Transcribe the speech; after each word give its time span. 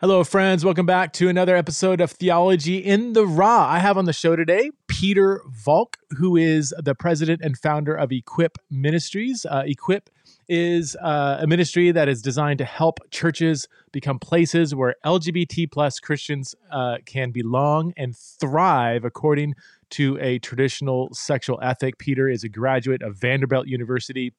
Hello, 0.00 0.24
friends. 0.24 0.64
Welcome 0.64 0.86
back 0.86 1.12
to 1.12 1.28
another 1.28 1.54
episode 1.54 2.00
of 2.00 2.10
Theology 2.12 2.78
in 2.78 3.12
the 3.12 3.26
Raw. 3.26 3.66
I 3.68 3.80
have 3.80 3.98
on 3.98 4.06
the 4.06 4.14
show 4.14 4.34
today 4.34 4.70
Pieter 4.88 5.42
Valk, 5.46 5.98
who 6.16 6.38
is 6.38 6.72
the 6.78 6.94
president 6.94 7.42
and 7.44 7.54
founder 7.58 7.94
of 7.94 8.10
Equip 8.10 8.56
Ministries. 8.70 9.44
Uh, 9.44 9.64
Equip 9.66 10.08
is 10.48 10.96
uh, 11.02 11.40
a 11.42 11.46
ministry 11.46 11.92
that 11.92 12.08
is 12.08 12.22
designed 12.22 12.56
to 12.60 12.64
help 12.64 12.98
churches 13.10 13.68
become 13.92 14.18
places 14.18 14.74
where 14.74 14.94
LGBT 15.04 15.70
plus 15.70 16.00
Christians 16.00 16.54
uh, 16.72 16.96
can 17.04 17.30
belong 17.30 17.92
and 17.98 18.16
thrive 18.16 19.04
according 19.04 19.54
to 19.90 20.16
a 20.22 20.38
traditional 20.38 21.10
sexual 21.12 21.58
ethic. 21.62 21.98
Pieter 21.98 22.26
is 22.26 22.42
a 22.42 22.48
graduate 22.48 23.02
of 23.02 23.18
Vanderbilt 23.18 23.66
University 23.66 24.32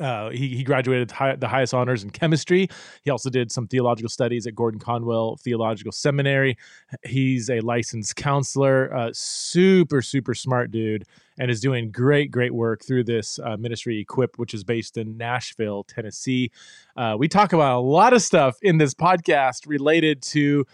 uh, 0.00 0.30
he, 0.30 0.48
he 0.48 0.64
graduated 0.64 1.10
high, 1.10 1.36
the 1.36 1.48
highest 1.48 1.74
honors 1.74 2.04
in 2.04 2.10
chemistry. 2.10 2.68
He 3.02 3.10
also 3.10 3.30
did 3.30 3.50
some 3.50 3.66
theological 3.66 4.08
studies 4.08 4.46
at 4.46 4.54
Gordon 4.54 4.80
Conwell 4.80 5.36
Theological 5.36 5.92
Seminary. 5.92 6.56
He's 7.04 7.50
a 7.50 7.60
licensed 7.60 8.16
counselor, 8.16 8.94
uh, 8.94 9.10
super, 9.12 10.02
super 10.02 10.34
smart 10.34 10.70
dude, 10.70 11.04
and 11.38 11.50
is 11.50 11.60
doing 11.60 11.90
great, 11.90 12.30
great 12.30 12.54
work 12.54 12.84
through 12.84 13.04
this 13.04 13.38
uh, 13.38 13.56
ministry, 13.56 14.00
Equip, 14.00 14.38
which 14.38 14.54
is 14.54 14.64
based 14.64 14.96
in 14.96 15.16
Nashville, 15.16 15.84
Tennessee. 15.84 16.50
Uh, 16.96 17.16
we 17.18 17.28
talk 17.28 17.52
about 17.52 17.78
a 17.78 17.80
lot 17.80 18.12
of 18.12 18.22
stuff 18.22 18.56
in 18.62 18.78
this 18.78 18.94
podcast 18.94 19.66
related 19.66 20.22
to 20.22 20.64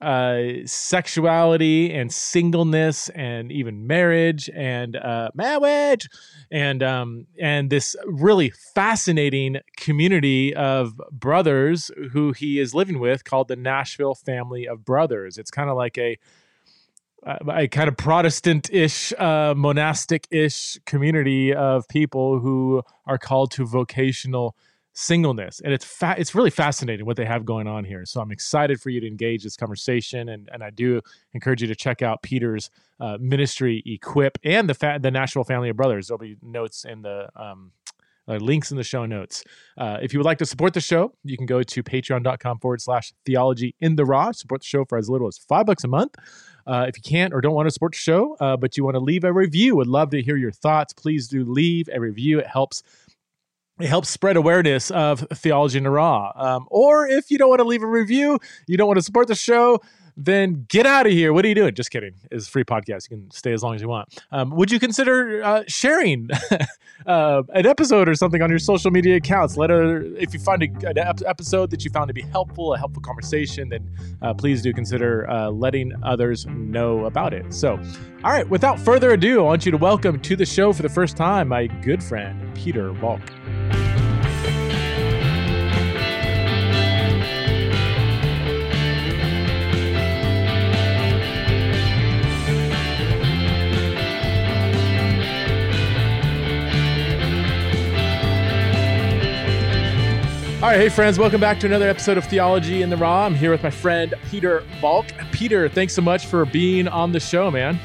uh, 0.00 0.42
sexuality 0.66 1.92
and 1.92 2.12
singleness 2.12 3.08
and 3.10 3.50
even 3.50 3.86
marriage 3.86 4.50
and 4.54 4.96
uh, 4.96 5.30
marriage 5.34 6.08
and 6.50 6.82
um, 6.82 7.26
and 7.40 7.70
this 7.70 7.96
really 8.06 8.50
fascinating 8.74 9.56
community 9.76 10.54
of 10.54 11.00
brothers 11.10 11.90
who 12.12 12.32
he 12.32 12.58
is 12.58 12.74
living 12.74 12.98
with 12.98 13.24
called 13.24 13.48
the 13.48 13.56
Nashville 13.56 14.14
Family 14.14 14.68
of 14.68 14.84
Brothers. 14.84 15.38
It's 15.38 15.50
kind 15.50 15.70
of 15.70 15.76
like 15.76 15.96
a 15.98 16.18
a 17.48 17.66
kind 17.66 17.88
of 17.88 17.96
Protestant-ish, 17.96 19.12
uh, 19.18 19.52
monastic-ish 19.56 20.78
community 20.86 21.52
of 21.52 21.88
people 21.88 22.38
who 22.38 22.82
are 23.04 23.18
called 23.18 23.50
to 23.52 23.66
vocational 23.66 24.54
singleness 24.98 25.60
and 25.60 25.74
it's 25.74 25.84
fa- 25.84 26.14
it's 26.16 26.34
really 26.34 26.48
fascinating 26.48 27.04
what 27.04 27.18
they 27.18 27.26
have 27.26 27.44
going 27.44 27.66
on 27.66 27.84
here 27.84 28.06
so 28.06 28.18
i'm 28.18 28.32
excited 28.32 28.80
for 28.80 28.88
you 28.88 28.98
to 28.98 29.06
engage 29.06 29.42
this 29.42 29.54
conversation 29.54 30.30
and 30.30 30.48
and 30.50 30.64
i 30.64 30.70
do 30.70 31.02
encourage 31.34 31.60
you 31.60 31.68
to 31.68 31.74
check 31.74 32.00
out 32.00 32.22
pieter's 32.22 32.70
uh, 32.98 33.18
ministry 33.20 33.82
equip 33.84 34.38
and 34.42 34.70
the 34.70 34.74
fa- 34.74 34.98
the 34.98 35.10
Nashville 35.10 35.44
family 35.44 35.68
of 35.68 35.76
brothers 35.76 36.08
there'll 36.08 36.18
be 36.18 36.38
notes 36.40 36.86
in 36.86 37.02
the 37.02 37.28
um, 37.36 37.72
uh, 38.28 38.36
links 38.36 38.70
in 38.70 38.76
the 38.76 38.82
show 38.82 39.06
notes. 39.06 39.44
Uh, 39.78 39.98
if 40.02 40.12
you 40.12 40.18
would 40.18 40.24
like 40.26 40.38
to 40.38 40.46
support 40.46 40.74
the 40.74 40.80
show, 40.80 41.12
you 41.22 41.36
can 41.36 41.46
go 41.46 41.62
to 41.62 41.82
patreon.com 41.82 42.58
forward 42.58 42.80
slash 42.80 43.12
theology 43.24 43.74
in 43.80 43.96
the 43.96 44.04
raw. 44.04 44.32
Support 44.32 44.62
the 44.62 44.66
show 44.66 44.84
for 44.84 44.98
as 44.98 45.08
little 45.08 45.28
as 45.28 45.38
five 45.38 45.66
bucks 45.66 45.84
a 45.84 45.88
month. 45.88 46.16
Uh, 46.66 46.86
if 46.88 46.96
you 46.96 47.02
can't 47.02 47.32
or 47.32 47.40
don't 47.40 47.54
want 47.54 47.68
to 47.68 47.70
support 47.70 47.92
the 47.92 47.98
show, 47.98 48.36
uh, 48.40 48.56
but 48.56 48.76
you 48.76 48.84
want 48.84 48.96
to 48.96 49.00
leave 49.00 49.22
a 49.22 49.32
review, 49.32 49.76
would 49.76 49.86
love 49.86 50.10
to 50.10 50.20
hear 50.20 50.36
your 50.36 50.50
thoughts. 50.50 50.92
Please 50.92 51.28
do 51.28 51.44
leave 51.44 51.88
a 51.92 52.00
review. 52.00 52.40
It 52.40 52.46
helps 52.48 52.82
it 53.80 53.88
helps 53.88 54.08
spread 54.08 54.36
awareness 54.36 54.90
of 54.90 55.20
theology 55.34 55.78
in 55.78 55.84
the 55.84 55.90
raw. 55.90 56.32
Um, 56.34 56.66
or 56.70 57.06
if 57.06 57.30
you 57.30 57.38
don't 57.38 57.50
want 57.50 57.60
to 57.60 57.66
leave 57.66 57.82
a 57.82 57.86
review, 57.86 58.38
you 58.66 58.76
don't 58.76 58.86
want 58.86 58.98
to 58.98 59.02
support 59.02 59.28
the 59.28 59.34
show, 59.34 59.80
then 60.16 60.64
get 60.68 60.86
out 60.86 61.06
of 61.06 61.12
here. 61.12 61.32
What 61.32 61.44
are 61.44 61.48
you 61.48 61.54
doing? 61.54 61.74
Just 61.74 61.90
kidding. 61.90 62.14
It's 62.30 62.48
a 62.48 62.50
free 62.50 62.64
podcast. 62.64 63.10
You 63.10 63.18
can 63.18 63.30
stay 63.30 63.52
as 63.52 63.62
long 63.62 63.74
as 63.74 63.82
you 63.82 63.88
want. 63.88 64.18
Um, 64.32 64.50
would 64.50 64.70
you 64.70 64.80
consider 64.80 65.42
uh, 65.44 65.62
sharing 65.68 66.30
uh, 67.06 67.42
an 67.50 67.66
episode 67.66 68.08
or 68.08 68.14
something 68.14 68.40
on 68.40 68.48
your 68.48 68.58
social 68.58 68.90
media 68.90 69.16
accounts? 69.16 69.58
Let 69.58 69.68
her, 69.68 70.02
if 70.16 70.32
you 70.32 70.40
find 70.40 70.62
a, 70.62 70.88
an 70.88 70.96
episode 71.26 71.70
that 71.70 71.84
you 71.84 71.90
found 71.90 72.08
to 72.08 72.14
be 72.14 72.22
helpful, 72.22 72.72
a 72.72 72.78
helpful 72.78 73.02
conversation, 73.02 73.68
then 73.68 73.90
uh, 74.22 74.32
please 74.32 74.62
do 74.62 74.72
consider 74.72 75.28
uh, 75.28 75.50
letting 75.50 75.92
others 76.02 76.46
know 76.46 77.04
about 77.04 77.34
it. 77.34 77.52
So, 77.52 77.78
all 78.24 78.32
right, 78.32 78.48
without 78.48 78.80
further 78.80 79.10
ado, 79.10 79.40
I 79.40 79.42
want 79.42 79.66
you 79.66 79.72
to 79.72 79.78
welcome 79.78 80.18
to 80.20 80.34
the 80.34 80.46
show 80.46 80.72
for 80.72 80.80
the 80.80 80.88
first 80.88 81.18
time 81.18 81.48
my 81.48 81.66
good 81.66 82.02
friend, 82.02 82.54
Pieter 82.56 82.90
Valk. 82.92 83.20
All 100.56 100.70
right, 100.70 100.80
hey 100.80 100.88
friends, 100.88 101.18
welcome 101.18 101.38
back 101.38 101.60
to 101.60 101.66
another 101.66 101.86
episode 101.86 102.16
of 102.16 102.24
Theology 102.24 102.80
in 102.80 102.88
the 102.88 102.96
Raw. 102.96 103.26
I'm 103.26 103.34
here 103.34 103.50
with 103.50 103.62
my 103.62 103.68
friend 103.68 104.14
Pieter 104.30 104.64
Valk. 104.80 105.04
Pieter, 105.30 105.68
thanks 105.68 105.92
so 105.92 106.00
much 106.00 106.24
for 106.24 106.46
being 106.46 106.88
on 106.88 107.12
the 107.12 107.20
show, 107.20 107.50
man. 107.50 107.78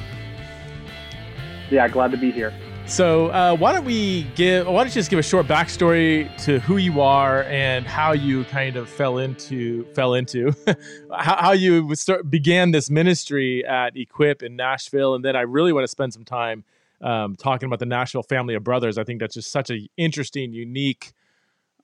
Yeah, 1.70 1.90
glad 1.90 2.12
to 2.12 2.18
be 2.18 2.32
here. 2.32 2.54
So, 2.86 3.28
uh, 3.28 3.58
why 3.58 3.74
don't 3.74 3.84
we 3.84 4.24
give? 4.36 4.68
Why 4.68 4.86
don't 4.86 4.88
you 4.88 4.94
just 4.94 5.10
give 5.10 5.20
a 5.20 5.22
short 5.22 5.48
backstory 5.48 6.34
to 6.46 6.60
who 6.62 6.78
you 6.78 7.02
are 7.02 7.44
and 7.44 7.86
how 7.86 8.14
you 8.14 8.46
kind 8.46 8.78
of 8.78 8.88
fell 8.88 9.18
into 9.18 9.84
fell 9.94 10.14
into 10.14 10.56
how, 11.14 11.36
how, 11.42 11.52
you 11.52 11.94
start, 11.96 12.32
began 12.32 12.72
this 12.72 12.90
ministry 12.90 13.66
at 13.66 13.98
Equip 13.98 14.42
in 14.44 14.56
Nashville, 14.56 15.14
and 15.14 15.26
then 15.26 15.36
I 15.36 15.42
really 15.42 15.74
want 15.74 15.84
to 15.84 15.90
spend 15.90 16.14
some 16.14 16.24
time 16.24 16.64
um, 17.02 17.36
talking 17.36 17.68
about 17.68 17.80
the 17.80 17.86
Nashville 17.86 18.24
Family 18.24 18.56
of 18.56 18.64
Brothers. 18.64 18.98
I 18.98 19.04
think 19.04 19.20
that's 19.20 19.34
just 19.34 19.52
such 19.52 19.70
an 19.70 19.90
interesting, 19.98 20.54
unique 20.54 21.12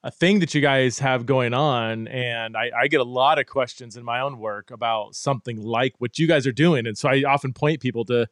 a 0.08 0.12
thing 0.12 0.40
that 0.40 0.56
you 0.56 0.62
guys 0.62 1.00
have 1.00 1.26
going 1.26 1.54
on 1.54 2.08
and 2.08 2.56
I, 2.56 2.72
I, 2.84 2.88
get 2.88 3.02
a 3.02 3.04
lot 3.04 3.40
of 3.40 3.46
questions 3.46 3.98
in 3.98 4.06
my 4.06 4.22
own 4.22 4.40
work 4.40 4.72
about 4.72 5.16
something 5.16 5.62
like 5.62 5.96
what 5.98 6.18
you 6.18 6.28
guys 6.28 6.48
are 6.48 6.54
doing. 6.54 6.88
And 6.88 6.98
so 6.98 7.10
i 7.10 7.24
often 7.24 7.52
point 7.52 7.82
people 7.82 8.06
to 8.06 8.26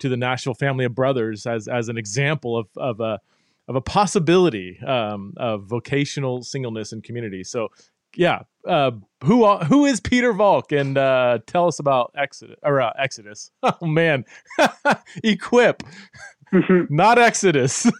to 0.00 0.08
the 0.10 0.16
Nashville 0.18 0.52
family 0.52 0.84
of 0.84 0.94
brothers 0.94 1.46
as 1.46 1.68
as 1.68 1.88
an 1.88 1.96
example 1.96 2.58
of 2.58 2.68
of 2.76 3.00
a 3.00 3.18
of 3.66 3.76
a 3.76 3.80
possibility 3.80 4.78
um, 4.80 5.32
of 5.38 5.64
vocational 5.64 6.42
singleness 6.42 6.92
and 6.92 7.02
community. 7.02 7.44
So 7.44 7.70
yeah 8.14 8.42
uh, 8.68 8.90
who 9.24 9.56
who 9.56 9.86
is 9.86 10.00
pieter 10.00 10.34
valk? 10.34 10.70
And 10.70 10.98
uh, 10.98 11.38
tell 11.46 11.66
us 11.66 11.78
about 11.78 12.12
exodus 12.14 12.58
or 12.62 12.82
uh, 12.82 12.92
exodus. 12.98 13.50
Oh 13.62 13.86
man. 13.86 14.26
Equip. 15.24 15.82
Not 16.90 17.18
exodus 17.18 17.90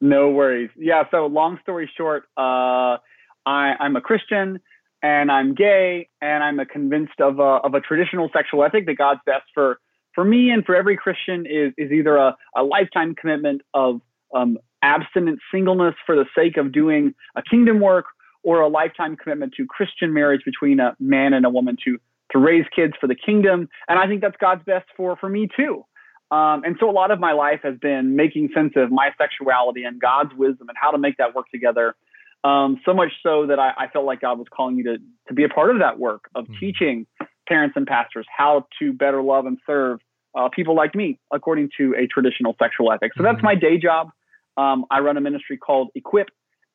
No 0.00 0.30
worries. 0.30 0.70
Yeah. 0.76 1.04
So 1.10 1.26
long 1.26 1.58
story 1.62 1.90
short, 1.96 2.24
uh, 2.36 2.98
I, 3.46 3.74
I'm 3.80 3.96
a 3.96 4.00
Christian 4.00 4.60
and 5.02 5.30
I'm 5.30 5.54
gay 5.54 6.08
and 6.20 6.42
I'm 6.42 6.58
a 6.58 6.66
convinced 6.66 7.20
of 7.20 7.38
a, 7.38 7.60
of 7.64 7.74
a 7.74 7.80
traditional 7.80 8.28
sexual 8.32 8.64
ethic 8.64 8.86
that 8.86 8.96
God's 8.98 9.20
best 9.24 9.44
for, 9.54 9.78
for 10.14 10.24
me 10.24 10.50
and 10.50 10.64
for 10.64 10.74
every 10.74 10.96
Christian 10.96 11.46
is, 11.46 11.72
is 11.78 11.92
either 11.92 12.16
a, 12.16 12.36
a 12.56 12.62
lifetime 12.62 13.14
commitment 13.14 13.62
of 13.72 14.00
um, 14.34 14.58
abstinent 14.82 15.38
singleness 15.52 15.94
for 16.04 16.16
the 16.16 16.26
sake 16.34 16.56
of 16.56 16.72
doing 16.72 17.14
a 17.36 17.42
kingdom 17.42 17.80
work 17.80 18.06
or 18.42 18.60
a 18.60 18.68
lifetime 18.68 19.16
commitment 19.16 19.54
to 19.56 19.66
Christian 19.66 20.12
marriage 20.12 20.42
between 20.44 20.78
a 20.78 20.94
man 21.00 21.32
and 21.32 21.44
a 21.46 21.50
woman 21.50 21.76
to, 21.84 21.98
to 22.32 22.38
raise 22.38 22.64
kids 22.74 22.92
for 23.00 23.06
the 23.06 23.14
kingdom. 23.14 23.68
And 23.88 23.98
I 23.98 24.06
think 24.06 24.20
that's 24.20 24.36
God's 24.40 24.64
best 24.64 24.86
for, 24.96 25.16
for 25.16 25.28
me 25.28 25.48
too. 25.56 25.84
Um, 26.30 26.64
and 26.64 26.76
so 26.80 26.90
a 26.90 26.92
lot 26.92 27.10
of 27.10 27.20
my 27.20 27.32
life 27.32 27.60
has 27.62 27.76
been 27.78 28.16
making 28.16 28.50
sense 28.54 28.72
of 28.76 28.90
my 28.90 29.10
sexuality 29.16 29.84
and 29.84 30.00
God's 30.00 30.34
wisdom 30.34 30.68
and 30.68 30.76
how 30.80 30.90
to 30.90 30.98
make 30.98 31.18
that 31.18 31.34
work 31.34 31.46
together. 31.52 31.94
Um, 32.42 32.80
so 32.84 32.94
much 32.94 33.12
so 33.22 33.46
that 33.46 33.58
I, 33.58 33.72
I, 33.76 33.88
felt 33.88 34.04
like 34.04 34.20
God 34.20 34.38
was 34.38 34.46
calling 34.54 34.76
you 34.76 34.84
to, 34.84 34.98
to 35.28 35.34
be 35.34 35.44
a 35.44 35.48
part 35.48 35.70
of 35.70 35.78
that 35.80 35.98
work 35.98 36.28
of 36.34 36.44
mm-hmm. 36.44 36.58
teaching 36.60 37.06
parents 37.48 37.74
and 37.76 37.86
pastors 37.86 38.26
how 38.34 38.66
to 38.78 38.92
better 38.92 39.22
love 39.22 39.46
and 39.46 39.58
serve 39.66 40.00
uh, 40.36 40.48
people 40.48 40.76
like 40.76 40.94
me 40.94 41.18
according 41.32 41.70
to 41.78 41.94
a 41.98 42.06
traditional 42.06 42.54
sexual 42.60 42.92
ethic. 42.92 43.12
So 43.16 43.22
mm-hmm. 43.22 43.32
that's 43.32 43.42
my 43.42 43.54
day 43.54 43.78
job. 43.78 44.10
Um, 44.56 44.84
I 44.90 45.00
run 45.00 45.16
a 45.16 45.20
ministry 45.20 45.56
called 45.56 45.88
Equip, 45.94 46.28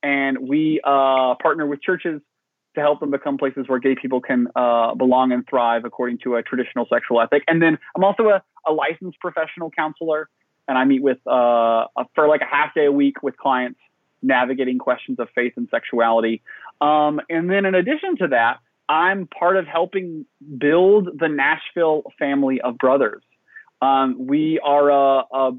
and 0.03 0.37
we 0.39 0.81
uh, 0.83 1.35
partner 1.41 1.65
with 1.65 1.81
churches 1.81 2.21
to 2.75 2.81
help 2.81 2.99
them 2.99 3.11
become 3.11 3.37
places 3.37 3.65
where 3.67 3.79
gay 3.79 3.95
people 4.01 4.21
can 4.21 4.47
uh, 4.55 4.95
belong 4.95 5.31
and 5.31 5.45
thrive 5.49 5.83
according 5.85 6.19
to 6.23 6.35
a 6.35 6.43
traditional 6.43 6.87
sexual 6.91 7.21
ethic. 7.21 7.43
And 7.47 7.61
then 7.61 7.77
I'm 7.95 8.03
also 8.03 8.23
a, 8.29 8.43
a 8.67 8.71
licensed 8.71 9.19
professional 9.19 9.69
counselor, 9.71 10.29
and 10.67 10.77
I 10.77 10.85
meet 10.85 11.01
with 11.01 11.17
uh, 11.27 11.85
for 12.15 12.27
like 12.27 12.41
a 12.41 12.49
half 12.49 12.73
day 12.73 12.85
a 12.85 12.91
week 12.91 13.21
with 13.23 13.37
clients 13.37 13.79
navigating 14.21 14.77
questions 14.77 15.19
of 15.19 15.27
faith 15.33 15.53
and 15.57 15.67
sexuality. 15.71 16.41
Um, 16.79 17.19
and 17.29 17.49
then 17.49 17.65
in 17.65 17.75
addition 17.75 18.17
to 18.17 18.27
that, 18.29 18.59
I'm 18.87 19.27
part 19.27 19.57
of 19.57 19.65
helping 19.65 20.25
build 20.57 21.07
the 21.17 21.27
Nashville 21.27 22.03
family 22.19 22.61
of 22.61 22.77
brothers. 22.77 23.23
Um, 23.81 24.27
we 24.27 24.59
are 24.63 24.89
a, 24.89 25.23
a, 25.33 25.51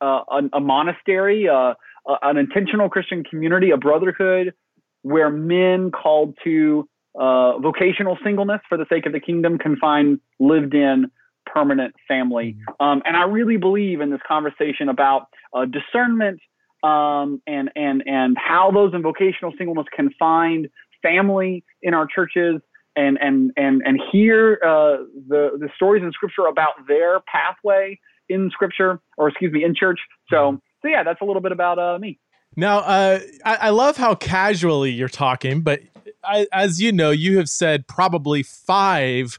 a, 0.00 0.40
a 0.54 0.60
monastery, 0.60 1.48
an 1.48 2.36
intentional 2.36 2.88
Christian 2.88 3.24
community, 3.24 3.70
a 3.70 3.76
brotherhood 3.76 4.54
where 5.02 5.30
men 5.30 5.90
called 5.90 6.36
to 6.44 6.88
uh, 7.18 7.58
vocational 7.58 8.16
singleness 8.24 8.60
for 8.68 8.78
the 8.78 8.86
sake 8.88 9.06
of 9.06 9.12
the 9.12 9.20
kingdom 9.20 9.58
can 9.58 9.76
find 9.76 10.20
lived 10.38 10.74
in 10.74 11.10
permanent 11.58 11.94
family. 12.06 12.56
Um, 12.80 13.02
and 13.04 13.16
I 13.16 13.24
really 13.24 13.56
believe 13.56 14.00
in 14.00 14.10
this 14.10 14.20
conversation 14.26 14.88
about 14.88 15.26
uh, 15.52 15.64
discernment 15.64 16.40
um, 16.82 17.42
and 17.46 17.70
and 17.74 18.02
and 18.06 18.36
how 18.38 18.70
those 18.70 18.94
in 18.94 19.02
vocational 19.02 19.52
singleness 19.58 19.86
can 19.94 20.10
find 20.18 20.68
family 21.02 21.64
in 21.82 21.94
our 21.94 22.06
churches 22.06 22.60
and 22.96 23.18
and 23.20 23.52
and 23.56 23.82
and 23.84 24.00
hear 24.12 24.60
uh, 24.64 25.02
the 25.28 25.50
the 25.58 25.68
stories 25.74 26.02
in 26.02 26.12
Scripture 26.12 26.46
about 26.46 26.74
their 26.86 27.20
pathway 27.20 27.98
in 28.28 28.50
Scripture, 28.52 29.00
or 29.16 29.28
excuse 29.28 29.52
me, 29.52 29.64
in 29.64 29.74
church. 29.74 29.98
So 30.30 30.60
so 30.82 30.88
yeah, 30.88 31.02
that's 31.02 31.20
a 31.20 31.24
little 31.24 31.42
bit 31.42 31.52
about 31.52 31.78
uh, 31.78 31.98
me. 31.98 32.18
Now, 32.56 32.78
uh, 32.78 33.20
I, 33.44 33.54
I, 33.56 33.70
love 33.70 33.96
how 33.96 34.14
casually 34.14 34.90
you're 34.90 35.08
talking, 35.08 35.60
but 35.60 35.80
I, 36.24 36.46
as 36.52 36.80
you 36.80 36.92
know, 36.92 37.10
you 37.10 37.36
have 37.36 37.48
said 37.48 37.86
probably 37.86 38.42
five 38.42 39.38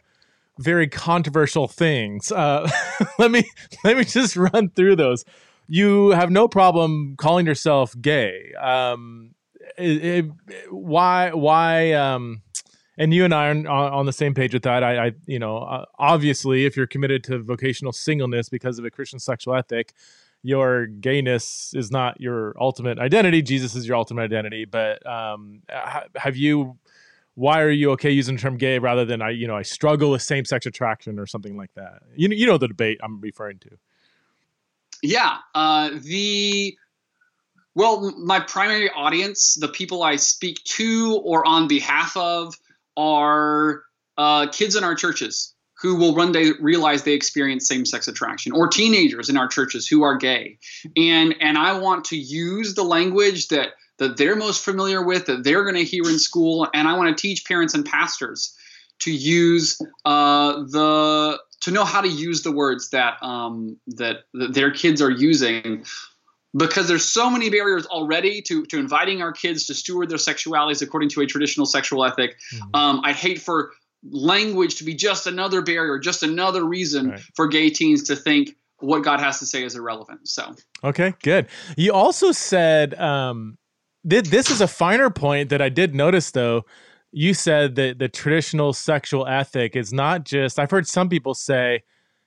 very 0.60 0.88
controversial 0.88 1.68
things. 1.68 2.32
Uh, 2.32 2.70
let 3.20 3.32
me 3.32 3.44
let 3.84 3.98
me 3.98 4.04
just 4.04 4.36
run 4.36 4.70
through 4.70 4.98
those. 4.98 5.26
You 5.68 6.10
have 6.10 6.30
no 6.30 6.48
problem 6.48 7.16
calling 7.18 7.46
yourself 7.46 7.96
gay. 8.00 8.54
Um, 8.60 9.36
it, 9.78 10.06
it, 10.06 10.26
why? 10.70 11.32
Why? 11.32 11.94
Um, 11.94 12.42
and 12.98 13.14
you 13.14 13.24
and 13.24 13.34
I 13.34 13.48
are 13.48 13.68
on, 13.68 14.06
the 14.06 14.14
same 14.14 14.34
page 14.34 14.54
with 14.54 14.64
that. 14.64 14.84
I, 14.84 15.08
I 15.08 15.12
you 15.26 15.40
know, 15.40 15.60
uh, 15.60 15.86
obviously, 15.98 16.66
if 16.66 16.76
you're 16.76 16.88
committed 16.88 17.24
to 17.26 17.42
vocational 17.42 17.94
singleness 17.94 18.50
because 18.50 18.78
of 18.78 18.84
a 18.84 18.92
Christian 18.92 19.20
sexual 19.20 19.56
ethic, 19.56 19.94
your 20.44 20.88
gayness 20.88 21.72
is 21.76 21.92
not 21.92 22.20
your 22.20 22.56
ultimate 22.60 23.00
identity. 23.00 23.42
Jesus 23.42 23.76
is 23.76 23.88
your 23.88 23.96
ultimate 23.96 24.24
identity. 24.24 24.66
But 24.66 25.06
um, 25.08 25.62
have 26.16 26.36
you? 26.36 26.78
Why 27.40 27.62
are 27.62 27.72
you 27.72 27.92
okay 27.92 28.12
using 28.12 28.36
the 28.36 28.42
term 28.42 28.58
gay 28.58 28.80
rather 28.80 29.06
than 29.06 29.22
I? 29.22 29.30
You 29.30 29.48
know, 29.48 29.56
I 29.56 29.62
struggle 29.62 30.12
with 30.12 30.22
same 30.22 30.44
sex 30.44 30.66
attraction 30.66 31.18
or 31.18 31.26
something 31.26 31.56
like 31.56 31.74
that. 31.76 32.02
You 32.14 32.28
you 32.28 32.46
know 32.46 32.58
the 32.58 32.68
debate 32.68 33.00
I'm 33.02 33.22
referring 33.22 33.60
to. 33.60 33.70
Yeah, 35.02 35.38
uh, 35.56 35.92
the 36.02 36.78
well, 37.76 38.14
my 38.18 38.42
primary 38.42 38.90
audience, 38.90 39.56
the 39.56 39.70
people 39.70 40.04
I 40.04 40.18
speak 40.18 40.62
to 40.66 41.22
or 41.24 41.48
on 41.48 41.70
behalf 41.70 42.18
of, 42.18 42.56
are 42.98 43.84
uh, 44.18 44.48
kids 44.48 44.76
in 44.76 44.84
our 44.84 44.96
churches 44.96 45.56
who 45.82 45.96
will 45.96 46.14
one 46.14 46.34
day 46.34 46.52
realize 46.60 47.04
they 47.04 47.14
experience 47.14 47.70
same-sex 47.70 48.10
attraction 48.10 48.52
or 48.52 48.68
teenagers 48.68 49.30
in 49.30 49.38
our 49.38 49.48
churches 49.48 49.88
who 49.88 50.04
are 50.04 50.18
gay 50.18 50.58
and 50.98 51.34
and 51.40 51.58
i 51.58 51.80
want 51.80 52.04
to 52.04 52.18
use 52.18 52.74
the 52.74 52.84
language 52.84 53.48
that 53.48 53.70
that 54.00 54.18
they're 54.18 54.36
most 54.36 54.64
familiar 54.66 55.04
with 55.04 55.28
that 55.28 55.44
they're 55.44 55.64
going 55.64 55.76
to 55.76 55.84
hear 55.84 56.04
in 56.10 56.20
school 56.20 56.68
and 56.74 56.88
i 56.88 56.98
want 56.98 57.16
to 57.16 57.22
teach 57.22 57.46
parents 57.46 57.74
and 57.74 57.86
pastors 57.86 58.56
to 59.00 59.12
use 59.12 59.80
uh, 60.06 60.54
the 60.64 61.40
to 61.62 61.72
know 61.72 61.84
how 61.84 62.02
to 62.02 62.08
use 62.08 62.44
the 62.44 62.52
words 62.52 62.90
that 62.92 63.22
um, 63.22 63.78
that, 63.88 64.24
that 64.34 64.54
their 64.54 64.72
kids 64.72 65.02
are 65.02 65.12
using 65.12 65.86
because 66.56 66.88
there's 66.88 67.06
so 67.06 67.30
many 67.30 67.50
barriers 67.50 67.86
already 67.86 68.42
to, 68.42 68.66
to 68.68 68.80
inviting 68.80 69.22
our 69.22 69.32
kids 69.32 69.68
to 69.68 69.74
steward 69.74 70.10
their 70.10 70.18
sexualities 70.18 70.82
according 70.82 71.10
to 71.10 71.22
a 71.22 71.26
traditional 71.26 71.66
sexual 71.66 72.04
ethic. 72.04 72.38
Mm-hmm. 72.54 72.76
Um, 72.76 73.02
I'd 73.04 73.16
hate 73.16 73.42
for 73.42 73.72
language 74.10 74.78
to 74.78 74.84
be 74.84 74.96
just 74.96 75.28
another 75.28 75.62
barrier, 75.62 76.00
just 76.00 76.24
another 76.24 76.64
reason 76.64 77.12
right. 77.12 77.20
for 77.36 77.48
gay 77.48 77.70
teens 77.70 78.04
to 78.04 78.16
think 78.16 78.56
what 78.80 79.04
God 79.04 79.20
has 79.20 79.40
to 79.40 79.46
say 79.46 79.64
is 79.64 79.76
irrelevant. 79.76 80.28
So, 80.28 80.56
okay, 80.84 81.14
good. 81.22 81.48
You 81.76 81.94
also 81.94 82.32
said 82.32 82.96
um, 82.96 83.58
this 84.10 84.50
is 84.50 84.62
a 84.62 84.68
finer 84.68 85.10
point 85.10 85.50
that 85.50 85.62
I 85.62 85.70
did 85.70 85.94
notice, 85.94 86.32
though. 86.32 86.66
You 87.12 87.34
said 87.34 87.76
that 87.76 88.00
the 88.00 88.08
traditional 88.08 88.74
sexual 88.74 89.26
ethic 89.28 89.76
is 89.76 89.92
not 89.92 90.26
just, 90.26 90.60
I've 90.60 90.70
heard 90.70 90.88
some 90.88 91.10
people 91.10 91.34
say, 91.34 91.84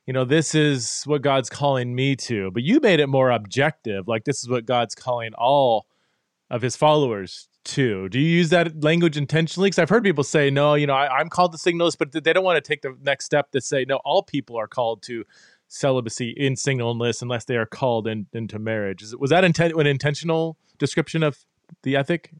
you 0.06 0.12
know, 0.12 0.24
this 0.24 0.54
is 0.54 1.04
what 1.04 1.22
God's 1.22 1.48
calling 1.48 1.94
me 1.94 2.16
to, 2.16 2.50
but 2.50 2.64
you 2.64 2.80
made 2.80 2.98
it 2.98 3.06
more 3.06 3.30
objective. 3.30 4.08
Like, 4.08 4.24
this 4.24 4.42
is 4.42 4.48
what 4.48 4.66
God's 4.66 4.96
calling 4.96 5.32
all 5.34 5.86
of 6.50 6.62
his 6.62 6.74
followers 6.74 7.48
to. 7.64 8.08
Do 8.08 8.18
you 8.18 8.28
use 8.38 8.50
that 8.50 8.82
language 8.82 9.16
intentionally? 9.16 9.68
Because 9.68 9.78
I've 9.78 9.88
heard 9.88 10.02
people 10.02 10.24
say, 10.24 10.50
no, 10.50 10.74
you 10.74 10.88
know, 10.88 10.94
I, 10.94 11.20
am 11.20 11.28
called 11.28 11.52
to 11.52 11.58
singleness, 11.58 11.94
but 11.94 12.10
they 12.12 12.32
don't 12.32 12.44
want 12.44 12.62
to 12.62 12.68
take 12.68 12.82
the 12.82 12.96
next 13.02 13.26
step 13.26 13.52
to 13.52 13.60
say, 13.60 13.84
no, 13.88 13.96
all 14.04 14.24
people 14.24 14.56
are 14.58 14.66
called 14.66 15.02
to 15.04 15.24
celibacy 15.68 16.34
in 16.36 16.56
singleness 16.56 17.22
unless 17.22 17.44
they 17.44 17.56
are 17.56 17.66
called 17.66 18.08
in, 18.08 18.26
into 18.32 18.58
marriage. 18.58 19.04
Was 19.18 19.30
that 19.30 19.44
an 19.44 19.86
intentional 19.86 20.58
description 20.78 21.22
of 21.22 21.38
the 21.82 21.96
ethic? 21.96 22.30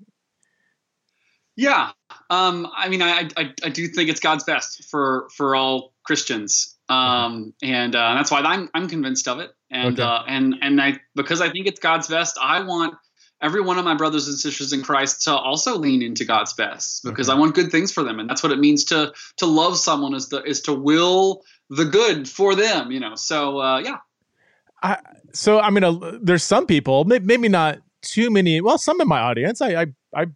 Yeah, 1.56 1.90
um, 2.31 2.69
I 2.75 2.88
mean, 2.88 3.02
I, 3.02 3.29
I, 3.37 3.52
I 3.62 3.69
do 3.69 3.87
think 3.88 4.08
it's 4.08 4.20
God's 4.20 4.44
best 4.44 4.84
for 4.90 5.29
for 5.37 5.55
all 5.55 5.93
Christians, 6.02 6.79
um, 6.88 7.52
and 7.62 7.94
uh, 7.94 8.14
that's 8.14 8.31
why 8.31 8.40
I'm 8.40 8.70
I'm 8.73 8.88
convinced 8.88 9.29
of 9.29 9.38
it, 9.38 9.50
and 9.70 10.00
okay. 10.00 10.02
uh, 10.02 10.23
and 10.26 10.56
and 10.62 10.81
I 10.81 11.00
because 11.14 11.43
I 11.43 11.50
think 11.50 11.67
it's 11.67 11.79
God's 11.79 12.08
best. 12.08 12.38
I 12.40 12.62
want 12.62 12.94
every 13.43 13.61
one 13.61 13.79
of 13.79 13.84
my 13.84 13.94
brothers 13.94 14.29
and 14.29 14.38
sisters 14.38 14.73
in 14.73 14.82
Christ 14.82 15.25
to 15.25 15.35
also 15.35 15.76
lean 15.76 16.00
into 16.00 16.25
God's 16.25 16.55
best 16.55 17.02
because 17.05 17.28
I 17.28 17.35
want 17.35 17.55
good 17.55 17.70
things 17.70 17.93
for 17.93 18.02
them, 18.02 18.19
and 18.19 18.31
that's 18.31 18.43
what 18.43 18.52
it 18.52 18.58
means 18.58 18.85
to 18.87 19.12
to 19.37 19.46
love 19.46 19.76
someone 19.76 20.14
is 20.14 20.31
the 20.31 20.43
is 20.44 20.62
to 20.62 20.73
will 20.73 21.43
the 21.69 21.85
good 21.85 22.26
for 22.26 22.55
them. 22.55 22.90
You 22.90 23.00
know, 23.00 23.14
so 23.14 23.61
uh, 23.61 23.78
yeah. 23.81 23.99
I, 24.82 24.99
so 25.35 25.61
I 25.61 25.69
mean, 25.69 25.85
uh, 25.85 26.19
there's 26.23 26.44
some 26.44 26.67
people, 26.67 27.05
maybe 27.05 27.50
not 27.50 27.81
too 28.02 28.31
many. 28.31 28.60
Well, 28.60 28.78
some 28.78 29.00
in 29.00 29.08
my 29.08 29.20
audience, 29.20 29.60
I 29.60 29.82
I, 29.82 29.87
I 30.14 30.26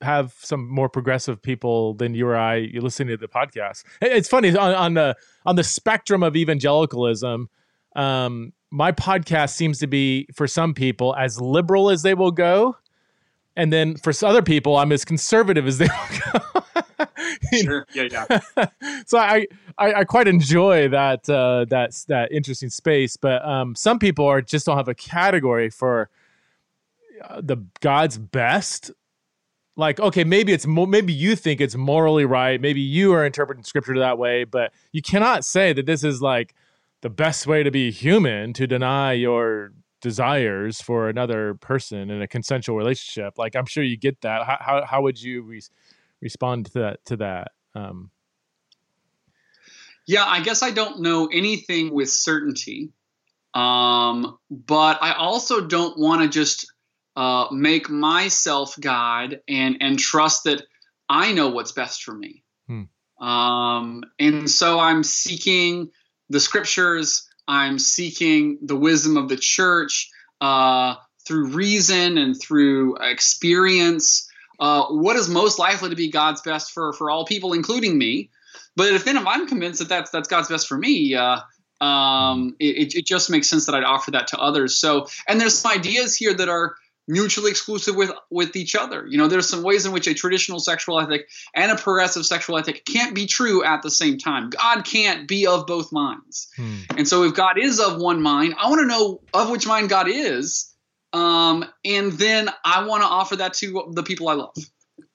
have 0.00 0.34
some 0.38 0.68
more 0.68 0.88
progressive 0.88 1.40
people 1.40 1.94
than 1.94 2.14
you 2.14 2.26
or 2.28 2.36
I 2.36 2.56
you 2.56 2.80
listening 2.80 3.08
to 3.08 3.16
the 3.16 3.28
podcast. 3.28 3.84
It's 4.00 4.28
funny 4.28 4.50
on, 4.56 4.74
on 4.74 4.94
the 4.94 5.16
on 5.46 5.56
the 5.56 5.64
spectrum 5.64 6.22
of 6.22 6.36
evangelicalism. 6.36 7.48
Um, 7.94 8.52
my 8.70 8.90
podcast 8.90 9.50
seems 9.50 9.78
to 9.80 9.86
be 9.86 10.26
for 10.34 10.46
some 10.46 10.74
people 10.74 11.14
as 11.14 11.40
liberal 11.40 11.90
as 11.90 12.02
they 12.02 12.14
will 12.14 12.30
go 12.30 12.76
and 13.54 13.72
then 13.72 13.96
for 13.96 14.12
other 14.24 14.42
people 14.42 14.76
i'm 14.76 14.90
as 14.92 15.04
conservative 15.04 15.66
as 15.66 15.78
they 15.78 15.86
will 15.88 16.18
go 16.32 17.06
sure 17.62 17.86
yeah 17.92 18.08
yeah 18.10 18.66
so 19.06 19.18
I, 19.18 19.46
I, 19.76 19.92
I 19.94 20.04
quite 20.04 20.26
enjoy 20.26 20.88
that 20.88 21.28
uh 21.28 21.66
that 21.68 21.92
that 22.08 22.32
interesting 22.32 22.70
space 22.70 23.16
but 23.16 23.44
um 23.46 23.74
some 23.74 23.98
people 23.98 24.24
are 24.26 24.40
just 24.40 24.66
don't 24.66 24.76
have 24.76 24.88
a 24.88 24.94
category 24.94 25.68
for 25.68 26.08
the 27.40 27.56
god's 27.80 28.18
best 28.18 28.90
like 29.76 29.98
okay 30.00 30.24
maybe 30.24 30.52
it's 30.52 30.66
mo- 30.66 30.86
maybe 30.86 31.12
you 31.12 31.34
think 31.36 31.60
it's 31.60 31.76
morally 31.76 32.24
right 32.24 32.60
maybe 32.60 32.80
you 32.80 33.12
are 33.12 33.24
interpreting 33.24 33.64
scripture 33.64 33.98
that 33.98 34.18
way 34.18 34.44
but 34.44 34.72
you 34.92 35.00
cannot 35.00 35.44
say 35.44 35.72
that 35.72 35.86
this 35.86 36.04
is 36.04 36.20
like 36.20 36.54
the 37.02 37.10
best 37.10 37.46
way 37.46 37.62
to 37.62 37.70
be 37.70 37.90
human 37.90 38.52
to 38.52 38.66
deny 38.66 39.12
your 39.12 39.72
desires 40.02 40.82
for 40.82 41.08
another 41.08 41.54
person 41.54 42.10
in 42.10 42.20
a 42.20 42.28
consensual 42.28 42.76
relationship. 42.76 43.38
Like 43.38 43.56
I'm 43.56 43.66
sure 43.66 43.82
you 43.82 43.96
get 43.96 44.20
that. 44.22 44.44
How 44.44 44.58
how, 44.60 44.84
how 44.84 45.02
would 45.02 45.22
you 45.22 45.42
re- 45.42 45.62
respond 46.20 46.66
to 46.66 46.72
that 46.80 47.04
to 47.06 47.16
that? 47.18 47.52
Um, 47.74 48.10
yeah, 50.06 50.24
I 50.24 50.42
guess 50.42 50.62
I 50.62 50.72
don't 50.72 51.00
know 51.00 51.28
anything 51.32 51.94
with 51.94 52.10
certainty, 52.10 52.92
um, 53.54 54.38
but 54.50 54.98
I 55.00 55.12
also 55.12 55.66
don't 55.66 55.98
want 55.98 56.22
to 56.22 56.28
just 56.28 56.71
uh, 57.16 57.46
make 57.50 57.90
myself 57.90 58.74
God 58.80 59.40
and 59.48 59.76
and 59.80 59.98
trust 59.98 60.44
that 60.44 60.62
I 61.08 61.32
know 61.32 61.50
what's 61.50 61.72
best 61.72 62.02
for 62.02 62.14
me. 62.14 62.42
Hmm. 62.66 63.24
Um, 63.24 64.04
and 64.18 64.50
so 64.50 64.80
I'm 64.80 65.02
seeking 65.02 65.90
the 66.30 66.40
scriptures. 66.40 67.28
I'm 67.46 67.78
seeking 67.78 68.58
the 68.62 68.76
wisdom 68.76 69.16
of 69.16 69.28
the 69.28 69.36
church 69.36 70.10
uh, 70.40 70.94
through 71.26 71.48
reason 71.48 72.18
and 72.18 72.40
through 72.40 72.96
experience. 72.96 74.28
Uh, 74.58 74.86
what 74.86 75.16
is 75.16 75.28
most 75.28 75.58
likely 75.58 75.90
to 75.90 75.96
be 75.96 76.10
God's 76.10 76.40
best 76.40 76.72
for 76.72 76.92
for 76.92 77.10
all 77.10 77.24
people, 77.24 77.52
including 77.52 77.98
me? 77.98 78.30
But 78.74 78.92
if 78.94 79.04
then 79.04 79.16
if 79.16 79.26
I'm 79.26 79.46
convinced 79.46 79.80
that 79.80 79.88
that's 79.88 80.10
that's 80.10 80.28
God's 80.28 80.48
best 80.48 80.66
for 80.66 80.78
me, 80.78 81.14
uh, 81.14 81.40
um, 81.82 82.54
it, 82.60 82.94
it 82.94 83.06
just 83.06 83.28
makes 83.28 83.48
sense 83.48 83.66
that 83.66 83.74
I'd 83.74 83.84
offer 83.84 84.12
that 84.12 84.28
to 84.28 84.38
others. 84.38 84.78
So, 84.78 85.08
and 85.28 85.40
there's 85.40 85.58
some 85.58 85.72
ideas 85.72 86.14
here 86.14 86.32
that 86.32 86.48
are 86.48 86.76
mutually 87.08 87.50
exclusive 87.50 87.96
with 87.96 88.10
with 88.30 88.56
each 88.56 88.74
other. 88.74 89.06
You 89.06 89.18
know, 89.18 89.28
there's 89.28 89.48
some 89.48 89.62
ways 89.62 89.86
in 89.86 89.92
which 89.92 90.06
a 90.06 90.14
traditional 90.14 90.60
sexual 90.60 91.00
ethic 91.00 91.28
and 91.54 91.70
a 91.70 91.76
progressive 91.76 92.24
sexual 92.24 92.58
ethic 92.58 92.84
can't 92.84 93.14
be 93.14 93.26
true 93.26 93.64
at 93.64 93.82
the 93.82 93.90
same 93.90 94.18
time. 94.18 94.50
God 94.50 94.84
can't 94.84 95.26
be 95.26 95.46
of 95.46 95.66
both 95.66 95.92
minds. 95.92 96.48
Hmm. 96.56 96.76
And 96.96 97.08
so 97.08 97.24
if 97.24 97.34
God 97.34 97.58
is 97.58 97.80
of 97.80 98.00
one 98.00 98.22
mind, 98.22 98.54
I 98.58 98.68
want 98.68 98.80
to 98.80 98.86
know 98.86 99.20
of 99.34 99.50
which 99.50 99.66
mind 99.66 99.88
God 99.88 100.08
is. 100.08 100.68
Um, 101.12 101.64
and 101.84 102.12
then 102.12 102.48
I 102.64 102.86
want 102.86 103.02
to 103.02 103.08
offer 103.08 103.36
that 103.36 103.54
to 103.54 103.90
the 103.92 104.02
people 104.02 104.28
I 104.28 104.34
love. 104.34 104.54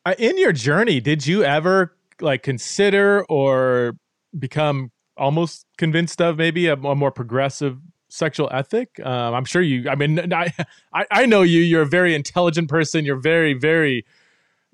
Uh, 0.06 0.14
in 0.20 0.38
your 0.38 0.54
journey, 0.54 1.00
did 1.00 1.26
you 1.26 1.44
ever 1.44 1.98
like 2.22 2.44
consider 2.44 3.26
or 3.26 3.98
become 4.38 4.92
almost 5.18 5.66
convinced 5.78 6.22
of 6.22 6.38
maybe 6.38 6.68
a, 6.68 6.74
a 6.74 6.96
more 6.96 7.12
progressive 7.12 7.80
sexual 8.10 8.50
ethic. 8.52 9.00
Um, 9.04 9.34
I'm 9.34 9.46
sure 9.46 9.62
you. 9.62 9.90
I 9.90 9.96
mean, 9.96 10.34
I, 10.34 10.54
I 10.94 11.26
know 11.26 11.42
you. 11.42 11.62
You're 11.62 11.84
a 11.84 11.88
very 11.88 12.16
intelligent 12.16 12.70
person. 12.70 13.06
You're 13.06 13.20
very, 13.20 13.54
very. 13.54 14.06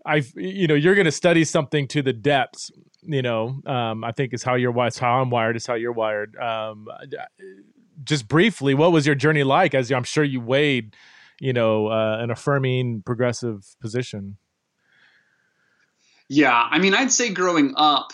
I, 0.05 0.23
you 0.35 0.67
know, 0.67 0.75
you're 0.75 0.95
going 0.95 1.05
to 1.05 1.11
study 1.11 1.45
something 1.45 1.87
to 1.89 2.01
the 2.01 2.13
depths. 2.13 2.71
You 3.01 3.21
know, 3.21 3.61
um, 3.65 4.03
I 4.03 4.11
think 4.11 4.33
is 4.33 4.43
how 4.43 4.55
you're 4.55 4.71
wired. 4.71 4.95
How 4.95 5.21
I'm 5.21 5.29
wired 5.29 5.55
is 5.55 5.65
how 5.65 5.73
you're 5.73 5.91
wired. 5.91 6.35
Um, 6.37 6.87
just 8.03 8.27
briefly, 8.27 8.73
what 8.73 8.91
was 8.91 9.05
your 9.05 9.15
journey 9.15 9.43
like? 9.43 9.73
As 9.73 9.91
I'm 9.91 10.03
sure 10.03 10.23
you 10.23 10.41
weighed, 10.41 10.95
you 11.39 11.53
know 11.53 11.87
uh, 11.87 12.17
an 12.19 12.31
affirming 12.31 13.01
progressive 13.03 13.75
position. 13.81 14.37
Yeah, 16.29 16.53
I 16.53 16.79
mean, 16.79 16.93
I'd 16.93 17.11
say 17.11 17.31
growing 17.31 17.73
up, 17.75 18.11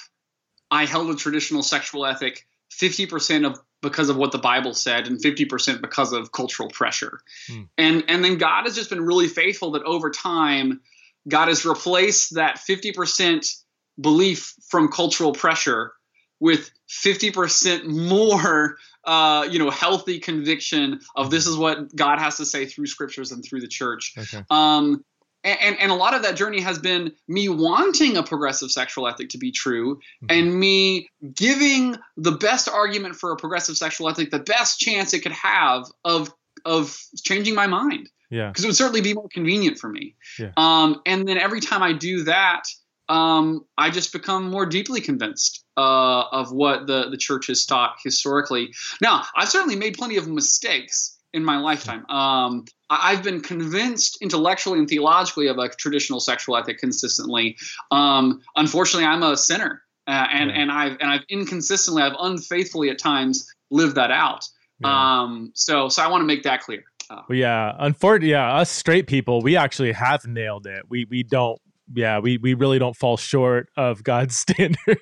I 0.71 0.85
held 0.85 1.09
a 1.09 1.15
traditional 1.15 1.63
sexual 1.63 2.05
ethic 2.05 2.45
50% 2.71 3.45
of 3.45 3.59
because 3.81 4.09
of 4.09 4.17
what 4.17 4.31
the 4.31 4.37
Bible 4.37 4.73
said 4.73 5.07
and 5.07 5.19
50% 5.19 5.81
because 5.81 6.13
of 6.13 6.31
cultural 6.31 6.69
pressure. 6.69 7.19
Hmm. 7.47 7.63
And 7.77 8.03
and 8.07 8.23
then 8.23 8.37
God 8.37 8.65
has 8.65 8.75
just 8.75 8.89
been 8.89 9.05
really 9.05 9.27
faithful 9.27 9.71
that 9.71 9.83
over 9.83 10.09
time 10.09 10.81
God 11.27 11.47
has 11.47 11.65
replaced 11.65 12.35
that 12.35 12.57
50% 12.57 13.63
belief 13.99 14.55
from 14.69 14.89
cultural 14.89 15.33
pressure 15.33 15.93
with 16.39 16.71
50% 16.89 17.85
more 17.85 18.77
uh, 19.05 19.47
you 19.49 19.59
know 19.59 19.69
healthy 19.69 20.19
conviction 20.19 20.99
of 21.15 21.31
this 21.31 21.47
is 21.47 21.57
what 21.57 21.95
God 21.95 22.19
has 22.19 22.37
to 22.37 22.45
say 22.45 22.65
through 22.65 22.87
scriptures 22.87 23.31
and 23.31 23.43
through 23.43 23.61
the 23.61 23.67
church. 23.67 24.13
Okay. 24.17 24.43
Um, 24.49 25.03
and, 25.43 25.77
and 25.79 25.91
a 25.91 25.95
lot 25.95 26.13
of 26.13 26.23
that 26.23 26.35
journey 26.35 26.61
has 26.61 26.79
been 26.79 27.13
me 27.27 27.49
wanting 27.49 28.17
a 28.17 28.23
progressive 28.23 28.71
sexual 28.71 29.07
ethic 29.07 29.29
to 29.29 29.37
be 29.37 29.51
true 29.51 29.95
mm-hmm. 29.95 30.27
and 30.29 30.59
me 30.59 31.09
giving 31.33 31.95
the 32.17 32.31
best 32.31 32.67
argument 32.67 33.15
for 33.15 33.31
a 33.31 33.37
progressive 33.37 33.77
sexual 33.77 34.09
ethic 34.09 34.31
the 34.31 34.39
best 34.39 34.79
chance 34.79 35.13
it 35.13 35.21
could 35.21 35.31
have 35.31 35.85
of 36.03 36.33
of 36.65 36.97
changing 37.23 37.55
my 37.55 37.67
mind 37.67 38.09
yeah 38.29 38.49
because 38.49 38.63
it 38.63 38.67
would 38.67 38.75
certainly 38.75 39.01
be 39.01 39.13
more 39.13 39.29
convenient 39.31 39.77
for 39.77 39.89
me 39.89 40.15
yeah. 40.37 40.51
um, 40.57 41.01
and 41.05 41.27
then 41.27 41.37
every 41.37 41.61
time 41.61 41.81
i 41.81 41.93
do 41.93 42.23
that 42.23 42.63
um, 43.07 43.65
i 43.77 43.89
just 43.89 44.11
become 44.11 44.49
more 44.49 44.65
deeply 44.65 45.01
convinced 45.01 45.63
uh, 45.77 46.23
of 46.31 46.51
what 46.51 46.85
the, 46.85 47.09
the 47.09 47.17
church 47.17 47.47
has 47.47 47.65
taught 47.65 47.95
historically 48.03 48.73
now 49.01 49.23
i've 49.35 49.49
certainly 49.49 49.77
made 49.77 49.97
plenty 49.97 50.17
of 50.17 50.27
mistakes 50.27 51.17
in 51.33 51.43
my 51.43 51.57
lifetime. 51.57 52.05
Um, 52.09 52.65
I've 52.89 53.23
been 53.23 53.41
convinced 53.41 54.17
intellectually 54.21 54.79
and 54.79 54.87
theologically 54.87 55.47
of 55.47 55.57
a 55.57 55.69
traditional 55.69 56.19
sexual 56.19 56.57
ethic 56.57 56.79
consistently. 56.79 57.57
Um, 57.91 58.41
unfortunately, 58.55 59.05
I'm 59.05 59.23
a 59.23 59.37
sinner, 59.37 59.81
uh, 60.07 60.27
and 60.31 60.49
yeah. 60.49 60.61
and 60.61 60.71
I've 60.71 60.97
and 60.99 61.11
I've 61.11 61.23
inconsistently, 61.29 62.01
I've 62.01 62.15
unfaithfully 62.19 62.89
at 62.89 62.97
times 62.99 63.47
lived 63.69 63.95
that 63.95 64.11
out. 64.11 64.43
Yeah. 64.79 65.21
Um, 65.21 65.51
so 65.53 65.89
so 65.89 66.01
I 66.03 66.07
want 66.07 66.21
to 66.21 66.25
make 66.25 66.43
that 66.43 66.61
clear. 66.61 66.83
Uh, 67.09 67.21
well, 67.27 67.37
yeah, 67.37 67.75
unfortunately, 67.79 68.31
yeah, 68.31 68.55
us 68.55 68.69
straight 68.69 69.07
people, 69.07 69.41
we 69.41 69.55
actually 69.55 69.91
have 69.91 70.25
nailed 70.25 70.67
it. 70.67 70.83
We 70.89 71.05
we 71.09 71.23
don't 71.23 71.59
yeah, 71.93 72.19
we 72.19 72.37
we 72.37 72.53
really 72.53 72.79
don't 72.79 72.95
fall 72.95 73.17
short 73.17 73.69
of 73.75 74.03
God's 74.03 74.35
standard. 74.39 74.99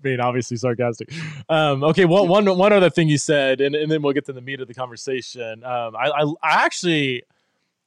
Being 0.00 0.20
obviously 0.20 0.56
sarcastic. 0.56 1.12
Um, 1.48 1.82
okay, 1.84 2.04
well, 2.04 2.26
one 2.26 2.46
one 2.56 2.72
other 2.72 2.90
thing 2.90 3.08
you 3.08 3.18
said, 3.18 3.60
and, 3.60 3.74
and 3.74 3.90
then 3.90 4.02
we'll 4.02 4.12
get 4.12 4.26
to 4.26 4.32
the 4.32 4.40
meat 4.40 4.60
of 4.60 4.68
the 4.68 4.74
conversation. 4.74 5.64
Um, 5.64 5.96
I, 5.96 6.10
I, 6.10 6.22
I 6.42 6.64
actually 6.64 7.22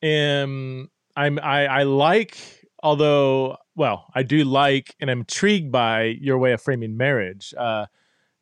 am 0.02 0.90
I'm 1.16 1.40
I, 1.40 1.66
I 1.68 1.84
like, 1.84 2.38
although 2.84 3.58
well, 3.76 4.06
I 4.14 4.24
do 4.24 4.44
like 4.44 4.96
and 5.00 5.10
I'm 5.10 5.20
intrigued 5.20 5.72
by 5.72 6.04
your 6.04 6.38
way 6.38 6.52
of 6.52 6.62
framing 6.62 6.98
marriage. 6.98 7.54
Uh, 7.58 7.86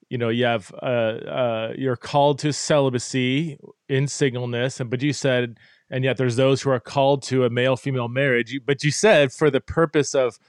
you 0.10 0.18
know, 0.18 0.30
you 0.30 0.46
have 0.46 0.74
uh, 0.82 0.86
uh, 0.86 1.74
you're 1.78 1.96
called 1.96 2.40
to 2.40 2.54
celibacy 2.54 3.58
in 3.90 4.08
singleness, 4.08 4.80
and 4.80 4.90
but 4.90 5.02
you 5.02 5.14
said 5.14 5.58
and 5.90 6.04
yet 6.04 6.18
there's 6.18 6.36
those 6.36 6.62
who 6.62 6.70
are 6.70 6.80
called 6.80 7.22
to 7.24 7.44
a 7.46 7.50
male 7.50 7.76
female 7.76 8.08
marriage 8.08 8.60
but 8.66 8.84
you 8.84 8.92
said 8.92 9.32
for 9.32 9.50
the 9.50 9.62
purpose 9.62 10.14
of 10.16 10.40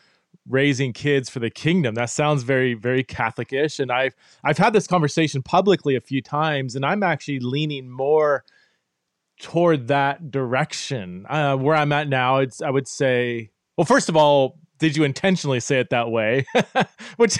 raising 0.49 0.93
kids 0.93 1.28
for 1.28 1.40
the 1.40 1.50
kingdom. 1.50 1.95
That 1.95 2.11
sounds 2.11 2.43
very 2.43 2.75
very 2.75 3.02
catholicish 3.05 3.81
and 3.81 3.90
i've 3.90 4.14
i've 4.45 4.59
had 4.59 4.73
this 4.73 4.87
conversation 4.87 5.43
publicly 5.43 5.97
a 5.97 6.00
few 6.00 6.23
times 6.23 6.76
and 6.76 6.85
i'm 6.85 7.02
actually 7.02 7.40
leaning 7.40 7.88
more 7.88 8.45
toward 9.38 9.88
that 9.88 10.31
direction. 10.31 11.26
Uh, 11.28 11.57
where 11.57 11.76
i'm 11.76 11.93
at 11.93 12.09
now 12.09 12.38
it's 12.38 12.62
i 12.62 12.71
would 12.71 12.88
say 12.88 13.50
well 13.76 13.85
first 13.85 14.09
of 14.09 14.16
all 14.16 14.59
did 14.78 14.97
you 14.97 15.05
intentionally 15.05 15.61
say 15.61 15.81
it 15.81 15.88
that 15.90 16.11
way? 16.11 16.45
Which 17.16 17.38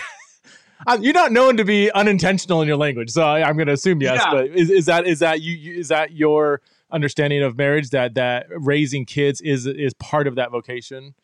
you're 1.00 1.12
not 1.12 1.33
known 1.33 1.57
to 1.59 1.65
be 1.65 1.91
unintentional 1.93 2.62
in 2.62 2.69
your 2.69 2.76
language 2.76 3.11
so 3.11 3.23
I, 3.23 3.49
am 3.49 3.57
going 3.57 3.67
to 3.67 3.73
assume 3.73 4.00
yes 4.00 4.23
yeah. 4.25 4.31
but 4.31 4.47
is, 4.49 4.71
is 4.71 4.87
that 4.87 5.07
is 5.07 5.19
that 5.21 5.43
you 5.43 5.79
is 5.79 5.88
that 5.88 6.12
your 6.12 6.61
understanding 6.90 7.43
of 7.43 7.57
marriage 7.57 7.90
that 7.90 8.14
that 8.14 8.47
raising 8.50 9.05
kids 9.05 9.40
is 9.40 9.66
is 9.66 9.95
part 9.95 10.26
of 10.26 10.37
that 10.37 10.50
vocation. 10.50 11.14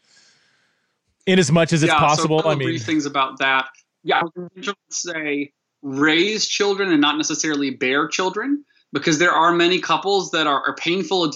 In 1.27 1.39
as 1.39 1.53
much 1.53 1.73
as 1.73 1.83
it's 1.83 1.95
possible 1.95 2.43
so 2.43 2.49
i 2.51 2.55
mean 2.55 2.79
things 2.79 3.07
about 3.07 3.39
that. 3.39 3.67
Yeah 4.03 4.23
i 4.23 4.25
would 4.37 4.77
say 4.91 5.53
raise 5.83 6.47
children 6.47 6.91
and 6.93 7.01
not 7.01 7.17
necessarily 7.17 7.71
bear 7.71 8.09
children 8.09 8.65
because 8.93 9.19
there 9.19 9.33
are 9.33 9.53
many 9.53 9.81
couples 9.81 10.33
that 10.33 10.47
are, 10.47 10.63
are 10.67 10.75
painful, 10.77 11.33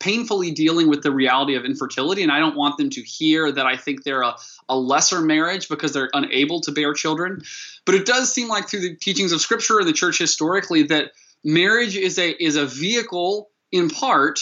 painfully 0.00 0.50
dealing 0.50 0.88
with 0.88 1.02
the 1.02 1.12
reality 1.12 1.54
of 1.54 1.64
infertility 1.64 2.22
and 2.22 2.32
i 2.32 2.38
don't 2.38 2.56
want 2.56 2.76
them 2.76 2.90
to 2.90 3.02
hear 3.02 3.50
that 3.52 3.66
i 3.66 3.76
think 3.76 4.04
they're 4.04 4.22
a, 4.22 4.34
a 4.68 4.76
lesser 4.76 5.20
marriage 5.20 5.68
because 5.68 5.92
they're 5.92 6.10
unable 6.12 6.60
to 6.60 6.72
bear 6.72 6.92
children. 6.94 7.42
But 7.84 7.94
it 7.94 8.06
does 8.06 8.32
seem 8.32 8.48
like 8.48 8.68
through 8.68 8.80
the 8.80 8.96
teachings 8.96 9.32
of 9.32 9.40
scripture 9.40 9.78
and 9.78 9.88
the 9.88 9.92
church 9.92 10.18
historically 10.18 10.82
that 10.84 11.12
marriage 11.44 11.96
is 11.96 12.18
a 12.18 12.30
is 12.42 12.56
a 12.56 12.66
vehicle 12.66 13.48
in 13.72 13.90
part 13.90 14.40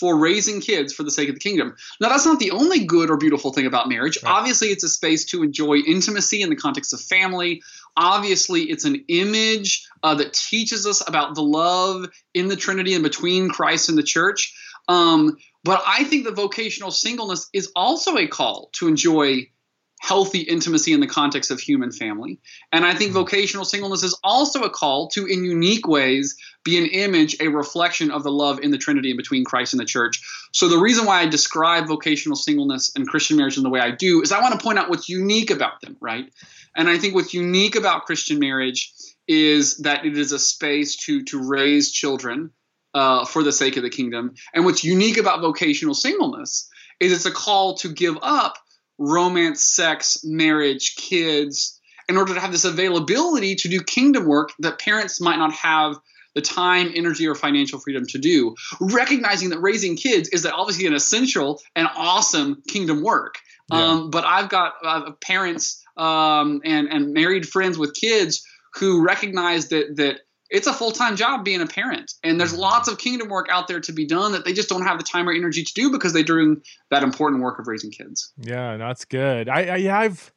for 0.00 0.18
raising 0.18 0.60
kids 0.60 0.92
for 0.94 1.02
the 1.02 1.10
sake 1.10 1.28
of 1.28 1.34
the 1.34 1.40
kingdom. 1.40 1.76
Now, 2.00 2.08
that's 2.08 2.24
not 2.24 2.38
the 2.38 2.52
only 2.52 2.84
good 2.84 3.10
or 3.10 3.18
beautiful 3.18 3.52
thing 3.52 3.66
about 3.66 3.88
marriage. 3.88 4.18
Right. 4.22 4.32
Obviously, 4.32 4.68
it's 4.68 4.84
a 4.84 4.88
space 4.88 5.26
to 5.26 5.42
enjoy 5.42 5.76
intimacy 5.78 6.40
in 6.42 6.48
the 6.48 6.56
context 6.56 6.94
of 6.94 7.00
family. 7.00 7.62
Obviously, 7.96 8.62
it's 8.62 8.86
an 8.86 9.04
image 9.08 9.86
uh, 10.02 10.14
that 10.14 10.32
teaches 10.32 10.86
us 10.86 11.06
about 11.06 11.34
the 11.34 11.42
love 11.42 12.06
in 12.32 12.48
the 12.48 12.56
Trinity 12.56 12.94
and 12.94 13.02
between 13.02 13.50
Christ 13.50 13.90
and 13.90 13.98
the 13.98 14.02
church. 14.02 14.54
Um, 14.88 15.36
but 15.64 15.82
I 15.86 16.04
think 16.04 16.24
the 16.24 16.32
vocational 16.32 16.90
singleness 16.90 17.48
is 17.52 17.70
also 17.76 18.16
a 18.16 18.26
call 18.26 18.70
to 18.74 18.88
enjoy 18.88 19.48
healthy 20.00 20.40
intimacy 20.40 20.94
in 20.94 21.00
the 21.00 21.06
context 21.06 21.50
of 21.50 21.60
human 21.60 21.92
family. 21.92 22.40
And 22.72 22.86
I 22.86 22.94
think 22.94 23.10
hmm. 23.10 23.18
vocational 23.18 23.66
singleness 23.66 24.02
is 24.02 24.18
also 24.24 24.62
a 24.62 24.70
call 24.70 25.08
to, 25.10 25.26
in 25.26 25.44
unique 25.44 25.86
ways, 25.86 26.36
be 26.64 26.78
an 26.78 26.86
image, 26.86 27.36
a 27.38 27.48
reflection 27.48 28.10
of 28.10 28.22
the 28.22 28.32
love 28.32 28.60
in 28.60 28.70
the 28.70 28.78
Trinity 28.78 29.10
and 29.10 29.18
between 29.18 29.44
Christ 29.44 29.74
and 29.74 29.80
the 29.80 29.84
church. 29.84 30.20
So 30.52 30.68
the 30.68 30.78
reason 30.78 31.04
why 31.04 31.20
I 31.20 31.26
describe 31.26 31.86
vocational 31.86 32.36
singleness 32.36 32.92
and 32.96 33.06
Christian 33.06 33.36
marriage 33.36 33.58
in 33.58 33.62
the 33.62 33.68
way 33.68 33.80
I 33.80 33.90
do 33.90 34.22
is 34.22 34.32
I 34.32 34.40
want 34.40 34.58
to 34.58 34.64
point 34.64 34.78
out 34.78 34.88
what's 34.88 35.08
unique 35.08 35.50
about 35.50 35.82
them, 35.82 35.98
right? 36.00 36.32
And 36.74 36.88
I 36.88 36.96
think 36.96 37.14
what's 37.14 37.34
unique 37.34 37.76
about 37.76 38.06
Christian 38.06 38.38
marriage 38.38 38.92
is 39.28 39.76
that 39.78 40.06
it 40.06 40.16
is 40.16 40.32
a 40.32 40.38
space 40.38 40.96
to 41.04 41.22
to 41.24 41.46
raise 41.46 41.92
children 41.92 42.50
uh, 42.94 43.26
for 43.26 43.42
the 43.42 43.52
sake 43.52 43.76
of 43.76 43.82
the 43.82 43.90
kingdom. 43.90 44.34
And 44.54 44.64
what's 44.64 44.82
unique 44.82 45.18
about 45.18 45.42
vocational 45.42 45.94
singleness 45.94 46.68
is 47.00 47.12
it's 47.12 47.26
a 47.26 47.30
call 47.30 47.74
to 47.74 47.92
give 47.92 48.18
up 48.22 48.56
romance, 49.00 49.64
sex, 49.64 50.18
marriage, 50.22 50.94
kids, 50.94 51.80
in 52.08 52.16
order 52.16 52.34
to 52.34 52.40
have 52.40 52.52
this 52.52 52.64
availability 52.64 53.56
to 53.56 53.68
do 53.68 53.80
kingdom 53.80 54.26
work 54.26 54.50
that 54.60 54.78
parents 54.78 55.20
might 55.20 55.38
not 55.38 55.52
have 55.52 55.96
the 56.34 56.40
time, 56.40 56.92
energy, 56.94 57.26
or 57.26 57.34
financial 57.34 57.80
freedom 57.80 58.06
to 58.06 58.18
do. 58.18 58.54
Recognizing 58.80 59.50
that 59.50 59.58
raising 59.58 59.96
kids 59.96 60.28
is 60.28 60.46
obviously 60.46 60.86
an 60.86 60.94
essential 60.94 61.60
and 61.74 61.88
awesome 61.96 62.62
kingdom 62.68 63.02
work. 63.02 63.36
Yeah. 63.72 63.78
Um, 63.78 64.10
but 64.10 64.24
I've 64.24 64.48
got 64.48 64.74
uh, 64.84 65.12
parents 65.20 65.84
um, 65.96 66.60
and 66.64 66.88
and 66.88 67.12
married 67.12 67.48
friends 67.48 67.78
with 67.78 67.94
kids 67.94 68.44
who 68.74 69.02
recognize 69.02 69.68
that 69.68 69.96
that 69.96 70.20
it's 70.50 70.66
a 70.66 70.72
full-time 70.72 71.16
job 71.16 71.44
being 71.44 71.60
a 71.60 71.66
parent. 71.66 72.14
And 72.24 72.40
there's 72.40 72.52
mm-hmm. 72.52 72.62
lots 72.62 72.88
of 72.88 72.98
kingdom 72.98 73.28
work 73.28 73.46
out 73.50 73.68
there 73.68 73.80
to 73.80 73.92
be 73.92 74.04
done 74.04 74.32
that 74.32 74.44
they 74.44 74.52
just 74.52 74.68
don't 74.68 74.82
have 74.82 74.98
the 74.98 75.04
time 75.04 75.28
or 75.28 75.32
energy 75.32 75.62
to 75.62 75.72
do 75.74 75.90
because 75.90 76.12
they're 76.12 76.22
doing 76.22 76.60
that 76.90 77.02
important 77.02 77.42
work 77.42 77.58
of 77.58 77.66
raising 77.66 77.90
kids. 77.90 78.32
Yeah 78.38 78.76
that's 78.76 79.04
good. 79.04 79.48
I, 79.48 79.76
I 79.76 80.04
i've 80.04 80.32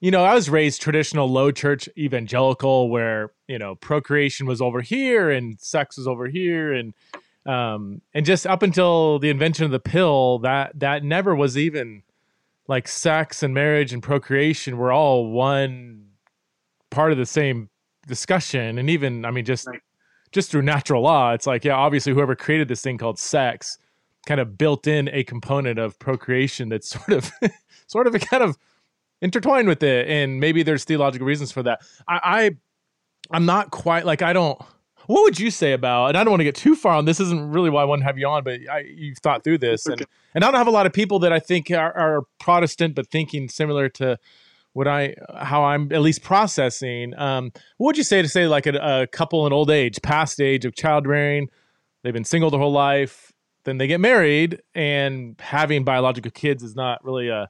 you 0.00 0.10
know 0.10 0.24
i 0.24 0.34
was 0.34 0.48
raised 0.48 0.80
traditional 0.80 1.28
low 1.28 1.50
church 1.50 1.88
evangelical 1.98 2.88
where 2.88 3.32
you 3.48 3.58
know 3.58 3.74
procreation 3.76 4.46
was 4.46 4.60
over 4.60 4.80
here 4.80 5.30
and 5.30 5.60
sex 5.60 5.96
was 5.96 6.06
over 6.06 6.28
here 6.28 6.72
and 6.72 6.94
um 7.46 8.00
and 8.14 8.24
just 8.24 8.46
up 8.46 8.62
until 8.62 9.18
the 9.18 9.30
invention 9.30 9.64
of 9.64 9.70
the 9.70 9.80
pill 9.80 10.38
that 10.40 10.78
that 10.78 11.04
never 11.04 11.34
was 11.34 11.58
even 11.58 12.02
like 12.68 12.88
sex 12.88 13.42
and 13.42 13.52
marriage 13.52 13.92
and 13.92 14.02
procreation 14.02 14.78
were 14.78 14.92
all 14.92 15.30
one 15.30 16.06
part 16.90 17.12
of 17.12 17.18
the 17.18 17.26
same 17.26 17.68
discussion 18.06 18.78
and 18.78 18.90
even 18.90 19.24
i 19.24 19.30
mean 19.30 19.44
just 19.44 19.66
right. 19.66 19.80
just 20.32 20.50
through 20.50 20.62
natural 20.62 21.02
law 21.02 21.32
it's 21.32 21.46
like 21.46 21.64
yeah 21.64 21.74
obviously 21.74 22.12
whoever 22.12 22.34
created 22.34 22.68
this 22.68 22.82
thing 22.82 22.98
called 22.98 23.18
sex 23.18 23.78
kind 24.26 24.40
of 24.40 24.56
built 24.56 24.86
in 24.86 25.08
a 25.12 25.24
component 25.24 25.78
of 25.78 25.98
procreation 25.98 26.68
that's 26.68 26.88
sort 27.06 27.12
of 27.12 27.32
sort 27.86 28.06
of 28.06 28.14
a 28.14 28.18
kind 28.18 28.42
of 28.42 28.56
intertwined 29.20 29.68
with 29.68 29.82
it 29.82 30.08
and 30.08 30.40
maybe 30.40 30.62
there's 30.62 30.84
theological 30.84 31.26
reasons 31.26 31.52
for 31.52 31.62
that 31.62 31.80
i, 32.08 32.20
I 32.24 32.50
i'm 33.30 33.46
not 33.46 33.70
quite 33.70 34.04
like 34.04 34.20
i 34.20 34.32
don't 34.32 34.60
what 35.06 35.22
would 35.22 35.38
you 35.38 35.50
say 35.50 35.72
about 35.72 36.08
and 36.08 36.16
i 36.16 36.24
don't 36.24 36.32
want 36.32 36.40
to 36.40 36.44
get 36.44 36.56
too 36.56 36.74
far 36.74 36.94
on 36.94 37.04
this 37.04 37.20
isn't 37.20 37.50
really 37.50 37.70
why 37.70 37.82
i 37.82 37.84
want 37.84 38.00
to 38.00 38.04
have 38.04 38.18
you 38.18 38.26
on 38.26 38.42
but 38.42 38.60
I, 38.70 38.80
you've 38.80 39.18
thought 39.18 39.44
through 39.44 39.58
this 39.58 39.86
okay. 39.86 39.92
and, 39.92 40.06
and 40.34 40.44
i 40.44 40.50
don't 40.50 40.58
have 40.58 40.66
a 40.66 40.72
lot 40.72 40.86
of 40.86 40.92
people 40.92 41.20
that 41.20 41.32
i 41.32 41.38
think 41.38 41.70
are, 41.70 41.92
are 41.92 42.22
protestant 42.40 42.96
but 42.96 43.06
thinking 43.08 43.48
similar 43.48 43.88
to 43.90 44.18
what 44.72 44.88
I 44.88 45.14
how 45.36 45.64
I'm 45.64 45.92
at 45.92 46.00
least 46.00 46.22
processing. 46.22 47.14
Um, 47.18 47.52
what 47.76 47.88
would 47.88 47.98
you 47.98 48.04
say 48.04 48.22
to 48.22 48.28
say 48.28 48.46
like 48.48 48.66
a, 48.66 49.02
a 49.02 49.06
couple 49.06 49.46
in 49.46 49.52
old 49.52 49.70
age, 49.70 50.00
past 50.02 50.40
age 50.40 50.64
of 50.64 50.74
child 50.74 51.06
rearing, 51.06 51.48
they've 52.02 52.12
been 52.12 52.24
single 52.24 52.50
their 52.50 52.60
whole 52.60 52.72
life, 52.72 53.32
then 53.64 53.78
they 53.78 53.86
get 53.86 54.00
married, 54.00 54.62
and 54.74 55.36
having 55.40 55.84
biological 55.84 56.30
kids 56.30 56.62
is 56.62 56.74
not 56.74 57.04
really 57.04 57.28
a, 57.28 57.48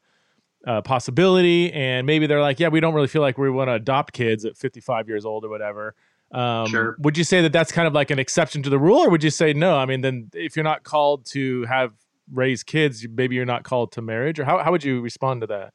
a 0.66 0.82
possibility. 0.82 1.72
And 1.72 2.06
maybe 2.06 2.26
they're 2.26 2.40
like, 2.40 2.60
yeah, 2.60 2.68
we 2.68 2.80
don't 2.80 2.94
really 2.94 3.08
feel 3.08 3.22
like 3.22 3.38
we 3.38 3.50
want 3.50 3.68
to 3.68 3.74
adopt 3.74 4.12
kids 4.12 4.44
at 4.44 4.56
55 4.56 5.08
years 5.08 5.24
old 5.24 5.44
or 5.44 5.48
whatever. 5.48 5.94
Um, 6.32 6.66
Sure. 6.66 6.96
Would 7.00 7.18
you 7.18 7.24
say 7.24 7.42
that 7.42 7.52
that's 7.52 7.72
kind 7.72 7.86
of 7.86 7.92
like 7.92 8.10
an 8.10 8.18
exception 8.18 8.62
to 8.62 8.70
the 8.70 8.78
rule, 8.78 9.00
or 9.00 9.10
would 9.10 9.22
you 9.22 9.30
say 9.30 9.52
no? 9.52 9.76
I 9.76 9.86
mean, 9.86 10.00
then 10.00 10.30
if 10.34 10.56
you're 10.56 10.64
not 10.64 10.82
called 10.82 11.26
to 11.26 11.64
have 11.66 11.92
raise 12.32 12.62
kids, 12.62 13.06
maybe 13.08 13.36
you're 13.36 13.44
not 13.44 13.64
called 13.64 13.92
to 13.92 14.02
marriage, 14.02 14.40
or 14.40 14.44
how 14.44 14.58
how 14.58 14.70
would 14.72 14.82
you 14.82 15.00
respond 15.02 15.42
to 15.42 15.46
that? 15.48 15.74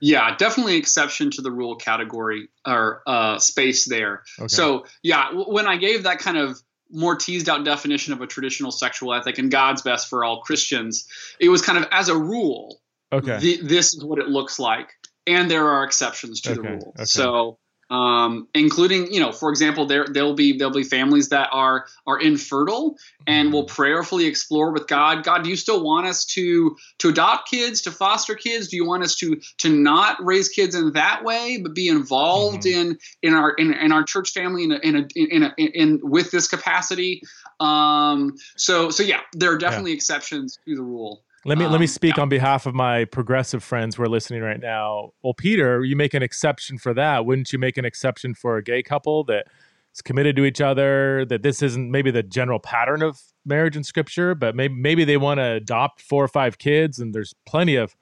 Yeah, 0.00 0.36
definitely 0.36 0.76
exception 0.76 1.30
to 1.32 1.42
the 1.42 1.50
rule 1.50 1.76
category 1.76 2.48
or 2.66 3.02
uh, 3.06 3.38
space 3.38 3.84
there. 3.84 4.22
Okay. 4.38 4.48
So, 4.48 4.86
yeah, 5.02 5.26
w- 5.30 5.50
when 5.52 5.66
I 5.66 5.76
gave 5.76 6.04
that 6.04 6.18
kind 6.18 6.36
of 6.38 6.60
more 6.90 7.16
teased 7.16 7.48
out 7.48 7.64
definition 7.64 8.12
of 8.12 8.20
a 8.20 8.26
traditional 8.26 8.70
sexual 8.70 9.12
ethic 9.14 9.38
and 9.38 9.50
God's 9.50 9.82
best 9.82 10.08
for 10.08 10.24
all 10.24 10.40
Christians, 10.42 11.06
it 11.38 11.48
was 11.48 11.62
kind 11.62 11.78
of 11.78 11.86
as 11.90 12.08
a 12.08 12.16
rule, 12.16 12.80
okay, 13.12 13.38
th- 13.40 13.60
this 13.62 13.94
is 13.94 14.04
what 14.04 14.18
it 14.18 14.28
looks 14.28 14.58
like. 14.58 14.88
And 15.26 15.50
there 15.50 15.68
are 15.68 15.84
exceptions 15.84 16.40
to 16.42 16.54
the 16.54 16.62
rule. 16.62 16.92
okay. 16.96 17.04
So, 17.04 17.58
um, 17.90 18.48
including, 18.54 19.12
you 19.12 19.20
know, 19.20 19.32
for 19.32 19.50
example, 19.50 19.86
there 19.86 20.06
there'll 20.06 20.34
be 20.34 20.58
there'll 20.58 20.72
be 20.72 20.82
families 20.82 21.30
that 21.30 21.48
are 21.52 21.86
are 22.06 22.20
infertile 22.20 22.96
and 23.26 23.52
will 23.52 23.64
prayerfully 23.64 24.26
explore 24.26 24.72
with 24.72 24.86
God. 24.86 25.24
God, 25.24 25.42
do 25.44 25.50
you 25.50 25.56
still 25.56 25.82
want 25.82 26.06
us 26.06 26.24
to 26.26 26.76
to 26.98 27.08
adopt 27.08 27.50
kids, 27.50 27.82
to 27.82 27.90
foster 27.90 28.34
kids? 28.34 28.68
Do 28.68 28.76
you 28.76 28.86
want 28.86 29.04
us 29.04 29.16
to 29.16 29.40
to 29.58 29.68
not 29.70 30.22
raise 30.22 30.48
kids 30.48 30.74
in 30.74 30.92
that 30.92 31.24
way, 31.24 31.58
but 31.62 31.74
be 31.74 31.88
involved 31.88 32.66
in 32.66 32.98
in 33.22 33.34
our 33.34 33.52
in, 33.52 33.72
in 33.72 33.92
our 33.92 34.04
church 34.04 34.30
family 34.32 34.64
in 34.64 34.72
a, 34.72 34.78
in 34.78 34.96
a, 34.96 35.06
in, 35.16 35.42
a, 35.44 35.54
in 35.58 36.00
with 36.02 36.30
this 36.30 36.48
capacity? 36.48 37.22
Um, 37.58 38.36
so 38.56 38.90
so 38.90 39.02
yeah, 39.02 39.20
there 39.32 39.52
are 39.52 39.58
definitely 39.58 39.92
exceptions 39.92 40.58
to 40.66 40.76
the 40.76 40.82
rule. 40.82 41.22
Let 41.48 41.56
me 41.56 41.66
let 41.66 41.80
me 41.80 41.84
Um, 41.84 41.88
speak 41.88 42.18
on 42.18 42.28
behalf 42.28 42.66
of 42.66 42.74
my 42.74 43.06
progressive 43.06 43.64
friends 43.64 43.96
who 43.96 44.02
are 44.02 44.08
listening 44.08 44.42
right 44.42 44.60
now. 44.60 45.12
Well, 45.22 45.32
Pieter, 45.32 45.82
you 45.82 45.96
make 45.96 46.12
an 46.12 46.22
exception 46.22 46.76
for 46.76 46.92
that. 46.92 47.24
Wouldn't 47.24 47.52
you 47.54 47.58
make 47.58 47.78
an 47.78 47.86
exception 47.86 48.34
for 48.34 48.58
a 48.58 48.62
gay 48.62 48.82
couple 48.82 49.24
that 49.24 49.46
is 49.94 50.02
committed 50.02 50.36
to 50.36 50.44
each 50.44 50.60
other? 50.60 51.24
That 51.24 51.42
this 51.42 51.62
isn't 51.62 51.90
maybe 51.90 52.10
the 52.10 52.22
general 52.22 52.58
pattern 52.58 53.02
of 53.02 53.18
marriage 53.46 53.76
in 53.76 53.82
Scripture, 53.82 54.34
but 54.34 54.54
maybe 54.54 54.74
maybe 54.74 55.04
they 55.04 55.16
want 55.16 55.38
to 55.38 55.52
adopt 55.52 56.02
four 56.02 56.22
or 56.22 56.28
five 56.28 56.58
kids, 56.58 56.98
and 56.98 57.14
there's 57.14 57.34
plenty 57.46 57.76
of 57.76 57.96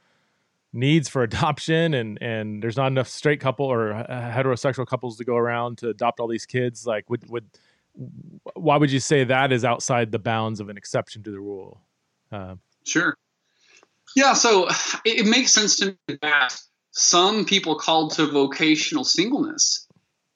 needs 0.72 1.08
for 1.08 1.22
adoption, 1.30 1.94
and 1.94 2.20
and 2.20 2.64
there's 2.64 2.76
not 2.76 2.88
enough 2.88 3.06
straight 3.06 3.38
couple 3.38 3.66
or 3.66 3.92
uh, 3.92 4.32
heterosexual 4.34 4.86
couples 4.88 5.18
to 5.18 5.24
go 5.24 5.36
around 5.36 5.78
to 5.78 5.88
adopt 5.90 6.18
all 6.18 6.26
these 6.26 6.46
kids. 6.46 6.84
Like, 6.84 7.08
would 7.08 7.30
would 7.30 7.46
why 8.54 8.76
would 8.76 8.90
you 8.90 9.00
say 9.00 9.22
that 9.22 9.52
is 9.52 9.64
outside 9.64 10.10
the 10.10 10.18
bounds 10.18 10.58
of 10.58 10.68
an 10.68 10.76
exception 10.76 11.22
to 11.22 11.30
the 11.30 11.40
rule? 11.40 11.80
Um, 12.32 12.58
Sure. 12.86 13.16
Yeah, 14.16 14.32
so 14.32 14.66
it, 15.04 15.20
it 15.20 15.26
makes 15.26 15.52
sense 15.52 15.76
to 15.76 15.96
me 16.08 16.18
that 16.22 16.58
some 16.90 17.44
people 17.44 17.76
called 17.76 18.14
to 18.14 18.26
vocational 18.26 19.04
singleness 19.04 19.86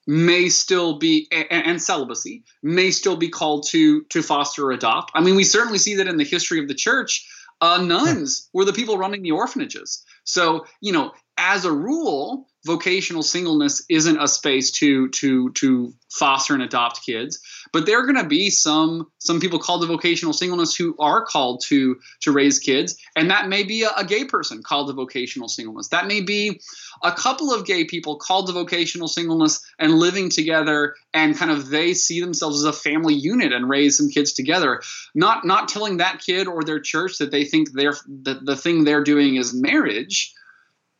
may 0.07 0.49
still 0.49 0.99
be 0.99 1.27
and, 1.31 1.47
and 1.49 1.81
celibacy 1.81 2.43
may 2.61 2.91
still 2.91 3.17
be 3.17 3.29
called 3.29 3.65
to 3.69 4.03
to 4.03 4.21
foster 4.21 4.67
or 4.67 4.71
adopt. 4.71 5.11
I 5.15 5.21
mean, 5.21 5.35
we 5.35 5.43
certainly 5.43 5.79
see 5.79 5.95
that 5.95 6.07
in 6.07 6.17
the 6.17 6.23
history 6.23 6.59
of 6.59 6.67
the 6.67 6.75
church. 6.75 7.27
Uh, 7.59 7.79
nuns 7.79 8.49
were 8.53 8.65
the 8.65 8.73
people 8.73 8.97
running 8.97 9.21
the 9.23 9.31
orphanages. 9.31 10.03
So 10.25 10.65
you 10.79 10.91
know, 10.91 11.11
as 11.37 11.65
a 11.65 11.71
rule, 11.71 12.47
vocational 12.65 13.23
singleness 13.23 13.83
isn't 13.89 14.21
a 14.21 14.27
space 14.27 14.71
to 14.71 15.09
to 15.09 15.51
to 15.51 15.93
foster 16.09 16.53
and 16.53 16.63
adopt 16.63 17.05
kids 17.05 17.39
but 17.73 17.85
there 17.85 17.99
are 17.99 18.05
going 18.05 18.21
to 18.21 18.27
be 18.27 18.49
some 18.49 19.09
some 19.19 19.39
people 19.39 19.59
called 19.59 19.81
to 19.81 19.87
vocational 19.87 20.33
singleness 20.33 20.75
who 20.75 20.95
are 20.99 21.23
called 21.25 21.61
to 21.65 21.99
to 22.21 22.31
raise 22.31 22.59
kids 22.59 22.97
and 23.15 23.29
that 23.29 23.47
may 23.47 23.63
be 23.63 23.83
a, 23.83 23.89
a 23.97 24.05
gay 24.05 24.25
person 24.25 24.63
called 24.63 24.87
to 24.87 24.93
vocational 24.93 25.47
singleness. 25.47 25.89
That 25.89 26.07
may 26.07 26.21
be 26.21 26.61
a 27.03 27.11
couple 27.11 27.53
of 27.53 27.65
gay 27.65 27.85
people 27.85 28.17
called 28.17 28.47
to 28.47 28.53
vocational 28.53 29.07
singleness 29.07 29.63
and 29.79 29.93
living 29.93 30.29
together 30.29 30.95
and 31.13 31.37
kind 31.37 31.51
of 31.51 31.69
they 31.69 31.93
see 31.93 32.21
themselves 32.21 32.63
as 32.63 32.65
a 32.65 32.73
family 32.73 33.13
unit 33.13 33.53
and 33.53 33.69
raise 33.69 33.97
some 33.97 34.09
kids 34.09 34.33
together. 34.33 34.81
Not 35.13 35.45
not 35.45 35.67
telling 35.67 35.97
that 35.97 36.19
kid 36.19 36.47
or 36.47 36.63
their 36.63 36.79
church 36.79 37.17
that 37.17 37.31
they 37.31 37.45
think 37.45 37.71
they're 37.71 37.95
that 38.23 38.45
the 38.45 38.55
thing 38.55 38.83
they're 38.83 39.03
doing 39.03 39.35
is 39.35 39.53
marriage 39.53 40.33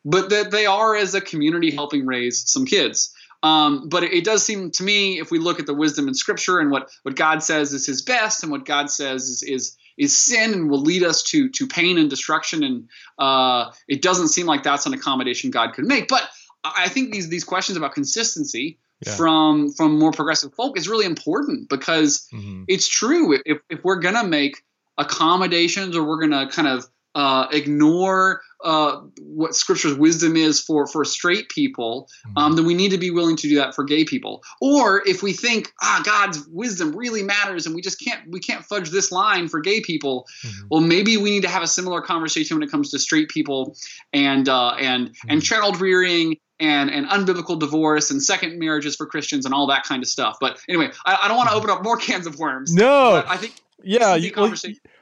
but 0.03 0.29
that 0.29 0.51
they 0.51 0.65
are 0.65 0.95
as 0.95 1.13
a 1.13 1.21
community 1.21 1.71
helping 1.71 2.05
raise 2.05 2.49
some 2.49 2.65
kids 2.65 3.13
um, 3.43 3.89
but 3.89 4.03
it, 4.03 4.13
it 4.13 4.23
does 4.23 4.43
seem 4.43 4.71
to 4.71 4.83
me, 4.83 5.19
if 5.19 5.31
we 5.31 5.39
look 5.39 5.59
at 5.59 5.65
the 5.65 5.73
wisdom 5.73 6.07
in 6.07 6.13
Scripture 6.13 6.59
and 6.59 6.69
what 6.69 6.89
what 7.03 7.15
God 7.15 7.41
says 7.43 7.73
is 7.73 7.85
His 7.85 8.01
best, 8.01 8.43
and 8.43 8.51
what 8.51 8.65
God 8.65 8.89
says 8.89 9.23
is 9.23 9.43
is 9.43 9.77
is 9.97 10.15
sin 10.15 10.53
and 10.53 10.69
will 10.69 10.81
lead 10.81 11.03
us 11.03 11.23
to 11.23 11.49
to 11.49 11.67
pain 11.67 11.97
and 11.97 12.09
destruction, 12.09 12.63
and 12.63 12.89
uh, 13.17 13.71
it 13.87 14.01
doesn't 14.01 14.29
seem 14.29 14.45
like 14.45 14.63
that's 14.63 14.85
an 14.85 14.93
accommodation 14.93 15.49
God 15.49 15.73
could 15.73 15.85
make. 15.85 16.07
But 16.07 16.23
I 16.63 16.87
think 16.89 17.11
these 17.11 17.29
these 17.29 17.43
questions 17.43 17.77
about 17.77 17.93
consistency 17.93 18.77
Yeah. 19.05 19.15
from 19.15 19.71
from 19.71 19.97
more 19.97 20.11
progressive 20.11 20.53
folk 20.53 20.77
is 20.77 20.87
really 20.87 21.07
important 21.07 21.67
because 21.67 22.27
mhm. 22.31 22.65
it's 22.67 22.87
true. 22.87 23.39
If 23.43 23.57
if 23.71 23.83
we're 23.83 23.99
gonna 23.99 24.23
make 24.23 24.63
accommodations 24.99 25.97
or 25.97 26.03
we're 26.03 26.21
gonna 26.21 26.47
kind 26.47 26.67
of 26.67 26.85
uh, 27.15 27.47
ignore 27.51 28.41
uh, 28.63 29.01
what 29.21 29.55
Scripture's 29.55 29.95
wisdom 29.95 30.35
is 30.35 30.61
for 30.61 30.85
for 30.87 31.03
straight 31.05 31.49
people, 31.49 32.07
um, 32.37 32.55
then 32.55 32.65
we 32.65 32.73
need 32.73 32.91
to 32.91 32.97
be 32.97 33.09
willing 33.11 33.35
to 33.37 33.47
do 33.49 33.55
that 33.55 33.73
for 33.73 33.83
gay 33.83 34.03
people. 34.05 34.43
Or 34.61 35.01
if 35.07 35.23
we 35.23 35.33
think 35.33 35.71
ah 35.81 36.01
God's 36.03 36.47
wisdom 36.47 36.95
really 36.95 37.23
matters 37.23 37.65
and 37.65 37.73
we 37.75 37.81
just 37.81 37.99
can't 37.99 38.21
we 38.29 38.39
can't 38.39 38.63
fudge 38.65 38.89
this 38.91 39.11
line 39.11 39.47
for 39.47 39.59
gay 39.61 39.81
people, 39.81 40.27
Mhm. 40.45 40.67
well 40.69 40.81
maybe 40.81 41.17
we 41.17 41.31
need 41.31 41.41
to 41.43 41.49
have 41.49 41.63
a 41.63 41.67
similar 41.67 42.01
conversation 42.01 42.57
when 42.57 42.63
it 42.67 42.71
comes 42.71 42.91
to 42.91 42.99
straight 42.99 43.29
people 43.29 43.75
and 44.13 44.47
uh, 44.47 44.75
and 44.79 45.15
and 45.27 45.41
Mhm. 45.41 45.45
child 45.45 45.81
rearing. 45.81 46.37
And, 46.63 46.91
and 46.91 47.07
unbiblical 47.07 47.59
divorce 47.59 48.11
and 48.11 48.21
second 48.21 48.59
marriages 48.59 48.95
for 48.95 49.07
Christians 49.07 49.45
and 49.45 49.53
all 49.55 49.65
that 49.69 49.83
kind 49.83 50.03
of 50.03 50.07
stuff. 50.07 50.37
But 50.39 50.59
anyway, 50.69 50.91
I, 51.07 51.17
I 51.23 51.27
don't 51.27 51.35
want 51.35 51.49
to 51.49 51.55
open 51.55 51.71
up 51.71 51.83
more 51.83 51.97
cans 51.97 52.27
of 52.27 52.37
worms. 52.37 52.71
No, 52.71 53.13
But 53.13 53.27
I 53.27 53.37
think 53.37 53.55
yeah, 53.83 54.13
you, 54.13 54.31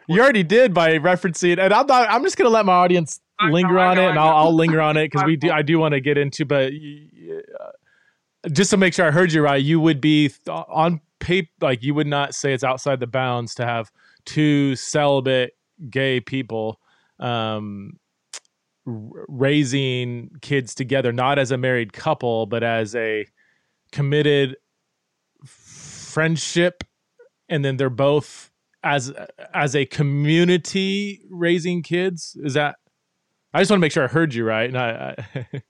you 0.08 0.22
already 0.22 0.43
did 0.43 0.74
by 0.74 0.98
referencing, 1.00 1.60
and 1.60 1.74
I'm 1.74 1.86
not. 1.86 2.10
I'm 2.10 2.24
just 2.24 2.38
gonna 2.38 2.50
let 2.50 2.65
my 2.65 2.72
audience 2.72 3.19
linger 3.41 3.80
on 3.80 3.97
it, 3.97 4.10
and. 4.10 4.19
I'll, 4.19 4.36
I'll 4.36 4.56
linger 4.56 4.82
on 4.82 4.97
it 4.97 5.12
because 5.12 5.25
we 5.25 5.36
do. 5.36 5.52
I 5.52 5.62
do 5.62 5.80
want 5.80 5.93
to 5.93 6.02
get 6.02 6.17
into, 6.17 6.45
but 6.45 6.71
uh, 6.73 8.49
just 8.52 8.71
to 8.71 8.78
make 8.78 8.93
sure 8.93 9.08
I 9.08 9.12
heard 9.12 9.32
you 9.32 9.41
right, 9.41 9.62
you 9.62 9.80
would 9.80 10.02
be 10.02 10.30
th- 10.30 10.47
on 10.47 11.02
paper, 11.19 11.49
like 11.62 11.84
you 11.84 11.93
would 11.93 12.08
not 12.08 12.34
say 12.36 12.54
it's 12.54 12.63
outside 12.63 12.99
the 12.99 13.08
bounds 13.08 13.56
to 13.56 13.65
have 13.65 13.91
two 14.25 14.75
celibate 14.75 15.56
gay 15.89 16.19
people 16.19 16.80
um, 17.19 17.99
r- 18.88 19.25
raising 19.28 20.32
kids 20.41 20.73
together, 20.73 21.12
not 21.12 21.39
as 21.39 21.52
a 21.52 21.58
married 21.58 21.93
couple, 21.93 22.45
but 22.45 22.63
as 22.63 22.95
a 22.95 23.25
committed 23.91 24.56
friendship, 25.45 26.84
and 27.47 27.63
then 27.63 27.78
they're 27.78 27.89
both 27.89 28.52
as 28.84 29.12
as 29.54 29.75
a 29.75 29.86
community 29.86 31.21
raising 31.30 31.84
kids. 31.84 32.38
Is 32.43 32.54
that? 32.54 32.78
I 33.53 33.62
just 33.62 33.71
want 33.71 33.79
to 33.79 33.81
make 33.81 33.91
sure 33.91 34.03
I 34.03 34.07
heard 34.07 34.33
you 34.33 34.43
right. 34.45 34.69
And 34.69 34.77
I, 34.77 35.15
I 35.35 35.62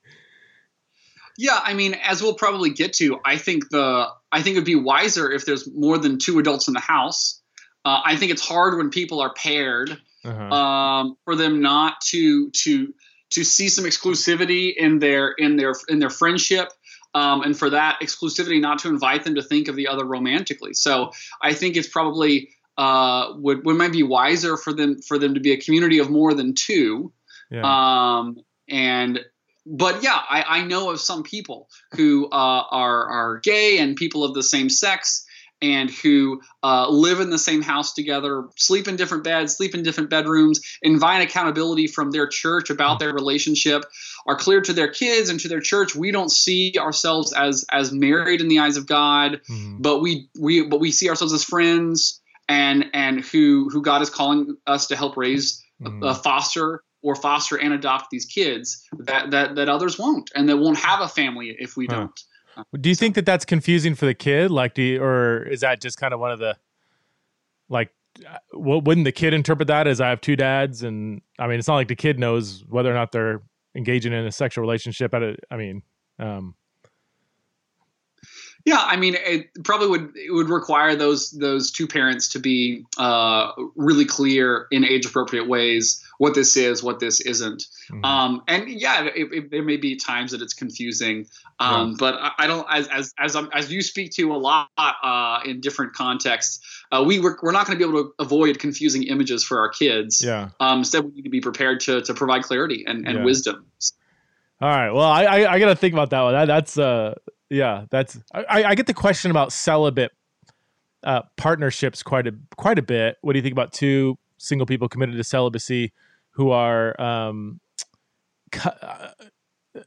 Yeah, 1.41 1.57
I 1.63 1.73
mean, 1.73 1.93
as 1.93 2.21
we'll 2.21 2.33
probably 2.33 2.71
get 2.71 2.91
to, 2.95 3.17
I 3.23 3.37
think 3.37 3.69
the 3.69 4.09
I 4.29 4.41
think 4.41 4.55
it'd 4.55 4.65
be 4.65 4.75
wiser 4.75 5.31
if 5.31 5.45
there's 5.45 5.71
more 5.73 5.97
than 5.97 6.19
two 6.19 6.37
adults 6.37 6.67
in 6.67 6.73
the 6.73 6.81
house. 6.81 7.41
Uh, 7.85 8.01
I 8.03 8.17
think 8.17 8.33
it's 8.33 8.45
hard 8.45 8.77
when 8.77 8.89
people 8.89 9.21
are 9.21 9.33
paired 9.33 9.97
uh-huh. 10.25 10.53
um, 10.53 11.17
for 11.23 11.37
them 11.37 11.61
not 11.61 12.01
to 12.07 12.51
to 12.51 12.93
to 13.29 13.45
see 13.45 13.69
some 13.69 13.85
exclusivity 13.85 14.73
in 14.75 14.99
their 14.99 15.31
in 15.31 15.55
their 15.55 15.75
in 15.87 15.99
their 15.99 16.09
friendship. 16.09 16.73
Um, 17.15 17.41
and 17.41 17.57
for 17.57 17.69
that 17.69 18.01
exclusivity, 18.03 18.59
not 18.59 18.79
to 18.79 18.89
invite 18.89 19.23
them 19.23 19.35
to 19.35 19.41
think 19.41 19.69
of 19.69 19.77
the 19.77 19.87
other 19.87 20.03
romantically. 20.03 20.73
So 20.73 21.11
I 21.41 21.53
think 21.53 21.77
it's 21.77 21.87
probably 21.87 22.49
uh, 22.77 23.31
would 23.37 23.65
would 23.65 23.77
might 23.77 23.93
be 23.93 24.03
wiser 24.03 24.57
for 24.57 24.73
them 24.73 25.01
for 25.01 25.17
them 25.17 25.35
to 25.35 25.39
be 25.39 25.53
a 25.53 25.57
community 25.57 25.99
of 25.99 26.09
more 26.09 26.33
than 26.33 26.53
two. 26.53 27.13
Yeah. 27.49 28.17
Um, 28.19 28.37
and 28.67 29.19
but 29.65 30.03
yeah, 30.03 30.17
I, 30.29 30.43
I 30.47 30.63
know 30.65 30.89
of 30.89 30.99
some 30.99 31.23
people 31.23 31.67
who 31.95 32.25
uh, 32.25 32.63
are 32.71 33.07
are 33.07 33.39
gay 33.39 33.77
and 33.79 33.95
people 33.95 34.23
of 34.23 34.33
the 34.33 34.43
same 34.43 34.69
sex 34.69 35.25
and 35.61 35.89
who 35.91 36.41
uh, 36.63 36.87
live 36.89 37.19
in 37.19 37.29
the 37.29 37.37
same 37.37 37.61
house 37.61 37.93
together, 37.93 38.45
sleep 38.55 38.87
in 38.87 38.95
different 38.95 39.25
beds, 39.25 39.57
sleep 39.57 39.75
in 39.75 39.83
different 39.83 40.09
bedrooms, 40.09 40.61
invite 40.81 41.21
accountability 41.21 41.85
from 41.85 42.11
their 42.11 42.27
church 42.27 42.69
about 42.69 42.99
their 42.99 43.13
relationship, 43.13 43.83
are 44.25 44.37
clear 44.37 44.61
to 44.61 44.71
their 44.71 44.87
kids 44.89 45.29
and 45.29 45.37
to 45.41 45.49
their 45.49 45.59
church. 45.59 45.93
We 45.93 46.11
don't 46.11 46.31
see 46.31 46.75
ourselves 46.79 47.33
as 47.33 47.65
as 47.71 47.91
married 47.91 48.39
in 48.39 48.47
the 48.47 48.59
eyes 48.59 48.77
of 48.77 48.85
God, 48.87 49.41
Mhm. 49.49 49.81
but 49.81 49.99
we 49.99 50.29
we 50.39 50.65
but 50.65 50.79
we 50.79 50.91
see 50.91 51.09
ourselves 51.09 51.33
as 51.33 51.43
friends 51.43 52.21
and 52.47 52.85
and 52.93 53.19
who 53.19 53.69
who 53.69 53.81
God 53.81 54.01
is 54.01 54.09
calling 54.09 54.55
us 54.65 54.87
to 54.87 54.95
help 54.95 55.17
raise 55.17 55.61
Mhm. 55.81 56.03
uh, 56.03 56.13
foster 56.13 56.83
or 57.01 57.15
foster 57.15 57.55
and 57.57 57.73
adopt 57.73 58.09
these 58.11 58.25
kids 58.25 58.87
that 58.97 59.31
that 59.31 59.55
that 59.55 59.69
others 59.69 59.97
won't 59.97 60.29
and 60.35 60.49
that 60.49 60.57
won't 60.57 60.77
have 60.77 61.01
a 61.01 61.07
family 61.07 61.55
if 61.59 61.77
we 61.77 61.85
Huh. 61.89 61.95
don't 61.95 62.23
do 62.79 62.89
you 62.89 62.95
think 62.95 63.15
that 63.15 63.25
that's 63.25 63.45
confusing 63.45 63.95
for 63.95 64.05
the 64.05 64.13
kid? 64.13 64.51
Like, 64.51 64.73
do 64.73 64.81
you, 64.81 65.01
or 65.01 65.43
is 65.43 65.61
that 65.61 65.81
just 65.81 65.97
kind 65.97 66.13
of 66.13 66.19
one 66.19 66.31
of 66.31 66.39
the 66.39 66.57
like? 67.69 67.91
what 68.51 68.83
Wouldn't 68.83 69.05
the 69.05 69.11
kid 69.11 69.33
interpret 69.33 69.67
that 69.67 69.87
as 69.87 70.01
I 70.01 70.09
have 70.09 70.19
two 70.19 70.35
dads? 70.35 70.83
And 70.83 71.21
I 71.37 71.47
mean, 71.47 71.59
it's 71.59 71.67
not 71.67 71.75
like 71.75 71.87
the 71.87 71.95
kid 71.95 72.19
knows 72.19 72.63
whether 72.67 72.91
or 72.91 72.95
not 72.95 73.11
they're 73.11 73.41
engaging 73.75 74.13
in 74.13 74.25
a 74.25 74.31
sexual 74.31 74.61
relationship. 74.61 75.13
At 75.13 75.23
a, 75.23 75.37
I 75.49 75.57
mean, 75.57 75.83
um, 76.17 76.55
yeah, 78.69 78.83
I 78.85 78.97
mean, 78.97 79.15
it 79.17 79.49
probably 79.63 79.87
would 79.87 80.15
it 80.15 80.31
would 80.31 80.47
require 80.47 80.95
those 80.95 81.31
those 81.31 81.71
two 81.71 81.87
parents 81.87 82.29
to 82.29 82.39
be 82.39 82.85
uh, 82.99 83.51
really 83.75 84.05
clear 84.05 84.67
in 84.69 84.85
age 84.85 85.07
appropriate 85.07 85.47
ways 85.47 86.05
what 86.19 86.35
this 86.35 86.55
is, 86.55 86.83
what 86.83 86.99
this 86.99 87.19
isn't. 87.19 87.65
Mm-hmm. 87.89 88.05
Um, 88.05 88.43
and 88.47 88.69
yeah, 88.69 89.05
it, 89.05 89.33
it, 89.33 89.51
there 89.51 89.63
may 89.63 89.77
be 89.77 89.95
times 89.95 90.31
that 90.31 90.43
it's 90.43 90.53
confusing, 90.53 91.25
um, 91.59 91.89
yeah. 91.89 91.95
but 91.97 92.15
I, 92.15 92.31
I, 92.37 92.47
don't 92.47 92.67
as 92.69 92.87
as 92.89 93.13
as, 93.17 93.35
as 93.53 93.71
you 93.71 93.81
speak 93.81 94.11
to 94.13 94.33
a 94.33 94.37
lot 94.37 94.69
uh, 94.77 95.39
in 95.45 95.61
different 95.61 95.93
contexts. 95.93 96.59
Uh, 96.91 97.03
we 97.07 97.19
we're, 97.19 97.37
we're 97.41 97.51
not 97.51 97.65
going 97.65 97.79
to 97.79 97.83
be 97.83 97.89
able 97.89 98.03
to 98.03 98.13
avoid 98.19 98.59
confusing 98.59 99.01
images 99.01 99.43
for 99.43 99.61
our 99.61 99.69
kids. 99.69 100.23
Yeah. 100.23 100.49
Um, 100.59 100.79
instead, 100.79 101.05
we 101.05 101.11
need 101.11 101.23
to 101.23 101.31
be 101.31 101.41
prepared 101.41 101.79
to 101.81 102.03
to 102.03 102.13
provide 102.13 102.43
clarity 102.43 102.83
and, 102.85 103.07
and 103.07 103.17
yeah. 103.17 103.23
wisdom. 103.23 103.65
All 104.61 104.69
right. 104.69 104.91
Well, 104.91 105.07
I, 105.07 105.23
I, 105.23 105.53
I 105.53 105.59
got 105.59 105.69
to 105.69 105.75
think 105.75 105.93
about 105.93 106.11
that 106.11 106.21
one. 106.21 106.33
That, 106.33 106.45
that's 106.45 106.77
uh 106.77 107.15
yeah, 107.49 107.85
that's 107.89 108.19
I, 108.33 108.63
I 108.63 108.75
get 108.75 108.87
the 108.87 108.93
question 108.93 109.31
about 109.31 109.51
celibate 109.51 110.11
uh, 111.03 111.21
partnerships 111.37 112.03
quite 112.03 112.27
a 112.27 112.33
quite 112.57 112.79
a 112.79 112.83
bit. 112.83 113.17
What 113.21 113.33
do 113.33 113.39
you 113.39 113.43
think 113.43 113.53
about 113.53 113.73
two 113.73 114.17
single 114.37 114.65
people 114.65 114.87
committed 114.87 115.15
to 115.17 115.23
celibacy 115.23 115.91
who 116.31 116.51
are 116.51 116.99
um, 117.01 117.59
uh, 118.63 119.09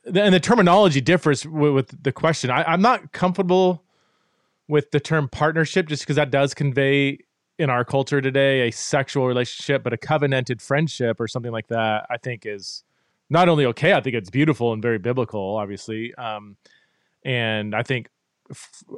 and 0.04 0.34
the 0.34 0.40
terminology 0.40 1.00
differs 1.00 1.46
with, 1.46 1.72
with 1.72 2.02
the 2.02 2.12
question. 2.12 2.50
I, 2.50 2.62
I'm 2.64 2.82
not 2.82 3.12
comfortable 3.12 3.84
with 4.68 4.90
the 4.90 5.00
term 5.00 5.28
partnership 5.28 5.86
just 5.88 6.02
because 6.02 6.16
that 6.16 6.30
does 6.30 6.54
convey 6.54 7.18
in 7.58 7.68
our 7.68 7.84
culture 7.84 8.20
today 8.20 8.68
a 8.68 8.70
sexual 8.70 9.26
relationship, 9.26 9.82
but 9.82 9.92
a 9.92 9.96
covenanted 9.96 10.62
friendship 10.62 11.20
or 11.20 11.28
something 11.28 11.52
like 11.52 11.68
that, 11.68 12.06
I 12.10 12.16
think 12.16 12.46
is 12.46 12.84
not 13.28 13.48
only 13.48 13.66
okay, 13.66 13.92
I 13.92 14.00
think 14.00 14.14
it's 14.14 14.30
beautiful 14.30 14.72
and 14.72 14.80
very 14.80 14.98
biblical, 14.98 15.56
obviously. 15.56 16.14
Um, 16.14 16.56
and 17.24 17.74
I 17.74 17.82
think 17.82 18.08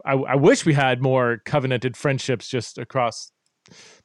I, 0.04 0.14
I 0.14 0.34
wish 0.34 0.64
we 0.64 0.74
had 0.74 1.02
more 1.02 1.38
covenanted 1.44 1.96
friendships 1.96 2.48
just 2.48 2.78
across 2.78 3.30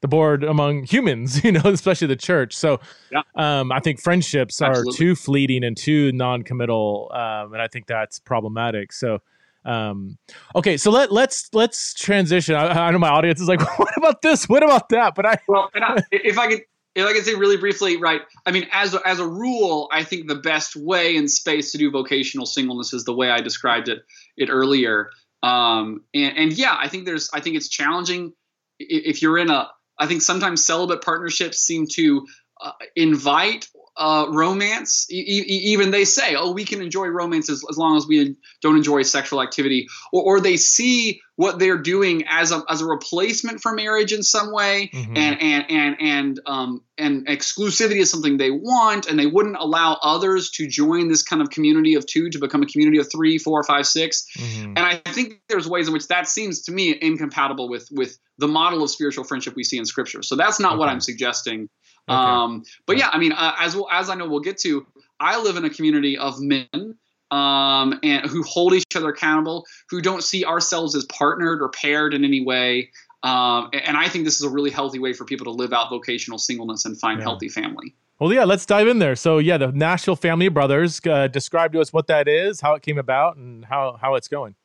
the 0.01 0.07
board 0.07 0.43
among 0.43 0.83
humans, 0.83 1.43
you 1.43 1.51
know, 1.51 1.61
especially 1.65 2.07
the 2.07 2.15
church. 2.15 2.55
So, 2.55 2.79
yeah. 3.11 3.21
um, 3.35 3.71
I 3.71 3.79
think 3.79 4.01
friendships 4.01 4.61
Absolutely. 4.61 4.93
are 4.93 4.97
too 4.97 5.15
fleeting 5.15 5.63
and 5.63 5.75
too 5.75 6.11
non-committal, 6.11 7.11
um, 7.13 7.53
and 7.53 7.61
I 7.61 7.67
think 7.67 7.87
that's 7.87 8.19
problematic. 8.19 8.93
So, 8.93 9.19
um, 9.65 10.17
okay, 10.55 10.77
so 10.77 10.89
let 10.89 11.11
let's 11.11 11.49
let's 11.53 11.93
transition. 11.93 12.55
I, 12.55 12.87
I, 12.87 12.91
know 12.91 12.99
my 12.99 13.09
audience 13.09 13.41
is 13.41 13.47
like, 13.47 13.61
what 13.79 13.97
about 13.97 14.21
this? 14.21 14.47
What 14.47 14.63
about 14.63 14.89
that? 14.89 15.15
But 15.15 15.25
I 15.25 15.37
well, 15.47 15.69
I, 15.75 16.01
if 16.11 16.37
I 16.37 16.47
could 16.47 16.61
if 16.95 17.05
I 17.05 17.13
can 17.13 17.23
say 17.23 17.35
really 17.35 17.57
briefly, 17.57 17.97
right? 17.97 18.21
I 18.45 18.51
mean, 18.51 18.67
as 18.71 18.93
a, 18.93 19.07
as 19.07 19.19
a 19.19 19.27
rule, 19.27 19.89
I 19.91 20.03
think 20.03 20.27
the 20.27 20.35
best 20.35 20.75
way 20.75 21.15
in 21.15 21.27
space 21.27 21.71
to 21.71 21.77
do 21.77 21.91
vocational 21.91 22.45
singleness 22.45 22.93
is 22.93 23.03
the 23.03 23.13
way 23.13 23.29
I 23.29 23.41
described 23.41 23.89
it 23.89 23.99
it 24.37 24.49
earlier. 24.49 25.11
Um, 25.43 26.03
and, 26.13 26.37
and 26.37 26.53
yeah, 26.53 26.75
I 26.77 26.87
think 26.87 27.05
there's 27.05 27.29
I 27.33 27.39
think 27.39 27.55
it's 27.55 27.69
challenging 27.69 28.33
if 28.79 29.21
you're 29.21 29.37
in 29.37 29.49
a. 29.49 29.69
I 29.97 30.07
think 30.07 30.21
sometimes 30.21 30.65
celibate 30.65 31.03
partnerships 31.03 31.57
seem 31.59 31.85
to 31.93 32.25
uh, 32.61 32.71
invite 32.95 33.67
uh, 33.99 34.27
romance. 34.29 35.05
E- 35.11 35.43
even 35.47 35.91
they 35.91 36.05
say, 36.05 36.35
"Oh, 36.35 36.51
we 36.51 36.63
can 36.63 36.81
enjoy 36.81 37.07
romance 37.07 37.49
as, 37.49 37.63
as 37.69 37.77
long 37.77 37.97
as 37.97 38.07
we 38.07 38.37
don't 38.61 38.77
enjoy 38.77 39.03
sexual 39.03 39.41
activity," 39.41 39.87
or, 40.13 40.23
or 40.23 40.39
they 40.39 40.55
see 40.55 41.19
what 41.35 41.59
they're 41.59 41.77
doing 41.77 42.23
as 42.27 42.51
a 42.51 42.63
as 42.69 42.81
a 42.81 42.85
replacement 42.85 43.61
for 43.61 43.73
marriage 43.73 44.13
in 44.13 44.23
some 44.23 44.53
way, 44.53 44.89
mm-hmm. 44.93 45.17
and 45.17 45.41
and 45.41 45.65
and 45.69 45.95
and 45.99 46.39
um, 46.45 46.81
and 46.97 47.27
exclusivity 47.27 47.99
is 47.99 48.09
something 48.09 48.37
they 48.37 48.51
want, 48.51 49.07
and 49.07 49.19
they 49.19 49.27
wouldn't 49.27 49.57
allow 49.59 49.97
others 50.01 50.49
to 50.51 50.67
join 50.67 51.09
this 51.09 51.21
kind 51.21 51.41
of 51.41 51.49
community 51.49 51.95
of 51.95 52.05
two 52.05 52.29
to 52.29 52.39
become 52.39 52.63
a 52.63 52.65
community 52.65 52.99
of 52.99 53.11
three, 53.11 53.37
four, 53.37 53.63
five, 53.63 53.85
six. 53.85 54.25
Mm-hmm. 54.37 54.73
And 54.77 54.79
I 54.79 54.95
think 55.11 55.41
there's 55.49 55.67
ways 55.67 55.87
in 55.87 55.93
which 55.93 56.07
that 56.07 56.27
seems 56.27 56.61
to 56.63 56.71
me 56.71 56.97
incompatible 57.01 57.69
with 57.69 57.89
with 57.91 58.17
the 58.37 58.47
model 58.47 58.81
of 58.81 58.89
spiritual 58.89 59.25
friendship 59.25 59.55
we 59.55 59.63
see 59.63 59.77
in 59.77 59.85
Scripture. 59.85 60.23
So 60.23 60.37
that's 60.37 60.59
not 60.59 60.73
okay. 60.73 60.79
what 60.79 60.89
I'm 60.89 61.01
suggesting. 61.01 61.67
Okay. 62.09 62.17
Um, 62.17 62.63
but 62.85 62.97
yeah, 62.97 63.09
I 63.09 63.19
mean, 63.19 63.33
uh, 63.33 63.53
as 63.59 63.75
well, 63.75 63.87
as 63.91 64.09
I 64.09 64.15
know 64.15 64.27
we'll 64.27 64.39
get 64.39 64.57
to, 64.59 64.85
I 65.19 65.39
live 65.39 65.57
in 65.57 65.65
a 65.65 65.69
community 65.69 66.17
of 66.17 66.39
men 66.39 66.97
um, 67.29 67.99
and 68.01 68.25
who 68.25 68.41
hold 68.43 68.73
each 68.73 68.95
other 68.95 69.09
accountable, 69.09 69.65
who 69.89 70.01
don't 70.01 70.23
see 70.23 70.43
ourselves 70.43 70.95
as 70.95 71.05
partnered 71.05 71.61
or 71.61 71.69
paired 71.69 72.13
in 72.13 72.23
any 72.23 72.43
way. 72.43 72.89
Um, 73.21 73.69
and 73.73 73.97
I 73.97 74.07
think 74.07 74.25
this 74.25 74.37
is 74.37 74.43
a 74.43 74.49
really 74.49 74.71
healthy 74.71 74.97
way 74.97 75.13
for 75.13 75.25
people 75.25 75.45
to 75.45 75.51
live 75.51 75.71
out 75.73 75.89
vocational 75.89 76.39
singleness 76.39 76.85
and 76.85 76.99
find 76.99 77.19
yeah. 77.19 77.25
healthy 77.25 77.49
family. 77.49 77.93
Well, 78.17 78.33
yeah, 78.33 78.43
let's 78.43 78.65
dive 78.65 78.87
in 78.87 78.99
there. 78.99 79.15
So, 79.15 79.37
yeah, 79.37 79.57
the 79.57 79.71
Nashville 79.71 80.15
Family 80.15 80.49
Brothers. 80.49 80.99
Uh, 81.05 81.27
describe 81.27 81.73
to 81.73 81.79
us 81.79 81.93
what 81.93 82.07
that 82.07 82.27
is, 82.27 82.59
how 82.59 82.73
it 82.73 82.81
came 82.81 82.97
about, 82.97 83.37
and 83.37 83.63
how 83.63 83.97
how 84.01 84.15
it's 84.15 84.27
going. 84.27 84.55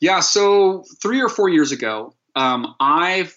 Yeah, 0.00 0.20
so 0.20 0.84
three 1.00 1.22
or 1.22 1.28
four 1.28 1.48
years 1.48 1.72
ago, 1.72 2.14
um, 2.34 2.74
I 2.80 3.30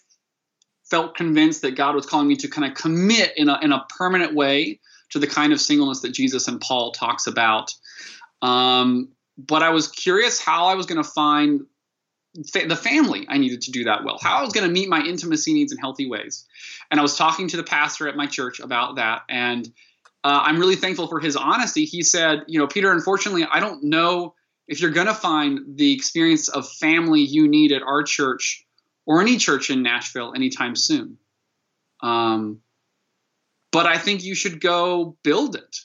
felt 0.94 1.16
convinced 1.16 1.64
that 1.64 1.72
God 1.76 1.96
was 1.96 2.06
calling 2.06 2.28
me 2.28 2.36
to 2.36 2.48
kind 2.48 2.72
of 2.72 2.78
commit 2.78 3.34
in 3.36 3.50
a, 3.50 3.58
in 3.64 3.72
a 3.72 3.84
permanent 3.98 4.36
way 4.36 4.80
to 5.10 5.18
the 5.18 5.26
kind 5.26 5.52
of 5.52 5.60
singleness 5.60 6.02
that 6.02 6.12
Jesus 6.12 6.48
and 6.48 6.62
Paul 6.62 6.92
talks 6.92 7.26
about. 7.26 7.74
Um, 8.44 9.10
but 9.36 9.64
I 9.64 9.72
was 9.72 9.88
curious 9.88 10.40
how 10.40 10.68
I 10.68 10.76
was 10.76 10.86
going 10.86 11.02
to 11.02 11.10
find 11.10 11.62
fa- 12.52 12.68
the 12.68 12.76
family 12.76 13.26
I 13.28 13.40
needed 13.40 13.62
to 13.62 13.72
do 13.72 13.86
that 13.86 14.04
well, 14.04 14.20
how 14.22 14.38
I 14.38 14.42
was 14.44 14.54
going 14.54 14.68
to 14.68 14.72
meet 14.72 14.88
my 14.88 15.02
intimacy 15.02 15.52
needs 15.56 15.72
in 15.72 15.80
healthy 15.80 16.08
ways. 16.08 16.46
And 16.92 17.00
I 17.00 17.04
was 17.04 17.18
talking 17.18 17.48
to 17.48 17.58
the 17.58 17.64
pastor 17.64 18.08
at 18.08 18.16
my 18.16 18.28
church 18.28 18.60
about 18.60 18.98
that. 18.98 19.24
And 19.28 19.66
uh, 20.24 20.44
I'm 20.44 20.60
really 20.60 20.76
thankful 20.76 21.08
for 21.08 21.20
his 21.20 21.36
honesty. 21.36 21.86
He 21.86 22.04
said, 22.04 22.44
You 22.46 22.60
know, 22.60 22.68
Pieter, 22.68 22.92
unfortunately, 22.92 23.48
I 23.52 23.60
don't 23.60 23.84
know 23.86 24.36
if 24.68 24.80
you're 24.80 24.92
going 24.92 25.08
to 25.08 25.16
find 25.16 25.76
the 25.76 25.92
experience 25.92 26.50
of 26.50 26.70
family 26.70 27.22
you 27.22 27.48
need 27.48 27.72
at 27.72 27.82
our 27.82 28.04
church 28.04 28.62
or 29.06 29.22
any 29.22 29.38
church 29.38 29.70
in 29.70 29.84
Nashville 29.84 30.34
anytime 30.36 30.76
soon. 30.76 31.18
Um, 32.02 32.62
but 33.72 33.86
I 33.86 33.98
think 33.98 34.24
you 34.24 34.36
should 34.36 34.62
go 34.62 35.18
build 35.24 35.56
it. 35.56 35.78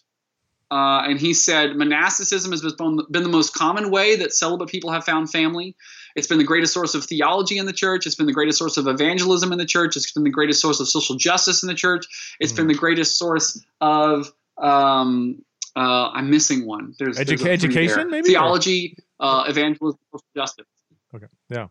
Uh, 0.70 1.00
and 1.08 1.18
he 1.18 1.32
said 1.32 1.76
monasticism 1.76 2.52
has 2.52 2.60
been 2.60 3.22
the 3.22 3.28
most 3.28 3.54
common 3.54 3.90
way 3.90 4.16
that 4.16 4.34
celibate 4.34 4.68
people 4.68 4.92
have 4.92 5.02
found 5.02 5.30
family. 5.30 5.74
It's 6.14 6.26
been 6.26 6.36
the 6.36 6.44
greatest 6.44 6.74
source 6.74 6.94
of 6.94 7.04
theology 7.04 7.56
in 7.56 7.64
the 7.64 7.72
church. 7.72 8.04
It's 8.04 8.16
been 8.16 8.26
the 8.26 8.34
greatest 8.34 8.58
source 8.58 8.76
of 8.76 8.86
evangelism 8.86 9.50
in 9.52 9.58
the 9.58 9.64
church. 9.64 9.96
It's 9.96 10.12
been 10.12 10.24
the 10.24 10.30
greatest 10.30 10.60
source 10.60 10.78
of 10.80 10.88
social 10.88 11.16
justice 11.16 11.62
in 11.62 11.68
the 11.68 11.74
church. 11.74 12.36
It's 12.38 12.52
mm. 12.52 12.56
been 12.56 12.66
the 12.66 12.74
greatest 12.74 13.16
source 13.16 13.64
of 13.80 14.30
um, 14.58 15.42
uh, 15.74 16.10
I'm 16.10 16.28
missing 16.28 16.66
one. 16.66 16.94
There's, 16.98 17.18
Edu- 17.18 17.38
there's 17.38 17.46
education, 17.46 18.10
maybe 18.10 18.28
theology, 18.28 18.96
uh, 19.20 19.44
evangelism, 19.48 19.98
social 20.12 20.26
justice. 20.36 20.66
Okay, 21.14 21.26
yeah. 21.48 21.68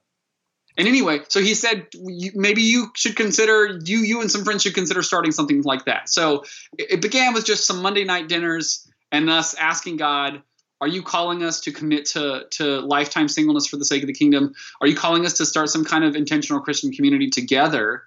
And 0.78 0.88
anyway, 0.88 1.22
so 1.28 1.42
he 1.42 1.56
said 1.56 1.88
maybe 2.36 2.62
you 2.62 2.92
should 2.96 3.16
consider 3.16 3.80
you 3.84 4.00
you 4.00 4.22
and 4.22 4.32
some 4.32 4.44
friends 4.44 4.62
should 4.62 4.76
consider 4.76 5.02
starting 5.02 5.32
something 5.32 5.64
like 5.64 5.86
that. 5.86 6.08
So 6.08 6.44
it, 6.78 7.02
began 7.02 7.34
with 7.34 7.46
just 7.46 7.66
some 7.66 7.82
Monday 7.82 8.04
night 8.04 8.28
dinners 8.28 8.88
and 9.12 9.30
us 9.30 9.56
asking 9.56 9.98
God, 9.98 10.44
are 10.80 10.88
you 10.88 11.02
calling 11.02 11.44
us 11.44 11.62
to 11.62 11.72
commit 11.72 12.06
to 12.08 12.46
to 12.52 12.82
lifetime 12.82 13.28
singleness 13.28 13.66
for 13.66 13.78
the 13.78 13.86
sake 13.86 14.04
of 14.04 14.08
the 14.08 14.14
kingdom? 14.14 14.54
Are 14.80 14.88
you 14.88 14.96
calling 14.96 15.26
us 15.26 15.34
to 15.38 15.46
start 15.48 15.70
some 15.70 15.84
kind 15.84 16.04
of 16.04 16.16
intentional 16.16 16.62
Christian 16.62 16.92
community 16.92 17.32
together 17.32 18.04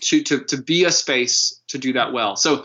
to 0.00 0.22
to 0.24 0.40
to 0.44 0.60
be 0.60 0.84
a 0.84 0.90
space 0.90 1.60
to 1.68 1.78
do 1.78 1.92
that 1.92 2.12
well? 2.12 2.34
So 2.34 2.64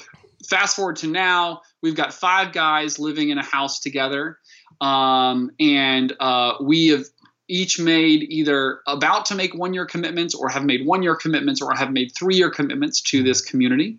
fast 0.50 0.76
forward 0.76 0.96
to 0.98 1.08
now, 1.08 1.62
we've 1.84 1.96
got 1.96 2.14
five 2.14 2.52
guys 2.52 2.98
living 2.98 3.30
in 3.30 3.38
a 3.38 3.44
house 3.44 3.80
together, 3.80 4.40
um, 4.82 5.52
and 5.60 6.14
uh, 6.20 6.56
we 6.62 6.88
have 6.88 7.06
each 7.48 7.80
made 7.80 8.24
either 8.24 8.80
about 8.88 9.26
to 9.28 9.36
make 9.36 9.54
one 9.54 9.74
year 9.74 9.86
commitments 9.86 10.34
or 10.34 10.50
have 10.50 10.64
made 10.64 10.86
one 10.86 11.04
year 11.04 11.16
commitments 11.16 11.62
or 11.62 11.74
have 11.76 11.92
made 11.92 12.12
three 12.16 12.36
year 12.36 12.50
commitments 12.50 13.02
to 13.02 13.24
this 13.24 13.42
community. 13.42 13.98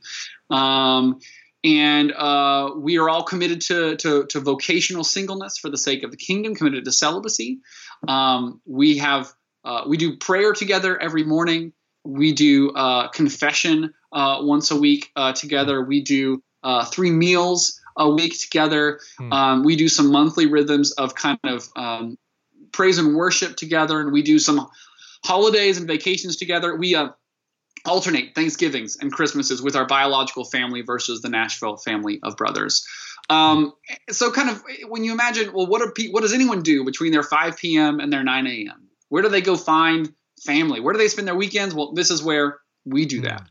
Um, 0.50 1.20
and 1.64 2.12
uh, 2.12 2.70
we 2.76 2.98
are 2.98 3.08
all 3.08 3.24
committed 3.24 3.60
to, 3.62 3.96
to, 3.96 4.26
to, 4.26 4.40
vocational 4.40 5.02
singleness 5.02 5.58
for 5.58 5.68
the 5.68 5.78
sake 5.78 6.04
of 6.04 6.12
the 6.12 6.16
kingdom, 6.16 6.54
committed 6.54 6.84
to 6.84 6.92
celibacy. 6.92 7.58
Um, 8.06 8.60
we 8.66 8.98
have 8.98 9.32
uh, 9.64 9.82
we 9.88 9.96
do 9.96 10.16
prayer 10.16 10.52
together 10.52 10.96
every 11.00 11.24
morning. 11.24 11.72
We 12.04 12.32
do 12.32 12.70
uh, 12.70 13.08
confession 13.08 13.94
uh, 14.12 14.38
once 14.42 14.70
a 14.70 14.76
week 14.76 15.10
uh, 15.16 15.32
together. 15.32 15.82
We 15.82 16.02
do 16.02 16.40
uh, 16.62 16.84
three 16.84 17.10
meals 17.10 17.80
a 17.96 18.08
week 18.08 18.40
together. 18.40 19.00
Hmm. 19.18 19.32
Um, 19.32 19.64
we 19.64 19.74
do 19.74 19.88
some 19.88 20.12
monthly 20.12 20.46
rhythms 20.46 20.92
of 20.92 21.16
kind 21.16 21.40
of 21.42 21.68
um, 21.74 22.16
praise 22.76 22.98
and 22.98 23.16
worship 23.16 23.56
together, 23.56 23.98
and 24.00 24.12
we 24.12 24.22
do 24.22 24.38
some 24.38 24.68
holidays 25.24 25.78
and 25.78 25.86
vacations 25.86 26.36
together. 26.36 26.76
We 26.76 26.94
uh, 26.94 27.08
alternate 27.86 28.34
Thanksgivings 28.34 28.96
and 29.00 29.10
Christmases 29.10 29.62
with 29.62 29.74
our 29.74 29.86
biological 29.86 30.44
family 30.44 30.82
versus 30.82 31.22
the 31.22 31.30
Nashville 31.30 31.78
family 31.78 32.20
of 32.22 32.36
brothers. 32.36 32.86
Um, 33.30 33.72
so 34.10 34.30
kind 34.30 34.50
of 34.50 34.62
when 34.88 35.04
you 35.04 35.12
imagine, 35.12 35.52
well, 35.52 35.66
what 35.66 35.94
pe- 35.94 36.10
what 36.10 36.20
does 36.20 36.34
anyone 36.34 36.62
do 36.62 36.84
between 36.84 37.12
their 37.12 37.22
5 37.22 37.56
p.m. 37.56 37.98
and 37.98 38.12
their 38.12 38.22
9 38.22 38.46
a.m.? 38.46 38.88
Where 39.08 39.22
do 39.22 39.28
they 39.28 39.40
go 39.40 39.56
find 39.56 40.12
family? 40.44 40.80
Where 40.80 40.92
do 40.92 40.98
they 40.98 41.08
spend 41.08 41.26
their 41.26 41.34
weekends? 41.34 41.74
Well, 41.74 41.92
this 41.92 42.10
is 42.10 42.22
where 42.22 42.58
we 42.84 43.06
do 43.06 43.22
that. 43.22 43.42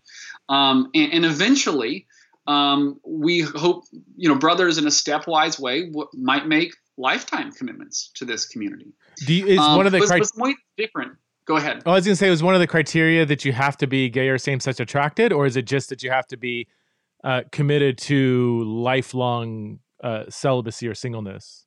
Um, 0.47 0.91
and, 0.93 1.11
and, 1.13 1.25
eventually, 1.25 2.05
um, 2.45 2.99
we 3.03 3.41
hope 3.41 3.83
you 4.15 4.29
know 4.29 4.35
brothers 4.35 4.77
in 4.77 4.85
a 4.85 4.91
stepwise 4.91 5.59
way 5.59 5.87
w- 5.87 6.07
might 6.13 6.45
make 6.45 6.75
lifetime 6.97 7.51
commitments 7.51 8.11
to 8.15 8.25
this 8.25 8.45
community. 8.45 8.93
Do 9.25 9.33
you, 9.33 9.47
is 9.47 9.59
um, 9.59 9.77
one 9.77 9.85
of 9.85 9.91
the 9.91 9.99
criteria 9.99 10.55
different? 10.77 11.13
Go 11.45 11.57
ahead. 11.57 11.83
Oh, 11.85 11.91
I 11.91 11.95
was 11.95 12.05
going 12.05 12.13
to 12.13 12.15
say, 12.15 12.27
it 12.27 12.31
was 12.31 12.41
one 12.41 12.55
of 12.55 12.59
the 12.59 12.67
criteria 12.67 13.25
that 13.25 13.45
you 13.45 13.51
have 13.53 13.77
to 13.77 13.87
be 13.87 14.09
gay 14.09 14.29
or 14.29 14.37
same 14.37 14.59
sex 14.59 14.79
attracted, 14.79 15.31
or 15.31 15.45
is 15.45 15.55
it 15.55 15.65
just 15.65 15.89
that 15.89 16.01
you 16.01 16.09
have 16.09 16.25
to 16.27 16.37
be 16.37 16.67
uh, 17.23 17.43
committed 17.51 17.97
to 17.99 18.63
lifelong 18.63 19.79
uh, 20.03 20.23
celibacy 20.29 20.87
or 20.87 20.95
singleness? 20.95 21.65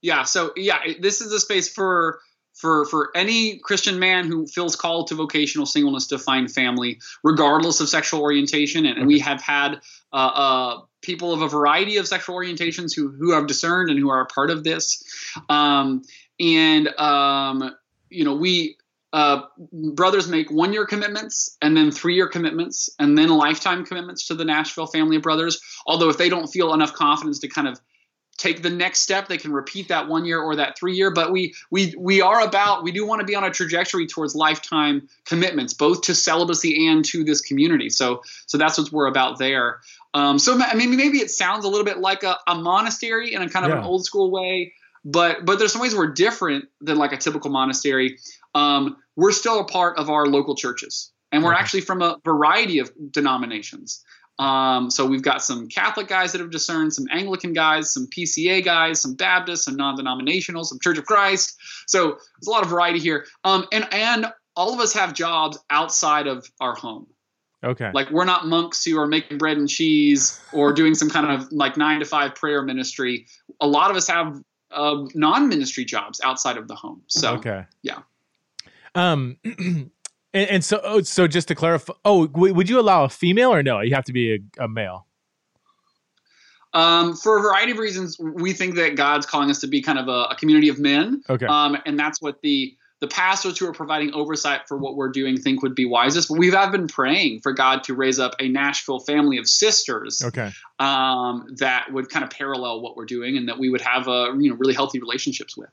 Yeah. 0.00 0.22
So 0.22 0.52
yeah, 0.56 0.78
this 1.00 1.20
is 1.20 1.32
a 1.32 1.40
space 1.40 1.70
for 1.70 2.20
for 2.60 2.84
for 2.86 3.10
any 3.14 3.58
Christian 3.58 3.98
man 3.98 4.26
who 4.26 4.46
feels 4.46 4.76
called 4.76 5.08
to 5.08 5.14
vocational 5.14 5.66
singleness 5.66 6.06
to 6.08 6.18
find 6.18 6.50
family, 6.50 7.00
regardless 7.22 7.80
of 7.80 7.88
sexual 7.88 8.20
orientation. 8.20 8.86
And, 8.86 8.98
and 8.98 9.06
we 9.06 9.18
have 9.20 9.40
had 9.40 9.80
uh, 10.12 10.16
uh, 10.16 10.80
people 11.00 11.32
of 11.32 11.40
a 11.40 11.48
variety 11.48 11.96
of 11.96 12.06
sexual 12.06 12.36
orientations 12.36 12.94
who 12.94 13.10
who 13.10 13.32
have 13.32 13.46
discerned 13.46 13.90
and 13.90 13.98
who 13.98 14.10
are 14.10 14.20
a 14.20 14.26
part 14.26 14.50
of 14.50 14.62
this. 14.62 15.02
Um, 15.48 16.02
and 16.38 16.88
um, 16.98 17.74
you 18.10 18.24
know, 18.24 18.34
we 18.34 18.76
uh, 19.12 19.42
brothers 19.94 20.28
make 20.28 20.50
one 20.50 20.72
year 20.72 20.86
commitments 20.86 21.56
and 21.62 21.76
then 21.76 21.90
three 21.90 22.14
year 22.14 22.28
commitments 22.28 22.90
and 22.98 23.16
then 23.16 23.28
lifetime 23.28 23.84
commitments 23.84 24.26
to 24.28 24.34
the 24.34 24.44
Nashville 24.44 24.86
family 24.86 25.16
of 25.16 25.22
brothers. 25.22 25.60
Although 25.86 26.10
if 26.10 26.18
they 26.18 26.28
don't 26.28 26.46
feel 26.46 26.74
enough 26.74 26.92
confidence 26.92 27.38
to 27.40 27.48
kind 27.48 27.68
of 27.68 27.80
take 28.40 28.62
the 28.62 28.70
next 28.70 29.00
step. 29.00 29.28
They 29.28 29.36
can 29.36 29.52
repeat 29.52 29.88
that 29.88 30.08
one 30.08 30.24
year 30.24 30.40
or 30.40 30.56
that 30.56 30.78
three 30.78 30.94
year 30.94 31.10
but 31.10 31.30
we 31.30 31.54
we 31.70 31.94
we 31.96 32.22
are 32.22 32.40
about 32.40 32.82
we 32.82 32.90
do 32.90 33.06
want 33.06 33.20
to 33.20 33.26
be 33.26 33.34
on 33.34 33.44
a 33.44 33.50
trajectory 33.50 34.06
towards 34.06 34.34
lifetime 34.34 35.08
commitments 35.26 35.74
both 35.74 36.02
to 36.02 36.14
celibacy 36.14 36.88
and 36.88 37.04
to 37.06 37.22
this 37.22 37.42
community. 37.42 37.90
So 37.90 38.22
so 38.46 38.56
that's 38.56 38.78
what 38.78 38.90
we're 38.90 39.06
about 39.06 39.38
there. 39.38 39.80
Um, 40.14 40.38
so 40.38 40.58
I 40.58 40.74
mean 40.74 40.96
maybe 40.96 41.18
it 41.18 41.30
sounds 41.30 41.64
a 41.64 41.68
little 41.68 41.84
bit 41.84 41.98
like 41.98 42.22
a, 42.22 42.38
a 42.46 42.54
monastery 42.54 43.34
in 43.34 43.42
a 43.42 43.48
kind 43.48 43.66
of 43.66 43.70
yeah. 43.70 43.78
an 43.78 43.84
old 43.84 44.04
school 44.04 44.30
way 44.30 44.72
but 45.04 45.44
but 45.44 45.58
there's 45.58 45.72
some 45.72 45.82
ways 45.82 45.94
we're 45.94 46.12
different 46.12 46.66
than 46.80 46.98
like 46.98 47.12
a 47.12 47.16
typical 47.16 47.50
monastery. 47.50 48.18
Um, 48.54 48.96
we're 49.16 49.32
still 49.32 49.60
a 49.60 49.64
part 49.64 49.98
of 49.98 50.10
our 50.10 50.26
local 50.26 50.56
churches 50.56 51.12
and 51.30 51.42
we're 51.42 51.52
okay. 51.52 51.60
actually 51.60 51.80
from 51.82 52.02
a 52.02 52.18
variety 52.24 52.78
of 52.78 52.90
denominations 53.10 54.02
um, 54.40 54.90
so 54.90 55.04
we've 55.04 55.22
got 55.22 55.42
some 55.42 55.68
Catholic 55.68 56.08
guys 56.08 56.32
that 56.32 56.40
have 56.40 56.50
discerned, 56.50 56.94
some 56.94 57.04
Anglican 57.12 57.52
guys, 57.52 57.92
some 57.92 58.06
PCA 58.06 58.64
guys, 58.64 59.02
some 59.02 59.14
Baptists, 59.14 59.66
some 59.66 59.76
non-denominational, 59.76 60.64
some 60.64 60.78
Church 60.80 60.96
of 60.96 61.04
Christ. 61.04 61.58
So 61.86 62.12
there's 62.12 62.46
a 62.46 62.50
lot 62.50 62.62
of 62.62 62.70
variety 62.70 63.00
here. 63.00 63.26
Um, 63.44 63.66
and 63.70 63.86
and 63.92 64.32
all 64.56 64.72
of 64.72 64.80
us 64.80 64.94
have 64.94 65.12
jobs 65.12 65.58
outside 65.68 66.26
of 66.26 66.50
our 66.58 66.74
home. 66.74 67.06
Okay. 67.62 67.90
Like 67.92 68.10
we're 68.10 68.24
not 68.24 68.46
monks 68.46 68.82
who 68.82 68.98
are 68.98 69.06
making 69.06 69.36
bread 69.36 69.58
and 69.58 69.68
cheese 69.68 70.40
or 70.54 70.72
doing 70.72 70.94
some 70.94 71.10
kind 71.10 71.30
of 71.30 71.52
like 71.52 71.76
nine 71.76 72.00
to 72.00 72.06
five 72.06 72.34
prayer 72.34 72.62
ministry. 72.62 73.26
A 73.60 73.66
lot 73.66 73.90
of 73.90 73.96
us 73.98 74.08
have 74.08 74.40
uh, 74.70 75.04
non-ministry 75.14 75.84
jobs 75.84 76.18
outside 76.24 76.56
of 76.56 76.66
the 76.66 76.74
home. 76.74 77.02
So 77.08 77.34
okay. 77.34 77.66
Yeah. 77.82 77.98
Um. 78.94 79.36
And, 80.32 80.50
and 80.50 80.64
so, 80.64 80.80
oh, 80.84 81.02
so 81.02 81.26
just 81.26 81.48
to 81.48 81.54
clarify, 81.54 81.92
oh, 82.04 82.26
w- 82.26 82.54
would 82.54 82.68
you 82.68 82.78
allow 82.78 83.04
a 83.04 83.08
female 83.08 83.52
or 83.52 83.62
no? 83.62 83.80
You 83.80 83.94
have 83.94 84.04
to 84.04 84.12
be 84.12 84.34
a, 84.34 84.64
a 84.64 84.68
male. 84.68 85.06
Um, 86.72 87.16
for 87.16 87.38
a 87.38 87.42
variety 87.42 87.72
of 87.72 87.78
reasons, 87.78 88.16
we 88.18 88.52
think 88.52 88.76
that 88.76 88.94
God's 88.94 89.26
calling 89.26 89.50
us 89.50 89.60
to 89.60 89.66
be 89.66 89.82
kind 89.82 89.98
of 89.98 90.08
a, 90.08 90.28
a 90.30 90.36
community 90.36 90.68
of 90.68 90.78
men. 90.78 91.22
Okay. 91.28 91.46
Um, 91.46 91.76
and 91.84 91.98
that's 91.98 92.22
what 92.22 92.40
the 92.42 92.76
the 93.00 93.08
pastors 93.08 93.58
who 93.58 93.66
are 93.66 93.72
providing 93.72 94.12
oversight 94.12 94.68
for 94.68 94.76
what 94.76 94.94
we're 94.94 95.08
doing 95.08 95.38
think 95.38 95.62
would 95.62 95.74
be 95.74 95.86
wisest. 95.86 96.28
But 96.28 96.38
we've 96.38 96.52
have 96.52 96.70
been 96.70 96.86
praying 96.86 97.40
for 97.40 97.52
God 97.52 97.82
to 97.84 97.94
raise 97.94 98.18
up 98.18 98.34
a 98.38 98.46
Nashville 98.46 99.00
family 99.00 99.38
of 99.38 99.48
sisters. 99.48 100.22
Okay. 100.22 100.52
Um, 100.78 101.46
that 101.56 101.90
would 101.92 102.10
kind 102.10 102.24
of 102.24 102.30
parallel 102.30 102.82
what 102.82 102.96
we're 102.96 103.06
doing, 103.06 103.38
and 103.38 103.48
that 103.48 103.58
we 103.58 103.70
would 103.70 103.80
have 103.80 104.06
a 104.06 104.34
you 104.38 104.50
know 104.50 104.56
really 104.56 104.74
healthy 104.74 105.00
relationships 105.00 105.56
with. 105.56 105.70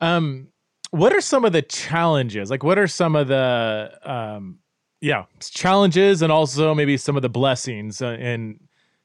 Um, 0.00 0.48
what 0.94 1.12
are 1.12 1.20
some 1.20 1.44
of 1.44 1.52
the 1.52 1.62
challenges? 1.62 2.50
Like, 2.50 2.62
what 2.62 2.78
are 2.78 2.86
some 2.86 3.16
of 3.16 3.26
the, 3.26 3.90
um, 4.04 4.60
yeah, 5.00 5.24
challenges 5.40 6.22
and 6.22 6.30
also 6.30 6.72
maybe 6.72 6.96
some 6.96 7.16
of 7.16 7.22
the 7.22 7.28
blessings 7.28 8.00
uh, 8.00 8.16
in 8.18 8.60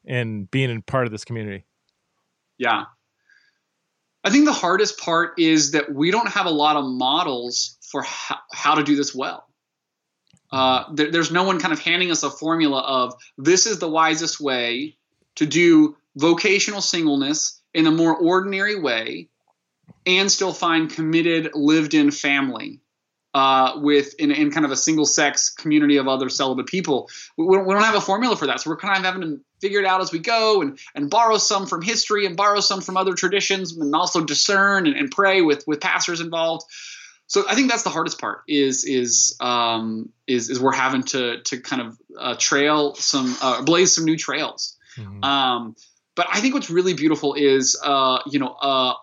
in 0.06 0.46
being 0.46 0.70
in 0.70 0.82
part 0.84 1.06
of 1.06 1.12
this 1.12 1.26
community? 1.26 1.66
Yeah, 2.60 2.86
I 4.24 4.30
think 4.30 4.46
the 4.46 4.54
hardest 4.54 5.00
part 5.00 5.40
is 5.40 5.72
that 5.72 5.94
we 5.94 6.12
don't 6.12 6.30
have 6.30 6.46
a 6.46 6.52
lot 6.52 6.76
of 6.76 6.86
models 6.86 7.78
for 7.82 8.04
how, 8.04 8.38
how 8.54 8.76
to 8.76 8.84
do 8.84 8.96
this 8.96 9.16
well. 9.16 9.46
Uh, 10.52 10.84
there, 10.94 11.12
there's 11.12 11.32
no 11.32 11.44
one 11.44 11.60
kind 11.60 11.74
of 11.74 11.80
handing 11.80 12.12
us 12.12 12.22
a 12.22 12.30
formula 12.30 12.82
of 12.82 13.14
this 13.38 13.66
is 13.66 13.80
the 13.80 13.90
wisest 13.90 14.40
way 14.40 14.96
to 15.36 15.46
do 15.46 15.98
vocational 16.16 16.82
singleness 16.82 17.62
in 17.74 17.88
a 17.88 17.92
more 17.92 18.16
ordinary 18.16 18.80
way 18.80 19.28
and 20.18 20.32
still 20.32 20.54
find 20.54 20.90
committed 20.90 21.52
lived-in 21.54 22.12
family 22.12 22.82
uh, 23.34 23.74
with 23.78 24.16
in, 24.16 24.32
in, 24.32 24.52
kind 24.52 24.66
of 24.66 24.72
a 24.72 24.76
single 24.76 25.06
sex 25.06 25.50
community 25.50 25.98
of 25.98 26.08
other 26.08 26.30
celibate 26.30 26.66
people. 26.66 27.10
We, 27.38 27.46
we, 27.46 27.74
don't 27.74 27.84
have 27.84 27.96
a 27.96 28.02
formula 28.02 28.36
for 28.36 28.48
that, 28.48 28.60
so 28.60 28.70
we're 28.70 28.78
kind 28.78 28.98
of 28.98 29.04
having 29.04 29.22
to 29.22 29.40
figure 29.62 29.80
it 29.80 29.86
out 29.86 30.02
as 30.02 30.12
we 30.12 30.20
go 30.20 30.62
and 30.62 30.80
and 30.96 31.10
borrow 31.10 31.38
some 31.38 31.68
from 31.68 31.82
history 31.82 32.26
and 32.26 32.36
borrow 32.36 32.60
some 32.60 32.82
from 32.82 32.98
other 32.98 33.14
traditions 33.14 33.78
and 33.78 33.94
also 33.94 34.24
discern 34.24 34.88
and, 34.88 34.96
and 34.96 35.12
pray 35.12 35.42
with 35.42 35.64
with 35.68 35.80
pastors 35.80 36.22
involved. 36.22 36.66
So 37.28 37.46
I 37.48 37.54
think 37.54 37.70
that's 37.70 37.84
the 37.84 37.92
hardest 37.92 38.20
part 38.20 38.42
is 38.48 38.84
is 38.84 39.38
um, 39.40 40.10
is 40.26 40.50
is 40.50 40.60
we're 40.60 40.74
having 40.74 41.04
to 41.04 41.42
to 41.44 41.62
kind 41.62 41.84
of 41.84 41.98
uh, 42.18 42.36
trail 42.40 42.96
some 42.96 43.38
uh, 43.42 43.62
blaze 43.62 43.94
some 43.94 44.06
new 44.06 44.18
trails. 44.18 44.76
Mm-hmm. 44.98 45.24
Um, 45.24 45.76
but 46.16 46.28
I 46.32 46.42
think 46.42 46.56
what's 46.56 46.72
really 46.72 46.96
beautiful 46.96 47.36
is 47.36 47.80
uh, 47.84 48.20
you 48.26 48.40
know 48.40 48.56
uh, 48.60 48.94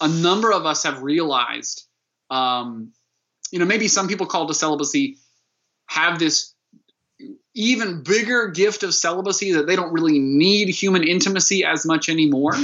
a 0.00 0.08
number 0.08 0.52
of 0.52 0.66
us 0.66 0.82
have 0.84 1.02
realized, 1.02 1.86
um, 2.30 2.92
you 3.50 3.58
know, 3.58 3.64
maybe 3.64 3.88
some 3.88 4.08
people 4.08 4.26
called 4.26 4.48
to 4.48 4.54
celibacy 4.54 5.18
have 5.86 6.18
this 6.18 6.54
even 7.54 8.02
bigger 8.02 8.48
gift 8.48 8.82
of 8.82 8.94
celibacy 8.94 9.52
that 9.52 9.66
they 9.66 9.76
don't 9.76 9.92
really 9.92 10.18
need 10.18 10.68
human 10.68 11.04
intimacy 11.04 11.64
as 11.64 11.86
much 11.86 12.08
anymore. 12.08 12.54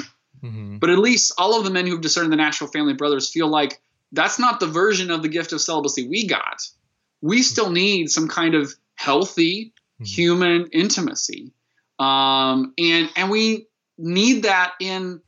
Mm-hmm. 0.43 0.79
But 0.79 0.91
at 0.91 0.99
least 0.99 1.33
all 1.39 1.59
of 1.59 1.65
the 1.65 1.71
men 1.71 1.87
who've 1.87 2.01
discerned 2.01 2.33
the 2.33 2.37
Nashville 2.37 2.69
family 2.69 2.95
brothers 2.95 3.31
feel 3.31 3.49
like 3.49 3.81
that's 4.13 4.39
not 4.39 4.59
the 4.59 4.67
version 4.67 5.11
of 5.11 5.23
the 5.23 5.29
gift 5.29 5.53
of 5.53 5.61
celibacy 5.61 6.09
we 6.09 6.27
got. 6.27 6.63
We 7.21 7.43
still 7.43 7.71
need 7.71 8.11
some 8.11 8.27
kind 8.27 8.55
of 8.55 8.75
healthy 8.95 9.73
mm-hmm. 9.95 10.05
human 10.05 10.67
intimacy. 10.73 11.53
Um, 11.99 12.73
and 12.79 13.11
and 13.15 13.31
we 13.31 13.67
need 13.99 14.45
that 14.45 14.73
in 14.81 15.21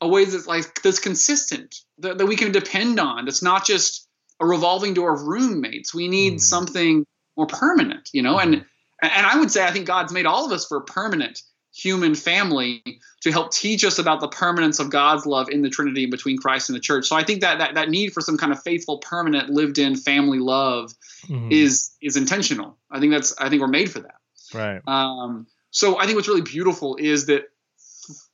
a 0.00 0.08
way 0.08 0.24
that's 0.24 0.46
like 0.46 0.82
that's 0.82 0.98
consistent 0.98 1.76
that, 1.98 2.18
that 2.18 2.26
we 2.26 2.36
can 2.36 2.52
depend 2.52 2.98
on 2.98 3.24
that's 3.24 3.42
not 3.42 3.64
just 3.66 4.08
a 4.40 4.46
revolving 4.46 4.94
door 4.94 5.14
of 5.14 5.22
roommates 5.22 5.94
we 5.94 6.08
need 6.08 6.34
mm. 6.34 6.40
something 6.40 7.04
more 7.36 7.46
permanent 7.46 8.08
you 8.12 8.22
know 8.22 8.36
mm. 8.36 8.42
and 8.42 8.54
and 9.02 9.26
i 9.26 9.38
would 9.38 9.50
say 9.50 9.64
i 9.64 9.70
think 9.70 9.86
god's 9.86 10.12
made 10.12 10.26
all 10.26 10.46
of 10.46 10.52
us 10.52 10.66
for 10.66 10.78
a 10.78 10.84
permanent 10.84 11.42
human 11.72 12.16
family 12.16 12.82
to 13.22 13.30
help 13.30 13.52
teach 13.52 13.84
us 13.84 13.98
about 13.98 14.20
the 14.20 14.28
permanence 14.28 14.80
of 14.80 14.90
god's 14.90 15.24
love 15.24 15.48
in 15.50 15.62
the 15.62 15.70
trinity 15.70 16.04
and 16.04 16.10
between 16.10 16.36
christ 16.36 16.68
and 16.68 16.76
the 16.76 16.80
church 16.80 17.06
so 17.06 17.14
i 17.14 17.22
think 17.22 17.42
that 17.42 17.58
that, 17.58 17.74
that 17.74 17.90
need 17.90 18.12
for 18.12 18.20
some 18.20 18.36
kind 18.36 18.52
of 18.52 18.60
faithful 18.62 18.98
permanent 18.98 19.50
lived 19.50 19.78
in 19.78 19.94
family 19.94 20.38
love 20.38 20.92
mm. 21.26 21.52
is 21.52 21.92
is 22.02 22.16
intentional 22.16 22.76
i 22.90 22.98
think 22.98 23.12
that's 23.12 23.38
i 23.38 23.48
think 23.48 23.60
we're 23.60 23.68
made 23.68 23.90
for 23.90 24.00
that 24.00 24.16
right 24.52 24.80
um 24.88 25.46
so 25.70 25.98
i 25.98 26.06
think 26.06 26.16
what's 26.16 26.28
really 26.28 26.40
beautiful 26.40 26.96
is 26.96 27.26
that 27.26 27.44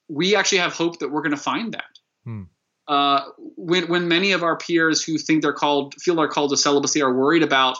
we 0.09 0.37
actually 0.37 0.59
have 0.59 0.73
hope 0.73 1.01
that 1.01 1.11
we're 1.11 1.23
going 1.23 1.33
to 1.33 1.37
find 1.37 1.75
that. 1.75 1.99
Hmm. 2.25 2.43
Uh, 2.89 3.23
when 3.57 3.89
when 3.89 4.09
many 4.09 4.33
of 4.33 4.43
our 4.45 4.57
peers 4.57 5.03
who 5.03 5.19
think 5.19 5.43
they're 5.43 5.53
called 5.53 5.95
feel 6.01 6.15
they're 6.15 6.29
called 6.29 6.51
to 6.51 6.57
celibacy 6.57 7.03
are 7.03 7.13
worried 7.13 7.43
about, 7.43 7.77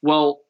well, 0.00 0.40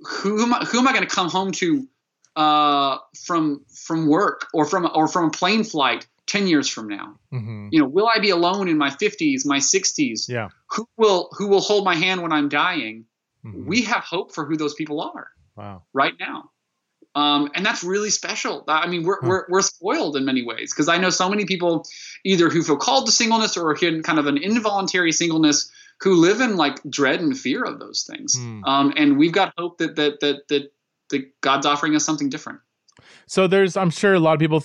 who 0.00 0.42
am 0.42 0.52
I, 0.52 0.64
who 0.64 0.78
am 0.78 0.88
I 0.88 0.92
going 0.92 1.06
to 1.06 1.14
come 1.14 1.30
home 1.30 1.52
to 1.52 1.86
uh, 2.34 2.98
from 3.24 3.64
from 3.72 4.08
work 4.08 4.48
or 4.52 4.64
from 4.64 4.90
or 4.92 5.06
from 5.06 5.26
a 5.26 5.30
plane 5.30 5.62
flight 5.62 6.08
ten 6.26 6.48
years 6.48 6.68
from 6.68 6.88
now? 6.88 7.20
Mm-hmm. 7.32 7.68
You 7.70 7.80
know, 7.80 7.86
will 7.86 8.08
I 8.08 8.18
be 8.18 8.30
alone 8.30 8.66
in 8.68 8.78
my 8.78 8.90
fifties, 8.90 9.46
my 9.46 9.60
sixties? 9.60 10.26
Yeah. 10.28 10.48
Who 10.72 10.88
will 10.96 11.28
who 11.32 11.46
will 11.46 11.60
hold 11.60 11.84
my 11.84 11.94
hand 11.94 12.22
when 12.22 12.32
I'm 12.32 12.48
dying? 12.48 13.04
Mm-hmm. 13.44 13.66
We 13.66 13.82
have 13.82 14.02
hope 14.02 14.34
for 14.34 14.44
who 14.44 14.56
those 14.56 14.74
people 14.74 15.00
are. 15.00 15.28
Wow. 15.54 15.84
Right 15.92 16.14
now. 16.18 16.50
Um, 17.14 17.50
and 17.54 17.66
that's 17.66 17.82
really 17.82 18.10
special. 18.10 18.64
I 18.68 18.86
mean, 18.86 19.02
we're, 19.02 19.20
we're, 19.22 19.44
we're 19.48 19.62
spoiled 19.62 20.16
in 20.16 20.24
many 20.24 20.44
ways 20.44 20.72
because 20.72 20.88
I 20.88 20.96
know 20.96 21.10
so 21.10 21.28
many 21.28 21.44
people 21.44 21.84
either 22.24 22.48
who 22.48 22.62
feel 22.62 22.76
called 22.76 23.06
to 23.06 23.12
singleness 23.12 23.56
or 23.56 23.72
in 23.84 24.02
kind 24.02 24.18
of 24.18 24.26
an 24.26 24.38
involuntary 24.38 25.10
singleness 25.10 25.70
who 26.00 26.14
live 26.14 26.40
in 26.40 26.56
like 26.56 26.80
dread 26.88 27.20
and 27.20 27.36
fear 27.36 27.64
of 27.64 27.80
those 27.80 28.08
things. 28.08 28.36
Hmm. 28.36 28.64
Um, 28.64 28.92
and 28.96 29.18
we've 29.18 29.32
got 29.32 29.52
hope 29.58 29.78
that, 29.78 29.96
that, 29.96 30.20
that, 30.20 30.48
that, 30.48 30.72
that 31.10 31.40
God's 31.40 31.66
offering 31.66 31.96
us 31.96 32.04
something 32.04 32.28
different. 32.28 32.60
So 33.26 33.46
there's, 33.46 33.76
I'm 33.76 33.90
sure 33.90 34.14
a 34.14 34.20
lot 34.20 34.34
of 34.34 34.40
people 34.40 34.64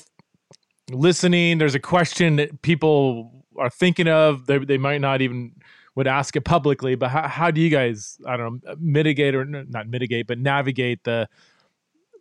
listening. 0.91 1.57
There's 1.57 1.75
a 1.75 1.79
question 1.79 2.35
that 2.37 2.61
people 2.61 3.43
are 3.57 3.69
thinking 3.69 4.07
of. 4.07 4.45
They 4.45 4.57
they 4.59 4.77
might 4.77 5.01
not 5.01 5.21
even 5.21 5.53
would 5.95 6.07
ask 6.07 6.35
it 6.35 6.41
publicly, 6.41 6.95
but 6.95 7.09
how, 7.09 7.27
how 7.27 7.51
do 7.51 7.61
you 7.61 7.69
guys 7.69 8.17
I 8.25 8.37
don't 8.37 8.63
know 8.63 8.75
mitigate 8.79 9.35
or 9.35 9.45
not 9.45 9.87
mitigate, 9.87 10.27
but 10.27 10.39
navigate 10.39 11.03
the 11.03 11.27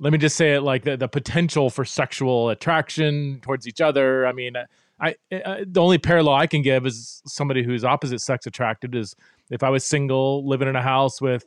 let 0.04 0.12
me 0.12 0.18
just 0.18 0.36
say 0.36 0.52
it 0.52 0.60
like 0.60 0.84
the, 0.84 0.98
the 0.98 1.08
potential 1.08 1.70
for 1.70 1.82
sexual 1.82 2.50
attraction 2.50 3.40
towards 3.40 3.66
each 3.66 3.80
other. 3.80 4.26
I 4.26 4.32
mean, 4.32 4.52
I, 5.00 5.14
I, 5.32 5.64
the 5.66 5.80
only 5.80 5.96
parallel 5.96 6.34
I 6.34 6.46
can 6.46 6.60
give 6.60 6.84
is 6.84 7.22
somebody 7.24 7.62
who's 7.64 7.86
opposite 7.86 8.20
sex 8.20 8.46
attracted 8.46 8.94
is 8.94 9.16
if 9.50 9.62
I 9.62 9.70
was 9.70 9.82
single, 9.82 10.46
living 10.46 10.68
in 10.68 10.76
a 10.76 10.82
house 10.82 11.22
with, 11.22 11.46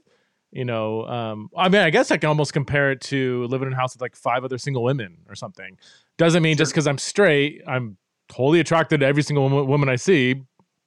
you 0.52 0.66
know, 0.66 1.06
um, 1.06 1.52
I 1.56 1.70
mean, 1.70 1.82
I 1.82 1.92
guess 1.92 2.10
I 2.10 2.18
can 2.18 2.30
almost 2.30 2.52
compare 2.52 2.90
it 2.92 3.00
to 3.02 3.46
living 3.46 3.68
in 3.68 3.74
a 3.74 3.76
house 3.76 3.94
with 3.94 4.02
like 4.02 4.16
five 4.16 4.44
other 4.44 4.58
single 4.58 4.82
women 4.82 5.20
or 5.30 5.36
something. 5.36 5.78
Doesn't 6.18 6.42
mean 6.42 6.56
sure. 6.56 6.64
just 6.64 6.72
because 6.72 6.88
I'm 6.88 6.98
straight, 6.98 7.62
I'm 7.68 7.96
totally 8.28 8.60
attracted 8.60 9.02
to 9.02 9.06
every 9.06 9.22
single 9.22 9.68
woman 9.68 9.88
I 9.88 9.98
see. 9.98 10.42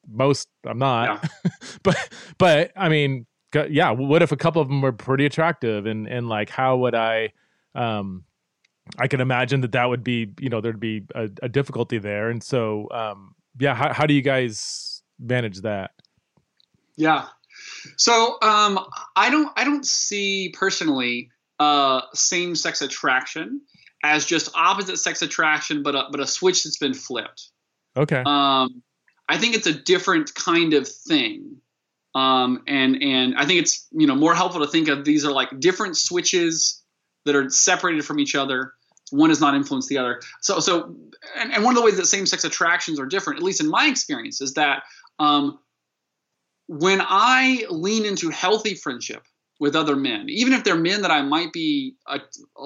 Most 0.09 0.49
I'm 0.67 0.79
not, 0.79 1.23
yeah. 1.23 1.51
but 1.85 1.97
but 2.37 2.73
I 2.75 2.89
mean, 2.89 3.27
yeah. 3.55 3.93
What 3.93 4.23
if 4.23 4.33
a 4.33 4.37
couple 4.37 4.61
of 4.61 4.67
them 4.67 4.81
were 4.81 4.93
pretty 4.93 5.25
attractive, 5.25 5.87
and 5.87 6.09
and 6.09 6.29
like 6.29 6.51
how 6.51 6.79
would 6.79 6.97
I? 6.97 7.33
Um, 7.75 8.25
I 8.99 9.07
can 9.07 9.21
imagine 9.21 9.61
that 9.61 9.73
that 9.73 9.89
would 9.89 10.03
be, 10.03 10.33
you 10.41 10.49
know, 10.49 10.61
there'd 10.61 10.81
be 10.81 11.05
a, 11.15 11.29
a 11.43 11.49
difficulty 11.49 11.99
there. 11.99 12.29
And 12.29 12.43
so, 12.43 12.89
um, 12.91 13.35
yeah, 13.59 13.75
how, 13.75 13.93
how 13.93 14.07
do 14.07 14.15
you 14.15 14.23
guys 14.23 15.03
manage 15.19 15.61
that? 15.61 15.93
Yeah. 16.97 17.27
So, 17.97 18.37
um, 18.43 18.81
I 19.15 19.31
don't, 19.31 19.53
I 19.57 19.65
don't 19.65 19.87
see 19.87 20.53
personally, 20.57 21.31
uh, 21.59 22.03
same 22.15 22.57
sex 22.57 22.83
attraction 22.83 23.61
as 24.03 24.25
just 24.25 24.51
opposite 24.55 24.97
sex 24.97 25.23
attraction, 25.23 25.83
but 25.83 25.95
a, 25.95 26.05
but 26.11 26.21
a 26.21 26.27
switch 26.27 26.65
that's 26.65 26.79
been 26.79 26.95
flipped. 26.95 27.51
Okay. 27.97 28.23
Um, 28.27 28.83
I 29.29 29.39
think 29.39 29.55
it's 29.55 29.67
a 29.67 29.75
different 29.75 30.35
kind 30.35 30.75
of 30.75 30.89
thing. 30.89 31.59
Um, 32.15 32.63
and, 32.67 33.01
and 33.03 33.37
I 33.37 33.47
think 33.47 33.61
it's, 33.61 33.87
you 33.93 34.07
know, 34.07 34.17
more 34.17 34.35
helpful 34.35 34.63
to 34.63 34.67
think 34.67 34.89
of 34.89 35.05
these 35.05 35.25
are 35.25 35.33
like 35.33 35.61
different 35.61 35.97
switches 35.97 36.83
that 37.25 37.37
are 37.37 37.49
separated 37.51 38.05
from 38.05 38.19
each 38.19 38.35
other 38.35 38.73
one 39.11 39.31
does 39.31 39.41
not 39.41 39.55
influence 39.55 39.89
the 39.89 39.99
other. 39.99 40.21
So, 40.41 40.61
so, 40.61 40.95
and, 41.37 41.53
and 41.53 41.65
one 41.65 41.75
of 41.75 41.81
the 41.81 41.85
ways 41.85 41.97
that 41.97 42.07
same-sex 42.07 42.45
attractions 42.45 43.01
are 43.01 43.07
different, 43.07 43.39
at 43.39 43.43
least 43.43 43.61
in 43.61 43.69
my 43.69 43.87
experience, 43.87 44.41
is 44.41 44.55
that 44.55 44.85
um, 45.19 45.59
when 46.67 47.01
I 47.03 47.67
lean 47.71 48.05
into 48.05 48.31
healthy 48.31 48.75
friendship 48.75 49.23
with 49.59 49.77
other 49.77 49.97
men, 49.97 50.27
even 50.29 50.53
if 50.53 50.65
they're 50.65 50.77
men 50.77 51.03
that 51.03 51.11
I 51.11 51.23
might 51.23 51.53
be, 51.53 51.97
uh, 52.07 52.19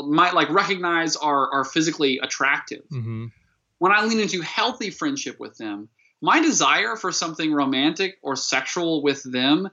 might 0.07 0.35
like 0.35 0.51
recognize 0.51 1.17
are 1.17 1.53
are 1.53 1.65
physically 1.65 2.21
attractive, 2.23 2.85
mm-hmm. 2.93 3.27
when 3.79 3.93
I 3.93 4.05
lean 4.05 4.21
into 4.21 4.41
healthy 4.43 4.91
friendship 4.91 5.41
with 5.41 5.57
them, 5.57 5.89
my 6.21 6.41
desire 6.41 6.97
for 6.97 7.11
something 7.11 7.53
romantic 7.53 8.19
or 8.23 8.37
sexual 8.37 9.03
with 9.03 9.23
them 9.25 9.71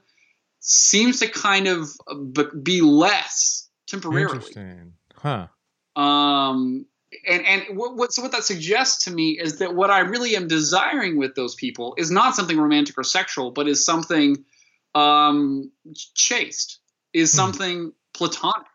seems 0.58 1.20
to 1.20 1.28
kind 1.28 1.68
of 1.68 1.90
uh, 2.08 2.44
be 2.62 2.80
less 2.80 3.68
temporarily. 3.92 4.36
Interesting, 4.36 4.94
huh? 5.14 5.46
Um, 5.94 6.86
and 7.28 7.46
and 7.46 7.78
what, 7.78 7.96
what 7.96 8.12
so 8.12 8.22
what 8.22 8.32
that 8.32 8.44
suggests 8.44 9.04
to 9.04 9.10
me 9.10 9.38
is 9.38 9.58
that 9.58 9.74
what 9.74 9.90
I 9.90 10.00
really 10.00 10.34
am 10.36 10.48
desiring 10.48 11.18
with 11.18 11.34
those 11.34 11.54
people 11.54 11.94
is 11.98 12.10
not 12.10 12.34
something 12.34 12.58
romantic 12.58 12.98
or 12.98 13.04
sexual, 13.04 13.50
but 13.50 13.68
is 13.68 13.84
something 13.84 14.44
um, 14.94 15.70
chaste, 16.14 16.80
is 17.12 17.32
hmm. 17.32 17.36
something 17.36 17.92
platonic, 18.14 18.66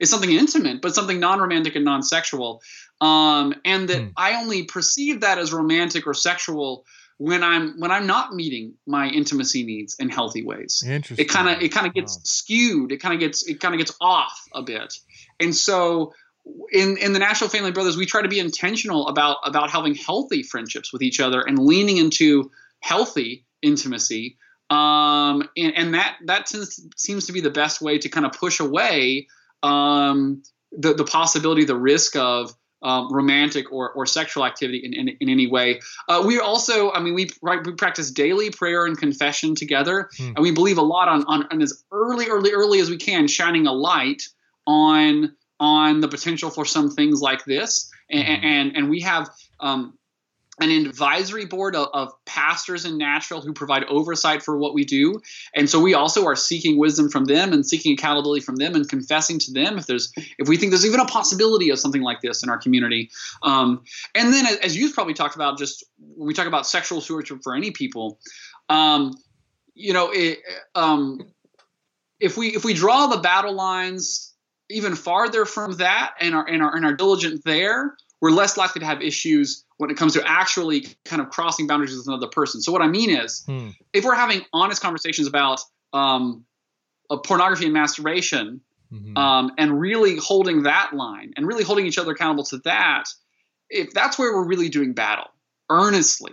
is 0.00 0.10
something 0.10 0.30
intimate, 0.30 0.82
but 0.82 0.94
something 0.94 1.20
non-romantic 1.20 1.76
and 1.76 1.84
non-sexual. 1.84 2.60
Um, 3.00 3.54
and 3.64 3.88
that 3.88 4.00
hmm. 4.00 4.08
I 4.16 4.40
only 4.40 4.64
perceive 4.64 5.20
that 5.20 5.38
as 5.38 5.52
romantic 5.52 6.06
or 6.06 6.14
sexual 6.14 6.84
when 7.18 7.42
I'm 7.42 7.78
when 7.78 7.90
I'm 7.90 8.06
not 8.06 8.32
meeting 8.32 8.74
my 8.86 9.08
intimacy 9.08 9.64
needs 9.64 9.96
in 9.98 10.08
healthy 10.08 10.44
ways. 10.44 10.82
Interesting. 10.86 11.24
It 11.24 11.28
kind 11.28 11.48
of 11.48 11.62
it 11.62 11.70
kind 11.70 11.86
of 11.86 11.94
gets 11.94 12.16
wow. 12.16 12.22
skewed. 12.24 12.92
It 12.92 12.98
kind 12.98 13.14
of 13.14 13.20
gets 13.20 13.46
it 13.46 13.60
kind 13.60 13.74
of 13.74 13.78
gets 13.78 13.96
off 14.00 14.38
a 14.52 14.62
bit. 14.62 14.94
And 15.38 15.54
so 15.54 16.12
in 16.72 16.96
in 16.98 17.12
the 17.12 17.18
Nashville 17.18 17.48
Family 17.48 17.72
Brothers, 17.72 17.96
we 17.96 18.06
try 18.06 18.22
to 18.22 18.28
be 18.28 18.40
intentional 18.40 19.08
about 19.08 19.38
about 19.44 19.70
having 19.70 19.94
healthy 19.94 20.42
friendships 20.42 20.92
with 20.92 21.02
each 21.02 21.20
other 21.20 21.40
and 21.40 21.58
leaning 21.58 21.98
into 21.98 22.50
healthy 22.80 23.46
intimacy. 23.62 24.36
Um, 24.70 25.48
and, 25.56 25.76
and 25.76 25.94
that 25.94 26.16
that 26.26 26.46
tends, 26.46 26.80
seems 26.96 27.26
to 27.26 27.32
be 27.32 27.40
the 27.40 27.50
best 27.50 27.80
way 27.80 27.98
to 27.98 28.08
kind 28.08 28.26
of 28.26 28.32
push 28.32 28.60
away 28.60 29.28
um, 29.62 30.42
the 30.72 30.94
the 30.94 31.04
possibility, 31.04 31.64
the 31.64 31.76
risk 31.76 32.16
of 32.16 32.52
um, 32.84 33.12
romantic 33.12 33.72
or, 33.72 33.90
or 33.92 34.06
sexual 34.06 34.44
activity 34.44 34.78
in, 34.84 34.92
in, 34.92 35.08
in 35.20 35.28
any 35.28 35.46
way. 35.46 35.80
Uh, 36.08 36.22
we 36.24 36.38
also, 36.38 36.92
I 36.92 37.00
mean, 37.00 37.14
we, 37.14 37.30
right, 37.42 37.64
we 37.66 37.72
practice 37.72 38.10
daily 38.10 38.50
prayer 38.50 38.84
and 38.86 38.96
confession 38.96 39.54
together, 39.54 40.10
hmm. 40.16 40.28
and 40.36 40.38
we 40.38 40.52
believe 40.52 40.78
a 40.78 40.82
lot 40.82 41.08
on, 41.08 41.24
on, 41.24 41.46
on 41.50 41.62
as 41.62 41.82
early, 41.90 42.28
early, 42.28 42.52
early 42.52 42.80
as 42.80 42.90
we 42.90 42.98
can, 42.98 43.26
shining 43.26 43.66
a 43.66 43.72
light 43.72 44.22
on 44.66 45.34
on 45.60 46.00
the 46.00 46.08
potential 46.08 46.50
for 46.50 46.64
some 46.64 46.90
things 46.90 47.20
like 47.22 47.44
this. 47.44 47.90
And, 48.10 48.24
mm-hmm. 48.24 48.44
and, 48.44 48.76
and 48.76 48.90
we 48.90 49.00
have 49.00 49.30
um, 49.60 49.96
an 50.60 50.70
advisory 50.70 51.46
board 51.46 51.74
of, 51.74 51.88
of, 51.92 52.12
pastors 52.26 52.84
in 52.84 52.98
Nashville 52.98 53.40
who 53.40 53.52
provide 53.52 53.84
oversight 53.84 54.42
for 54.42 54.56
what 54.56 54.74
we 54.74 54.84
do. 54.84 55.20
And 55.54 55.68
so 55.68 55.80
we 55.80 55.94
also 55.94 56.26
are 56.26 56.36
seeking 56.36 56.78
wisdom 56.78 57.08
from 57.08 57.24
them 57.24 57.52
and 57.52 57.66
seeking 57.66 57.92
accountability 57.92 58.40
from 58.40 58.56
them 58.56 58.74
and 58.74 58.88
confessing 58.88 59.38
to 59.40 59.52
them 59.52 59.78
if 59.78 59.86
there's 59.86 60.12
if 60.38 60.48
we 60.48 60.56
think 60.56 60.70
there's 60.70 60.86
even 60.86 61.00
a 61.00 61.04
possibility 61.06 61.70
of 61.70 61.78
something 61.78 62.02
like 62.02 62.20
this 62.20 62.42
in 62.42 62.50
our 62.50 62.58
community. 62.58 63.10
Um, 63.42 63.82
and 64.14 64.32
then 64.32 64.46
as 64.62 64.76
you've 64.76 64.94
probably 64.94 65.14
talked 65.14 65.34
about, 65.34 65.58
just 65.58 65.84
when 65.98 66.26
we 66.26 66.34
talk 66.34 66.46
about 66.46 66.66
sexual 66.66 67.00
stewardship 67.00 67.42
for 67.42 67.54
any 67.54 67.70
people, 67.70 68.18
um, 68.68 69.16
you 69.74 69.92
know, 69.92 70.10
it, 70.12 70.38
um, 70.74 71.20
if 72.20 72.36
we 72.36 72.48
if 72.48 72.64
we 72.64 72.74
draw 72.74 73.06
the 73.08 73.18
battle 73.18 73.54
lines 73.54 74.32
even 74.70 74.94
farther 74.94 75.44
from 75.44 75.76
that 75.76 76.14
and 76.20 76.34
are 76.34 76.48
and 76.48 76.62
are 76.62 76.74
and 76.74 76.84
are 76.84 76.94
diligent 76.94 77.44
there, 77.44 77.96
we're 78.20 78.30
less 78.30 78.56
likely 78.56 78.80
to 78.80 78.86
have 78.86 79.02
issues 79.02 79.63
when 79.76 79.90
it 79.90 79.96
comes 79.96 80.14
to 80.14 80.22
actually 80.24 80.86
kind 81.04 81.20
of 81.20 81.30
crossing 81.30 81.66
boundaries 81.66 81.96
with 81.96 82.06
another 82.06 82.28
person. 82.28 82.60
So 82.60 82.72
what 82.72 82.82
I 82.82 82.88
mean 82.88 83.10
is, 83.10 83.44
hmm. 83.46 83.70
if 83.92 84.04
we're 84.04 84.14
having 84.14 84.42
honest 84.52 84.80
conversations 84.80 85.26
about 85.26 85.60
um, 85.92 86.44
pornography 87.24 87.64
and 87.64 87.74
masturbation, 87.74 88.60
mm-hmm. 88.92 89.16
um, 89.16 89.52
and 89.58 89.80
really 89.80 90.16
holding 90.16 90.62
that 90.64 90.92
line 90.94 91.32
and 91.36 91.46
really 91.46 91.64
holding 91.64 91.86
each 91.86 91.98
other 91.98 92.12
accountable 92.12 92.44
to 92.44 92.58
that, 92.58 93.04
if 93.68 93.92
that's 93.92 94.18
where 94.18 94.32
we're 94.32 94.46
really 94.46 94.68
doing 94.68 94.92
battle 94.92 95.26
earnestly, 95.70 96.32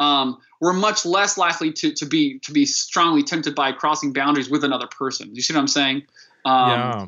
um, 0.00 0.38
we're 0.60 0.72
much 0.72 1.04
less 1.04 1.36
likely 1.36 1.72
to, 1.72 1.92
to 1.92 2.06
be 2.06 2.38
to 2.40 2.52
be 2.52 2.64
strongly 2.64 3.22
tempted 3.22 3.54
by 3.54 3.72
crossing 3.72 4.12
boundaries 4.12 4.48
with 4.48 4.64
another 4.64 4.86
person. 4.86 5.34
You 5.34 5.42
see 5.42 5.54
what 5.54 5.60
I'm 5.60 5.68
saying? 5.68 6.02
Um, 6.44 6.70
yeah 6.70 7.06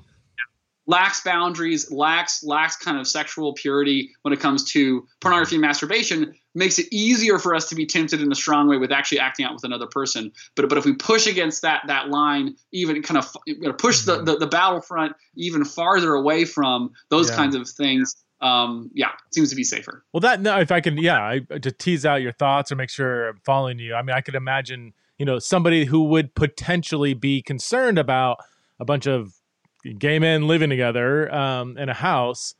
lacks 0.90 1.22
boundaries, 1.22 1.90
lacks 1.90 2.42
lacks 2.42 2.76
kind 2.76 2.98
of 2.98 3.06
sexual 3.06 3.54
purity 3.54 4.10
when 4.22 4.34
it 4.34 4.40
comes 4.40 4.64
to 4.72 5.06
pornography 5.20 5.54
and 5.54 5.62
masturbation, 5.62 6.34
makes 6.54 6.78
it 6.80 6.86
easier 6.90 7.38
for 7.38 7.54
us 7.54 7.68
to 7.68 7.76
be 7.76 7.86
tempted 7.86 8.20
in 8.20 8.30
a 8.32 8.34
strong 8.34 8.68
way 8.68 8.76
with 8.76 8.90
actually 8.90 9.20
acting 9.20 9.46
out 9.46 9.54
with 9.54 9.64
another 9.64 9.86
person. 9.86 10.32
But 10.56 10.68
but 10.68 10.76
if 10.78 10.84
we 10.84 10.94
push 10.94 11.26
against 11.26 11.62
that 11.62 11.82
that 11.86 12.08
line, 12.08 12.56
even 12.72 13.02
kind 13.02 13.18
of 13.18 13.78
push 13.78 14.00
the, 14.00 14.22
the, 14.22 14.36
the 14.36 14.46
battlefront 14.48 15.14
even 15.36 15.64
farther 15.64 16.14
away 16.14 16.44
from 16.44 16.90
those 17.08 17.30
yeah. 17.30 17.36
kinds 17.36 17.54
of 17.54 17.68
things. 17.68 18.16
Um, 18.40 18.90
yeah, 18.94 19.10
seems 19.32 19.50
to 19.50 19.56
be 19.56 19.64
safer. 19.64 20.02
Well, 20.14 20.22
that 20.22 20.40
no, 20.40 20.58
if 20.58 20.72
I 20.72 20.80
can, 20.80 20.96
yeah, 20.96 21.22
I, 21.22 21.58
to 21.58 21.70
tease 21.70 22.06
out 22.06 22.22
your 22.22 22.32
thoughts 22.32 22.72
or 22.72 22.76
make 22.76 22.88
sure 22.88 23.28
I'm 23.28 23.40
following 23.44 23.78
you. 23.78 23.94
I 23.94 24.00
mean, 24.00 24.16
I 24.16 24.22
could 24.22 24.34
imagine, 24.34 24.94
you 25.18 25.26
know, 25.26 25.38
somebody 25.38 25.84
who 25.84 26.04
would 26.04 26.34
potentially 26.34 27.12
be 27.12 27.42
concerned 27.42 27.98
about 27.98 28.38
a 28.78 28.86
bunch 28.86 29.06
of 29.06 29.39
gay 29.84 30.18
men 30.18 30.46
living 30.46 30.70
together 30.70 31.32
um, 31.34 31.76
in 31.78 31.88
a 31.88 31.94
house, 31.94 32.54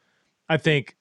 I 0.49 0.57
think 0.57 0.97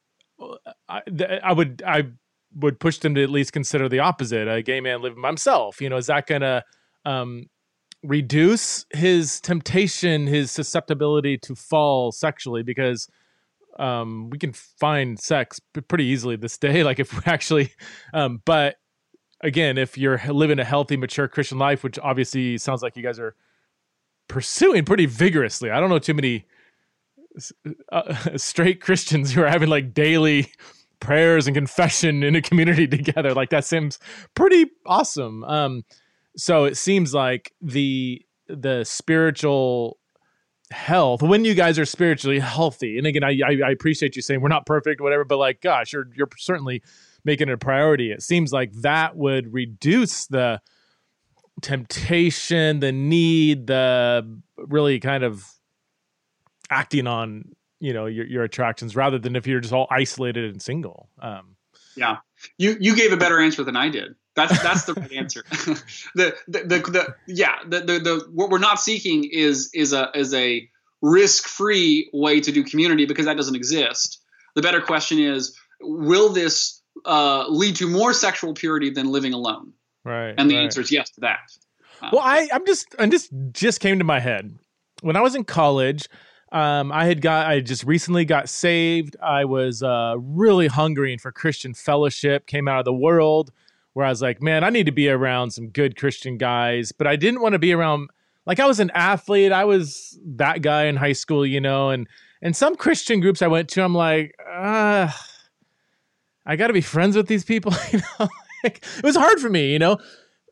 I, 0.88 1.02
I, 1.44 1.54
would 1.54 1.82
I 1.86 2.08
would 2.56 2.80
push 2.80 3.00
them 3.00 3.16
to 3.16 3.24
at 3.24 3.30
least 3.30 3.54
consider 3.54 3.90
the 3.90 4.00
opposite: 4.00 4.48
a 4.48 4.62
gay 4.62 4.82
man 4.82 5.02
living 5.02 5.22
by 5.22 5.30
himself. 5.30 5.82
You 5.82 5.90
know, 5.90 5.98
is 5.98 6.08
that 6.08 6.28
going 6.28 6.42
to 6.42 6.64
um, 7.06 7.46
reduce 8.04 8.86
his 8.92 9.42
temptation, 9.42 10.28
his 10.28 10.52
susceptibility 10.52 11.38
to 11.40 11.56
fall 11.56 12.12
sexually? 12.12 12.64
Because 12.64 13.10
um, 13.78 14.30
we 14.30 14.38
can 14.38 14.54
find 14.54 15.20
sex 15.20 15.60
pretty 15.88 16.06
easily 16.06 16.36
this 16.36 16.58
day. 16.58 16.84
Like 16.90 17.00
if 17.00 17.14
we 17.14 17.22
actually, 17.26 17.72
um, 18.14 18.42
but 18.46 18.76
again, 19.42 19.78
if 19.78 19.98
you're 19.98 20.22
living 20.28 20.60
a 20.60 20.66
healthy, 20.66 20.98
mature 20.98 21.28
Christian 21.28 21.58
life, 21.58 21.84
which 21.84 22.00
obviously 22.00 22.58
sounds 22.58 22.82
like 22.82 22.96
you 22.98 23.04
guys 23.04 23.20
are 23.20 23.36
pursuing 24.30 24.86
pretty 24.86 25.06
vigorously. 25.06 25.70
I 25.70 25.82
don't 25.82 25.90
know 25.90 26.00
too 26.00 26.14
many 26.14 26.46
uh, 27.92 28.16
straight 28.38 28.80
Christians 28.80 29.34
who 29.34 29.42
are 29.42 29.50
having 29.50 29.70
like 29.70 29.94
daily 29.94 30.54
prayers 31.02 31.48
and 31.48 31.56
confession 31.56 32.24
in 32.24 32.36
a 32.36 32.42
community 32.42 32.88
together. 32.98 33.34
Like 33.34 33.50
that 33.50 33.66
seems 33.66 34.00
pretty 34.36 34.72
awesome. 34.86 35.44
Um, 35.44 35.84
so 36.38 36.64
it 36.64 36.78
seems 36.78 37.14
like 37.14 37.54
the 37.62 38.22
the 38.48 38.84
spiritual 38.84 39.98
health 40.72 41.22
when 41.22 41.46
you 41.46 41.56
guys 41.56 41.80
are 41.80 41.86
spiritually 41.86 42.40
healthy. 42.40 42.98
And 42.98 43.08
again, 43.08 43.24
I, 43.24 43.40
I, 43.46 43.68
I 43.68 43.72
appreciate 43.72 44.16
you 44.16 44.22
saying 44.22 44.42
we're 44.42 44.50
not 44.50 44.66
perfect, 44.66 45.02
whatever, 45.02 45.26
but 45.26 45.38
like, 45.38 45.62
gosh, 45.62 45.94
you're 45.94 46.08
you're 46.16 46.30
certainly 46.38 46.82
making 47.26 47.50
it 47.50 47.54
a 47.54 47.58
priority. 47.58 48.12
It 48.12 48.22
seems 48.22 48.54
like 48.54 48.72
that 48.82 49.16
would 49.16 49.54
reduce 49.54 50.28
the 50.28 50.62
temptation, 51.62 52.80
the 52.80 52.92
need, 52.92 53.68
the 53.68 54.40
really 54.58 55.00
kind 55.00 55.24
of 55.24 55.46
acting 56.70 57.08
on 57.08 57.56
you 57.80 57.94
know 57.94 58.06
your, 58.06 58.26
your 58.26 58.44
attractions 58.44 58.96
rather 58.96 59.18
than 59.18 59.36
if 59.36 59.48
you're 59.48 59.60
just 59.60 59.74
all 59.74 59.88
isolated 59.90 60.52
and 60.52 60.62
single. 60.62 61.10
Um, 61.22 61.56
yeah, 61.96 62.18
you 62.58 62.78
you 62.80 62.96
gave 62.96 63.12
a 63.12 63.18
better 63.18 63.40
answer 63.40 63.64
than 63.64 63.76
I 63.76 63.90
did. 63.90 64.16
That's 64.36 64.62
that's 64.62 64.86
the 64.86 64.94
right 64.94 65.12
answer. 65.14 65.44
the, 66.16 66.36
the, 66.48 66.60
the 66.60 66.80
the 66.92 67.16
yeah 67.28 67.56
the, 67.66 67.80
the 67.80 68.00
the 68.00 68.28
what 68.32 68.50
we're 68.50 68.60
not 68.60 68.80
seeking 68.80 69.26
is 69.26 69.70
is 69.74 69.94
a 69.94 70.10
is 70.16 70.34
a 70.34 70.70
risk 71.02 71.48
free 71.48 72.10
way 72.14 72.42
to 72.42 72.52
do 72.52 72.64
community 72.64 73.06
because 73.06 73.26
that 73.26 73.38
doesn't 73.38 73.56
exist. 73.56 74.22
The 74.56 74.62
better 74.62 74.82
question 74.82 75.20
is, 75.20 75.58
will 75.80 76.30
this 76.30 76.82
uh, 77.06 77.46
lead 77.48 77.78
to 77.78 77.88
more 77.88 78.14
sexual 78.14 78.54
purity 78.54 78.90
than 78.90 79.08
living 79.08 79.34
alone? 79.34 79.74
Right. 80.10 80.34
And 80.38 80.50
the 80.50 80.56
right. 80.56 80.64
answer 80.64 80.82
is 80.82 80.92
yes 80.92 81.12
to 81.12 81.22
that. 81.22 81.40
Um, 82.02 82.10
well, 82.14 82.22
I 82.24 82.50
I'm 82.52 82.66
just 82.66 82.96
and 82.98 83.14
this 83.14 83.30
just 83.52 83.80
came 83.80 84.00
to 84.00 84.06
my 84.06 84.20
head 84.20 84.58
when 85.02 85.16
I 85.16 85.22
was 85.22 85.36
in 85.36 85.44
college. 85.44 86.08
Um, 86.52 86.92
I 86.92 87.06
had 87.06 87.22
got, 87.22 87.46
I 87.46 87.60
just 87.60 87.84
recently 87.84 88.26
got 88.26 88.50
saved. 88.50 89.16
I 89.22 89.46
was 89.46 89.84
uh, 89.84 90.16
really 90.18 90.66
hungering 90.66 91.20
for 91.20 91.32
Christian 91.32 91.76
fellowship. 91.76 92.48
Came 92.48 92.68
out 92.68 92.80
of 92.80 92.86
the 92.86 92.94
world 92.94 93.52
where 93.94 94.04
I 94.04 94.10
was 94.10 94.24
like, 94.24 94.42
man, 94.42 94.64
I 94.64 94.72
need 94.72 94.88
to 94.88 94.92
be 94.92 95.10
around 95.10 95.52
some 95.52 95.70
good 95.70 95.96
Christian 95.96 96.40
guys, 96.40 96.92
but 96.92 97.06
I 97.06 97.16
didn't 97.16 97.42
want 97.42 97.54
to 97.54 97.60
be 97.60 97.72
around. 97.72 98.10
Like 98.48 98.60
I 98.60 98.66
was 98.66 98.80
an 98.80 98.90
athlete. 98.96 99.52
I 99.52 99.66
was 99.66 100.18
that 100.26 100.64
guy 100.64 100.86
in 100.86 100.96
high 100.96 101.14
school, 101.14 101.46
you 101.46 101.62
know, 101.62 101.92
and 101.92 102.08
and 102.42 102.56
some 102.56 102.76
Christian 102.76 103.20
groups 103.20 103.44
I 103.44 103.48
went 103.48 103.70
to, 103.70 103.84
I'm 103.84 103.94
like, 103.94 104.34
ah, 104.50 105.16
I 106.48 106.56
got 106.56 106.68
to 106.68 106.74
be 106.74 106.82
friends 106.82 107.16
with 107.16 107.28
these 107.28 107.44
people. 107.44 107.74
you 107.92 108.00
know, 108.20 108.28
it 108.64 109.04
was 109.04 109.16
hard 109.16 109.40
for 109.40 109.50
me, 109.50 109.72
you 109.72 109.80
know. 109.80 109.98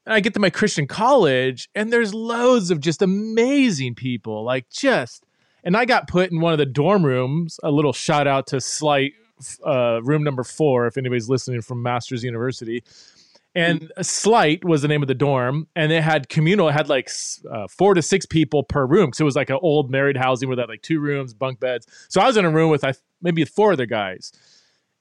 And 0.05 0.13
I 0.13 0.19
get 0.21 0.33
to 0.35 0.39
my 0.39 0.49
Christian 0.49 0.87
college, 0.87 1.69
and 1.75 1.91
there's 1.91 2.13
loads 2.13 2.71
of 2.71 2.79
just 2.79 3.01
amazing 3.01 3.95
people, 3.95 4.43
like 4.43 4.69
just 4.69 5.25
and 5.67 5.75
I 5.75 5.83
got 5.83 6.07
put 6.07 6.31
in 6.31 6.39
one 6.39 6.53
of 6.53 6.59
the 6.59 6.65
dorm 6.65 7.05
rooms. 7.05 7.59
A 7.61 7.71
little 7.71 7.91
shout 7.91 8.25
out 8.25 8.47
to 8.47 8.61
Slight, 8.61 9.11
uh, 9.65 10.01
room 10.01 10.23
number 10.23 10.45
four, 10.45 10.87
if 10.87 10.97
anybody's 10.97 11.27
listening 11.27 11.61
from 11.61 11.83
Masters 11.83 12.23
University. 12.23 12.85
And 13.53 13.91
Slight 14.01 14.63
was 14.63 14.81
the 14.81 14.87
name 14.87 15.01
of 15.01 15.09
the 15.09 15.13
dorm, 15.13 15.67
and 15.75 15.91
it 15.91 16.03
had 16.03 16.29
communal. 16.29 16.69
It 16.69 16.73
had 16.73 16.87
like 16.87 17.09
uh, 17.51 17.67
four 17.67 17.95
to 17.95 18.01
six 18.01 18.25
people 18.25 18.63
per 18.63 18.85
room, 18.85 19.11
so 19.11 19.23
it 19.23 19.25
was 19.25 19.35
like 19.35 19.49
an 19.49 19.59
old 19.61 19.91
married 19.91 20.15
housing 20.15 20.47
where 20.47 20.55
they 20.55 20.61
had 20.61 20.69
like 20.69 20.83
two 20.83 21.01
rooms, 21.01 21.33
bunk 21.33 21.59
beds. 21.59 21.85
So 22.07 22.21
I 22.21 22.27
was 22.27 22.37
in 22.37 22.45
a 22.45 22.49
room 22.49 22.69
with 22.69 22.85
I, 22.85 22.93
maybe 23.21 23.43
four 23.43 23.73
other 23.73 23.85
guys, 23.87 24.31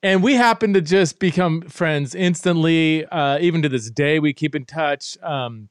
and 0.03 0.23
we 0.23 0.35
happen 0.35 0.73
to 0.75 0.81
just 0.81 1.19
become 1.19 1.63
friends 1.63 2.15
instantly. 2.15 3.05
Uh, 3.07 3.39
even 3.41 3.63
to 3.63 3.69
this 3.69 3.91
day, 3.91 4.19
we 4.19 4.33
keep 4.33 4.55
in 4.55 4.65
touch. 4.65 5.17
Um, 5.23 5.69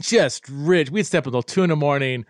just 0.00 0.48
rich. 0.48 0.90
We'd 0.90 1.06
step 1.06 1.26
until 1.26 1.42
two 1.42 1.62
in 1.62 1.70
the 1.70 1.76
morning 1.76 2.24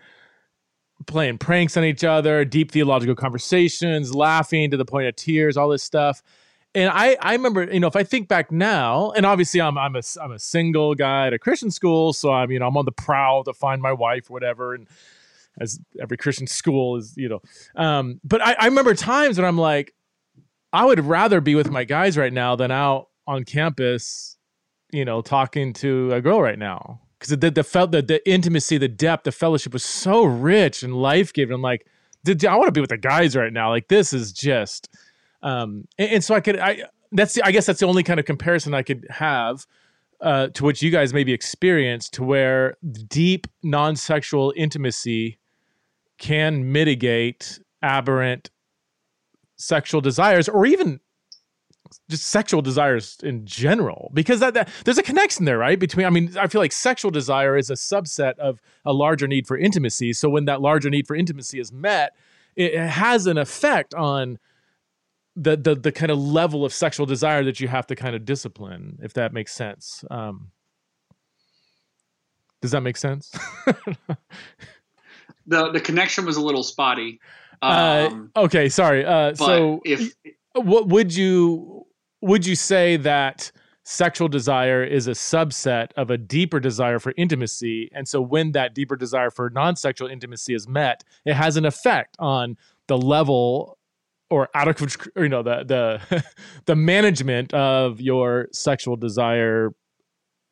playing 1.07 1.39
pranks 1.39 1.76
on 1.76 1.84
each 1.84 2.05
other, 2.05 2.45
deep 2.45 2.72
theological 2.72 3.14
conversations, 3.14 4.14
laughing 4.14 4.70
to 4.70 4.76
the 4.76 4.84
point 4.84 5.07
of 5.07 5.14
tears, 5.16 5.57
all 5.57 5.68
this 5.68 5.82
stuff. 5.82 6.22
And 6.74 6.91
I, 6.91 7.16
I 7.20 7.32
remember, 7.32 7.64
you 7.64 7.80
know, 7.80 7.87
if 7.87 7.97
I 7.97 8.03
think 8.03 8.28
back 8.28 8.51
now, 8.51 9.11
and 9.12 9.24
obviously 9.24 9.61
I'm, 9.61 9.78
I'm 9.78 9.97
a, 9.97 10.03
I'm 10.22 10.32
a 10.32 10.39
single 10.39 10.95
guy 10.95 11.26
at 11.26 11.32
a 11.32 11.39
Christian 11.39 11.70
school, 11.70 12.12
so 12.12 12.32
I'm, 12.32 12.51
you 12.51 12.59
know, 12.59 12.66
I'm 12.66 12.76
on 12.76 12.84
the 12.84 12.93
prowl 12.93 13.45
to 13.45 13.55
find 13.55 13.80
my 13.80 13.93
wife, 13.93 14.30
or 14.30 14.34
whatever, 14.34 14.74
and 14.74 14.87
as 15.59 15.78
every 16.01 16.16
Christian 16.16 16.47
school 16.47 16.97
is, 16.97 17.14
you 17.16 17.28
know. 17.28 17.41
Um, 17.76 18.20
but 18.24 18.43
I, 18.43 18.55
I 18.55 18.64
remember 18.66 18.95
times 18.95 19.39
when 19.39 19.47
I'm 19.47 19.59
like, 19.59 19.95
I 20.77 20.85
would 20.85 21.03
rather 21.07 21.41
be 21.41 21.55
with 21.55 21.70
my 21.70 21.85
guys 21.85 22.18
right 22.18 22.33
now 22.33 22.55
than 22.55 22.70
out 22.70 23.09
on 23.27 23.45
campus, 23.45 24.37
you 24.93 25.07
know, 25.07 25.22
talking 25.22 25.72
to 25.72 26.12
a 26.12 26.20
girl 26.20 26.43
right 26.43 26.59
now 26.59 27.01
because 27.18 27.31
the 27.31 27.51
the 27.51 27.64
felt 27.64 27.93
the, 27.93 28.03
the 28.03 28.29
intimacy, 28.31 28.77
the 28.77 28.87
depth, 28.87 29.24
the 29.24 29.33
fellowship 29.33 29.72
was 29.72 29.83
so 29.83 30.24
rich 30.24 30.83
and 30.83 30.95
life 30.95 31.33
giving. 31.33 31.62
Like, 31.62 31.87
did 32.24 32.45
I 32.45 32.57
want 32.57 32.66
to 32.66 32.72
be 32.72 32.83
with 32.83 32.91
the 32.91 32.99
guys 32.99 33.35
right 33.35 33.55
now? 33.55 33.70
Like 33.70 33.89
this 33.89 34.12
is 34.12 34.35
just, 34.35 34.91
um, 35.43 35.89
and, 35.99 36.11
and 36.11 36.24
so 36.24 36.35
I 36.35 36.41
could 36.41 36.59
I 36.59 36.83
that's 37.11 37.33
the, 37.33 37.43
I 37.43 37.53
guess 37.53 37.64
that's 37.64 37.81
the 37.81 37.87
only 37.87 38.03
kind 38.03 38.20
of 38.20 38.27
comparison 38.27 38.74
I 38.74 38.83
could 38.83 39.07
have. 39.09 39.66
Uh, 40.20 40.49
to 40.49 40.64
which 40.64 40.83
you 40.83 40.91
guys 40.91 41.12
maybe 41.14 41.33
experienced 41.33 42.14
to 42.14 42.22
where 42.22 42.74
deep 43.07 43.47
non-sexual 43.62 44.53
intimacy 44.57 45.39
can 46.18 46.72
mitigate 46.72 47.61
aberrant 47.83 48.51
sexual 49.57 50.01
desires 50.01 50.49
or 50.49 50.67
even 50.67 51.01
just 52.09 52.25
sexual 52.25 52.63
desires 52.63 53.17
in 53.23 53.47
general 53.47 54.11
because 54.13 54.41
that, 54.41 54.55
that, 54.55 54.69
there's 54.85 54.99
a 54.99 55.03
connection 55.03 55.45
there 55.45 55.59
right? 55.59 55.79
Between 55.79 56.07
i 56.07 56.11
mean 56.11 56.37
i 56.39 56.47
feel 56.47 56.61
like 56.61 56.73
sexual 56.73 57.11
desire 57.11 57.57
is 57.57 57.71
a 57.71 57.75
subset 57.75 58.39
of 58.39 58.61
a 58.85 58.93
larger 58.93 59.27
need 59.27 59.47
for 59.47 59.57
intimacy. 59.57 60.13
So 60.13 60.29
when 60.29 60.45
that 60.47 60.61
larger 60.61 60.91
need 60.91 61.07
for 61.07 61.17
intimacy 61.17 61.59
is 61.59 61.73
met 61.73 62.15
it, 62.55 62.77
has 62.77 63.27
an 63.27 63.39
effect 63.39 63.95
on 63.95 64.39
the, 65.37 65.57
the 65.57 65.75
the 65.75 65.93
kind 65.93 66.11
of 66.11 66.19
level 66.19 66.65
of 66.65 66.73
sexual 66.73 67.07
desire 67.07 67.45
that 67.45 67.61
you 67.61 67.69
have 67.69 67.87
to 67.89 67.97
kind 67.97 68.17
of 68.17 68.25
discipline 68.25 68.99
if 69.03 69.13
that 69.15 69.33
makes 69.33 69.53
sense. 69.53 70.05
Um, 70.11 70.51
does 72.63 72.71
that 72.71 72.81
make 72.81 72.97
sense? 72.97 73.33
The 75.47 75.71
the 75.71 75.81
connection 75.81 76.27
was 76.27 76.37
a 76.37 76.41
little 76.41 76.63
spotty 76.63 77.21
um, 77.63 78.31
uh, 78.35 78.41
okay 78.41 78.69
sorry 78.69 79.05
uh, 79.05 79.35
so 79.35 79.81
if 79.85 80.13
what 80.55 80.89
would 80.89 81.15
you 81.15 81.87
would 82.23 82.47
you 82.47 82.57
say 82.57 82.97
that 82.97 83.53
sexual 83.85 84.27
desire 84.27 84.83
is 84.83 85.07
a 85.07 85.13
subset 85.13 85.93
of 85.97 86.11
a 86.11 86.19
deeper 86.19 86.59
desire 86.59 86.99
for 86.99 87.15
intimacy? 87.17 87.89
And 87.93 88.09
so 88.09 88.21
when 88.21 88.53
that 88.53 88.75
deeper 88.75 88.97
desire 88.97 89.31
for 89.31 89.49
non-sexual 89.51 90.09
intimacy 90.09 90.55
is 90.55 90.67
met 90.67 91.05
it 91.25 91.35
has 91.35 91.57
an 91.57 91.65
effect 91.65 92.17
on 92.19 92.57
the 92.89 92.99
level 92.99 93.79
or 94.29 94.49
out 94.55 94.67
of 94.67 94.97
you 95.17 95.29
know 95.29 95.43
the 95.43 95.65
the 95.65 96.25
the 96.65 96.75
management 96.77 97.55
of 97.55 98.01
your 98.01 98.49
sexual 98.53 98.97
desire 98.97 99.73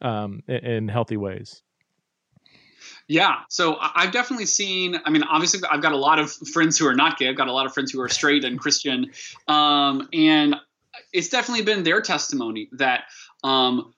um, 0.01 0.43
in, 0.47 0.57
in 0.57 0.89
healthy 0.89 1.17
ways 1.17 1.63
yeah. 3.09 3.41
So 3.49 3.77
I've 3.81 4.13
definitely 4.13 4.47
seen, 4.47 4.97
I 5.05 5.11
mean, 5.11 5.23
obviously, 5.25 5.61
I've 5.71 5.83
got 5.83 5.93
a 5.93 5.97
lot 5.97 6.19
of 6.19 6.33
friends 6.33 6.79
who 6.79 6.87
are 6.87 6.95
not 6.95 7.19
gay. 7.19 7.29
I've 7.29 7.37
got 7.37 7.49
a 7.49 7.53
lot 7.53 7.67
of 7.67 7.75
friends 7.75 7.93
who 7.93 8.01
are 8.01 8.09
straight 8.09 8.45
and 8.45 8.59
Christian. 8.59 9.11
Um, 9.47 10.09
and 10.13 10.57
it's 11.13 11.29
definitely 11.29 11.65
been 11.65 11.83
their 11.83 12.01
testimony 12.01 12.69
that 12.73 13.05
um, 13.43 13.95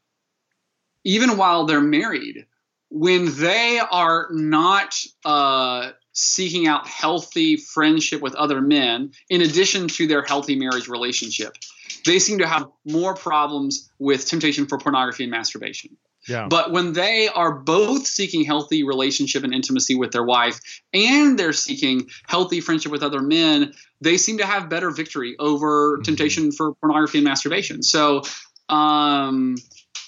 even 1.04 1.36
while 1.36 1.66
they're 1.66 1.80
married, 1.80 2.46
when 2.90 3.34
they 3.38 3.78
are 3.78 4.28
not 4.30 4.94
uh, 5.24 5.90
seeking 6.12 6.66
out 6.66 6.86
healthy 6.86 7.56
friendship 7.56 8.20
with 8.20 8.34
other 8.34 8.60
men, 8.60 9.12
in 9.28 9.40
addition 9.40 9.86
to 9.88 10.06
their 10.06 10.22
healthy 10.22 10.56
marriage 10.56 10.88
relationship, 10.88 11.56
they 12.04 12.18
seem 12.18 12.38
to 12.38 12.46
have 12.46 12.68
more 12.84 13.14
problems 13.14 13.90
with 13.98 14.26
temptation 14.26 14.66
for 14.66 14.78
pornography 14.78 15.24
and 15.24 15.30
masturbation. 15.30 15.96
Yeah. 16.28 16.48
But 16.48 16.72
when 16.72 16.92
they 16.92 17.28
are 17.28 17.52
both 17.52 18.06
seeking 18.06 18.44
healthy 18.44 18.84
relationship 18.84 19.44
and 19.44 19.54
intimacy 19.54 19.94
with 19.94 20.12
their 20.12 20.24
wife 20.24 20.60
and 20.92 21.38
they're 21.38 21.52
seeking 21.52 22.08
healthy 22.26 22.60
friendship 22.60 22.92
with 22.92 23.02
other 23.02 23.20
men, 23.20 23.72
they 24.00 24.16
seem 24.16 24.38
to 24.38 24.46
have 24.46 24.68
better 24.68 24.90
victory 24.90 25.36
over 25.38 25.94
mm-hmm. 25.94 26.02
temptation 26.02 26.52
for 26.52 26.74
pornography 26.74 27.18
and 27.18 27.24
masturbation. 27.24 27.82
So 27.82 28.22
um 28.68 29.56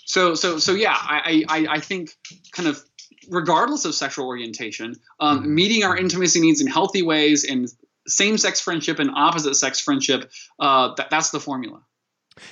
so 0.04 0.34
so 0.34 0.58
so 0.58 0.72
yeah, 0.72 0.96
I 0.98 1.44
I 1.48 1.66
I 1.70 1.80
think 1.80 2.10
kind 2.52 2.68
of 2.68 2.82
regardless 3.30 3.84
of 3.84 3.94
sexual 3.94 4.26
orientation, 4.26 4.94
um, 5.20 5.40
mm-hmm. 5.40 5.54
meeting 5.54 5.84
our 5.84 5.96
intimacy 5.96 6.40
needs 6.40 6.60
in 6.60 6.66
healthy 6.66 7.02
ways 7.02 7.44
and 7.44 7.68
same-sex 8.06 8.60
friendship 8.60 8.98
and 8.98 9.10
opposite-sex 9.14 9.80
friendship, 9.80 10.30
uh, 10.58 10.94
that, 10.94 11.10
that's 11.10 11.30
the 11.30 11.38
formula. 11.38 11.82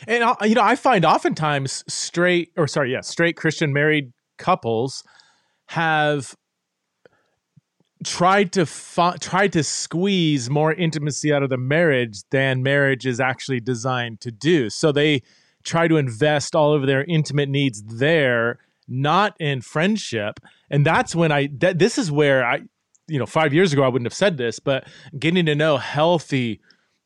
And 0.07 0.24
you 0.45 0.55
know, 0.55 0.62
I 0.62 0.76
find 0.76 1.05
oftentimes 1.05 1.84
straight 1.89 2.53
or 2.57 2.66
sorry, 2.66 2.93
yeah, 2.93 3.01
straight 3.01 3.37
Christian 3.37 3.72
married 3.72 4.12
couples 4.39 5.03
have 5.68 6.34
tried 8.05 8.53
to 8.53 8.66
fu- 8.66 9.16
tried 9.18 9.53
to 9.53 9.62
squeeze 9.62 10.51
more 10.51 10.72
intimacy 10.72 11.32
out 11.32 11.43
of 11.43 11.51
the 11.51 11.57
marriage 11.57 12.18
than 12.30 12.62
marriage 12.62 13.07
is 13.07 13.20
actually 13.20 13.61
designed 13.61 14.20
to 14.20 14.30
do. 14.30 14.70
So 14.70 14.93
they 14.93 15.22
try 15.64 15.89
to 15.89 15.97
invest 15.97 16.55
all 16.55 16.72
of 16.72 16.87
their 16.87 17.05
intimate 17.05 17.49
needs 17.49 17.82
there, 17.82 18.59
not 18.87 19.34
in 19.41 19.61
friendship. 19.61 20.39
And 20.70 20.87
that's 20.87 21.14
when 21.14 21.32
I 21.32 21.49
that 21.59 21.78
this 21.78 21.99
is 21.99 22.11
where 22.11 22.45
I 22.45 22.61
you 23.09 23.20
know, 23.20 23.26
5 23.26 23.55
years 23.55 23.72
ago 23.72 23.82
I 23.84 23.89
wouldn't 23.89 24.07
have 24.07 24.14
said 24.14 24.37
this, 24.37 24.59
but 24.59 24.89
getting 25.18 25.47
to 25.47 25.55
know 25.55 25.76
healthy 25.76 26.61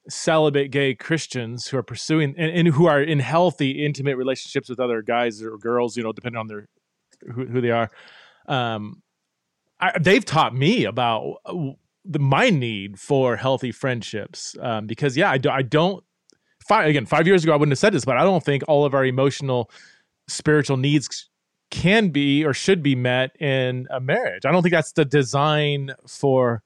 celibate 0.08 0.70
gay 0.70 0.94
Christians 0.94 1.68
who 1.68 1.76
are 1.76 1.82
pursuing 1.82 2.34
and, 2.36 2.50
and, 2.50 2.68
who 2.68 2.86
are 2.86 3.02
in 3.02 3.20
healthy, 3.20 3.84
intimate 3.84 4.16
relationships 4.16 4.68
with 4.68 4.80
other 4.80 5.02
guys 5.02 5.42
or 5.42 5.58
girls, 5.58 5.96
you 5.96 6.02
know, 6.02 6.12
depending 6.12 6.38
on 6.38 6.46
their 6.46 6.66
who, 7.34 7.46
who 7.46 7.60
they 7.60 7.70
are. 7.70 7.90
Um, 8.46 9.02
I, 9.80 9.98
they've 9.98 10.24
taught 10.24 10.54
me 10.54 10.84
about 10.84 11.38
the 12.04 12.18
my 12.18 12.50
need 12.50 12.98
for 12.98 13.36
healthy 13.36 13.72
friendships 13.72 14.56
um, 14.60 14.86
because 14.86 15.16
yeah 15.16 15.30
I, 15.30 15.38
do, 15.38 15.50
I 15.50 15.62
don't 15.62 16.02
five 16.66 16.88
again 16.88 17.06
five 17.06 17.26
years 17.26 17.44
ago 17.44 17.52
I 17.52 17.56
wouldn't 17.56 17.72
have 17.72 17.78
said 17.78 17.92
this 17.92 18.04
but 18.04 18.16
I 18.16 18.22
don't 18.22 18.44
think 18.44 18.62
all 18.68 18.84
of 18.84 18.94
our 18.94 19.04
emotional 19.04 19.70
spiritual 20.28 20.76
needs 20.76 21.28
can 21.70 22.08
be 22.08 22.44
or 22.44 22.52
should 22.52 22.82
be 22.82 22.94
met 22.94 23.30
in 23.40 23.86
a 23.90 24.00
marriage 24.00 24.44
I 24.44 24.52
don't 24.52 24.62
think 24.62 24.72
that's 24.72 24.92
the 24.92 25.04
design 25.04 25.94
for 26.06 26.62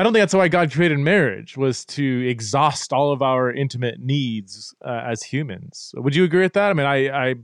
I 0.00 0.02
don't 0.02 0.14
think 0.14 0.22
that's 0.22 0.32
why 0.32 0.48
God 0.48 0.72
created 0.72 0.98
marriage 0.98 1.58
was 1.58 1.84
to 1.84 2.26
exhaust 2.26 2.90
all 2.90 3.12
of 3.12 3.20
our 3.20 3.52
intimate 3.52 4.00
needs 4.00 4.74
uh, 4.82 5.02
as 5.04 5.22
humans. 5.22 5.92
Would 5.94 6.14
you 6.14 6.24
agree 6.24 6.40
with 6.40 6.54
that? 6.54 6.70
I 6.70 6.72
mean 6.72 6.86
I 6.86 7.08
I 7.08 7.34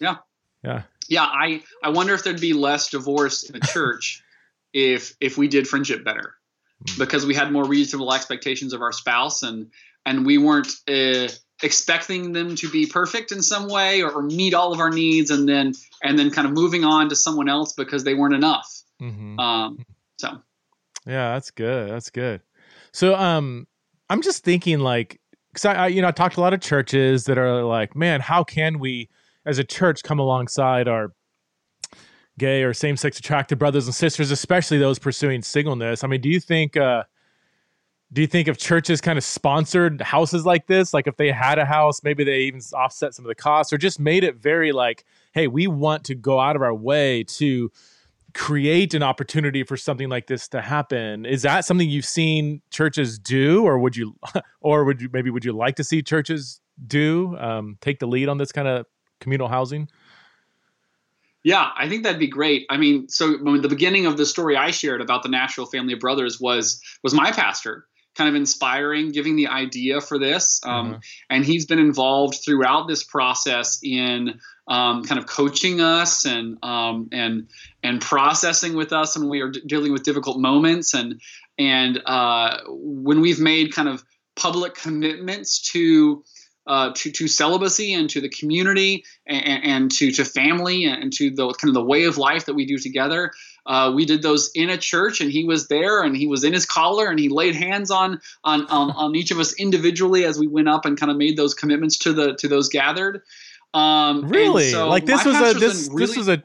yeah. 0.00 0.16
Yeah. 0.62 0.82
Yeah 1.08 1.24
I 1.24 1.62
I 1.82 1.88
wonder 1.88 2.14
if 2.14 2.22
there'd 2.22 2.40
be 2.40 2.52
less 2.52 2.90
divorce 2.90 3.42
in 3.42 3.58
the 3.58 3.66
church 3.66 4.22
if 4.72 5.16
if 5.20 5.36
we 5.36 5.48
did 5.48 5.66
friendship 5.66 6.04
better. 6.04 6.34
Mm. 6.84 6.96
because 6.96 7.26
we 7.26 7.34
had 7.34 7.50
more 7.50 7.64
reasonable 7.64 8.14
expectations 8.14 8.72
of 8.72 8.82
our 8.82 8.92
spouse 8.92 9.42
and 9.42 9.72
and 10.06 10.24
we 10.24 10.38
weren't 10.38 10.68
uh, 10.86 11.26
expecting 11.60 12.32
them 12.32 12.54
to 12.54 12.70
be 12.70 12.86
perfect 12.86 13.32
in 13.32 13.42
some 13.42 13.68
way 13.68 14.00
or, 14.00 14.12
or, 14.12 14.22
meet 14.22 14.54
all 14.54 14.72
of 14.72 14.78
our 14.78 14.90
needs 14.90 15.32
and 15.32 15.48
then 15.48 15.72
and 16.04 16.16
then 16.16 16.30
kind 16.30 16.46
of 16.46 16.54
moving 16.54 16.84
on 16.84 17.08
to 17.08 17.16
someone 17.16 17.48
else 17.48 17.72
because 17.72 18.04
they 18.04 18.14
weren't 18.14 18.34
enough. 18.34 18.84
Mm-hmm. 19.02 19.40
um, 19.40 19.84
so 20.18 20.40
yeah 21.08 21.32
that's 21.32 21.50
good 21.50 21.90
that's 21.90 22.10
good 22.10 22.40
so 22.92 23.14
um 23.16 23.66
i'm 24.10 24.22
just 24.22 24.44
thinking 24.44 24.78
like 24.78 25.20
because 25.48 25.64
I, 25.64 25.74
I 25.74 25.86
you 25.88 26.02
know 26.02 26.08
i 26.08 26.12
talked 26.12 26.36
to 26.36 26.40
a 26.40 26.42
lot 26.42 26.54
of 26.54 26.60
churches 26.60 27.24
that 27.24 27.38
are 27.38 27.64
like 27.64 27.96
man 27.96 28.20
how 28.20 28.44
can 28.44 28.78
we 28.78 29.08
as 29.44 29.58
a 29.58 29.64
church 29.64 30.02
come 30.04 30.18
alongside 30.18 30.86
our 30.86 31.12
gay 32.38 32.62
or 32.62 32.72
same-sex 32.72 33.18
attracted 33.18 33.58
brothers 33.58 33.86
and 33.86 33.94
sisters, 33.94 34.30
especially 34.30 34.78
those 34.78 34.98
pursuing 34.98 35.42
singleness. 35.42 36.04
I 36.04 36.06
mean, 36.06 36.20
do 36.20 36.28
you 36.28 36.40
think 36.40 36.76
uh, 36.76 37.04
do 38.10 38.22
you 38.22 38.26
think 38.26 38.48
if 38.48 38.56
churches 38.56 39.02
kind 39.02 39.18
of 39.18 39.24
sponsored 39.24 40.00
houses 40.00 40.46
like 40.46 40.66
this, 40.66 40.94
like 40.94 41.06
if 41.06 41.16
they 41.16 41.30
had 41.30 41.58
a 41.58 41.66
house, 41.66 42.02
maybe 42.02 42.24
they 42.24 42.40
even 42.40 42.60
offset 42.72 43.12
some 43.12 43.26
of 43.26 43.28
the 43.28 43.34
costs 43.34 43.70
or 43.72 43.76
just 43.76 44.00
made 44.00 44.24
it 44.24 44.36
very 44.36 44.72
like, 44.72 45.04
hey, 45.32 45.46
we 45.46 45.66
want 45.66 46.04
to 46.04 46.14
go 46.14 46.40
out 46.40 46.56
of 46.56 46.62
our 46.62 46.74
way 46.74 47.24
to 47.24 47.70
create 48.34 48.94
an 48.94 49.02
opportunity 49.02 49.62
for 49.62 49.76
something 49.76 50.08
like 50.08 50.26
this 50.26 50.48
to 50.48 50.60
happen. 50.60 51.24
Is 51.24 51.42
that 51.42 51.64
something 51.64 51.88
you've 51.88 52.04
seen 52.04 52.60
churches 52.70 53.18
do 53.18 53.64
or 53.64 53.78
would 53.78 53.96
you 53.96 54.16
or 54.60 54.84
would 54.84 55.00
you 55.00 55.08
maybe 55.12 55.30
would 55.30 55.44
you 55.44 55.52
like 55.52 55.76
to 55.76 55.84
see 55.84 56.02
churches 56.02 56.60
do 56.86 57.36
um, 57.38 57.78
take 57.80 57.98
the 57.98 58.06
lead 58.06 58.28
on 58.28 58.38
this 58.38 58.52
kind 58.52 58.68
of 58.68 58.86
communal 59.20 59.48
housing? 59.48 59.88
Yeah, 61.44 61.70
I 61.76 61.88
think 61.88 62.02
that'd 62.02 62.18
be 62.18 62.26
great. 62.26 62.66
I 62.68 62.76
mean, 62.76 63.08
so 63.08 63.36
the 63.38 63.68
beginning 63.68 64.06
of 64.06 64.16
the 64.16 64.26
story 64.26 64.56
I 64.56 64.70
shared 64.70 65.00
about 65.00 65.22
the 65.22 65.28
Nashville 65.28 65.66
family 65.66 65.94
of 65.94 66.00
brothers 66.00 66.40
was 66.40 66.80
was 67.02 67.14
my 67.14 67.32
pastor 67.32 67.86
kind 68.18 68.28
of 68.28 68.34
inspiring, 68.34 69.12
giving 69.12 69.36
the 69.36 69.46
idea 69.46 70.00
for 70.00 70.18
this, 70.18 70.60
um, 70.64 70.86
mm-hmm. 70.86 70.98
and 71.30 71.44
he's 71.44 71.66
been 71.66 71.78
involved 71.78 72.40
throughout 72.44 72.88
this 72.88 73.04
process 73.04 73.78
in 73.82 74.40
um, 74.66 75.04
kind 75.04 75.20
of 75.20 75.26
coaching 75.26 75.80
us 75.80 76.26
and 76.26 76.58
um, 76.64 77.08
and 77.12 77.46
and 77.84 78.00
processing 78.00 78.74
with 78.74 78.92
us 78.92 79.16
when 79.16 79.28
we 79.28 79.40
are 79.40 79.50
d- 79.50 79.62
dealing 79.64 79.92
with 79.92 80.02
difficult 80.02 80.38
moments 80.38 80.94
and 80.94 81.20
and 81.58 82.02
uh, 82.04 82.58
when 82.66 83.20
we've 83.20 83.40
made 83.40 83.72
kind 83.72 83.88
of 83.88 84.04
public 84.34 84.74
commitments 84.74 85.70
to 85.72 86.24
uh, 86.68 86.92
to 86.94 87.10
to 87.10 87.26
celibacy 87.26 87.94
and 87.94 88.10
to 88.10 88.20
the 88.20 88.28
community 88.28 89.02
and, 89.26 89.64
and, 89.64 89.90
to 89.90 90.12
to 90.12 90.24
family 90.24 90.84
and 90.84 91.12
to 91.14 91.30
the 91.30 91.48
kind 91.54 91.70
of 91.70 91.74
the 91.74 91.82
way 91.82 92.04
of 92.04 92.18
life 92.18 92.44
that 92.44 92.54
we 92.54 92.66
do 92.66 92.78
together. 92.78 93.32
Uh, 93.64 93.90
we 93.94 94.04
did 94.04 94.22
those 94.22 94.50
in 94.54 94.68
a 94.68 94.76
church, 94.76 95.20
and 95.20 95.32
he 95.32 95.44
was 95.44 95.68
there, 95.68 96.02
and 96.02 96.16
he 96.16 96.26
was 96.26 96.44
in 96.44 96.52
his 96.52 96.66
collar, 96.66 97.06
and 97.06 97.18
he 97.18 97.30
laid 97.30 97.54
hands 97.54 97.90
on 97.90 98.20
on 98.44 98.66
on, 98.66 98.90
on 98.96 99.16
each 99.16 99.30
of 99.30 99.38
us 99.38 99.54
individually 99.54 100.24
as 100.24 100.38
we 100.38 100.46
went 100.46 100.68
up 100.68 100.84
and 100.84 101.00
kind 101.00 101.10
of 101.10 101.16
made 101.16 101.38
those 101.38 101.54
commitments 101.54 101.96
to 101.96 102.12
the 102.12 102.34
to 102.36 102.48
those 102.48 102.68
gathered. 102.68 103.22
Um, 103.72 104.28
really, 104.28 104.70
so 104.70 104.88
like 104.88 105.06
this 105.06 105.24
was 105.24 105.36
a 105.36 105.58
this 105.58 105.88
really 105.90 106.06
this 106.06 106.16
was 106.16 106.28
a 106.28 106.42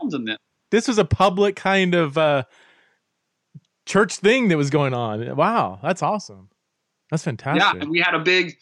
this 0.72 0.88
was 0.88 0.98
a 0.98 1.06
public 1.06 1.58
kind 1.58 1.96
of 1.96 2.18
uh, 2.18 2.44
church 3.86 4.16
thing 4.16 4.48
that 4.48 4.58
was 4.58 4.70
going 4.70 4.94
on. 4.94 5.36
Wow, 5.36 5.80
that's 5.84 6.02
awesome. 6.02 6.50
That's 7.12 7.24
fantastic. 7.24 7.62
Yeah, 7.62 7.82
and 7.82 7.92
we 7.92 8.00
had 8.00 8.16
a 8.16 8.20
big 8.20 8.58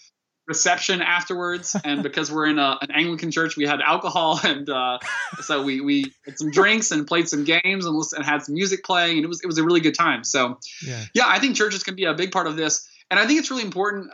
reception 0.47 1.01
afterwards. 1.01 1.75
And 1.83 2.03
because 2.07 2.31
we're 2.31 2.47
in 2.47 2.59
a, 2.59 2.77
an 2.81 2.91
anglican 2.91 3.31
church 3.31 3.57
we 3.57 3.65
had 3.65 3.81
alcohol. 3.81 4.39
And 4.51 4.69
uh, 4.69 4.99
so 5.41 5.63
we 5.63 5.81
we 5.81 6.13
had 6.25 6.37
some 6.37 6.51
drinks 6.51 6.91
and 6.91 7.07
played 7.07 7.29
some 7.29 7.43
games 7.43 7.85
and, 7.85 7.95
listened, 7.95 8.19
and 8.19 8.25
had 8.25 8.43
some 8.43 8.55
music 8.55 8.83
playing. 8.83 9.17
And 9.17 9.25
it 9.25 9.27
was 9.27 9.41
it 9.41 9.47
was 9.47 9.57
a 9.57 9.63
really 9.63 9.81
good 9.81 9.95
time. 9.95 10.23
So 10.23 10.59
yeah. 10.85 11.03
yeah 11.13 11.23
i 11.27 11.39
think 11.39 11.55
churches 11.55 11.83
can 11.83 11.95
be 11.95 12.05
a 12.05 12.13
big 12.13 12.31
part 12.31 12.47
of 12.47 12.55
this. 12.55 12.87
And 13.09 13.19
i 13.19 13.25
think 13.25 13.39
it's 13.39 13.51
really 13.51 13.63
important. 13.63 14.11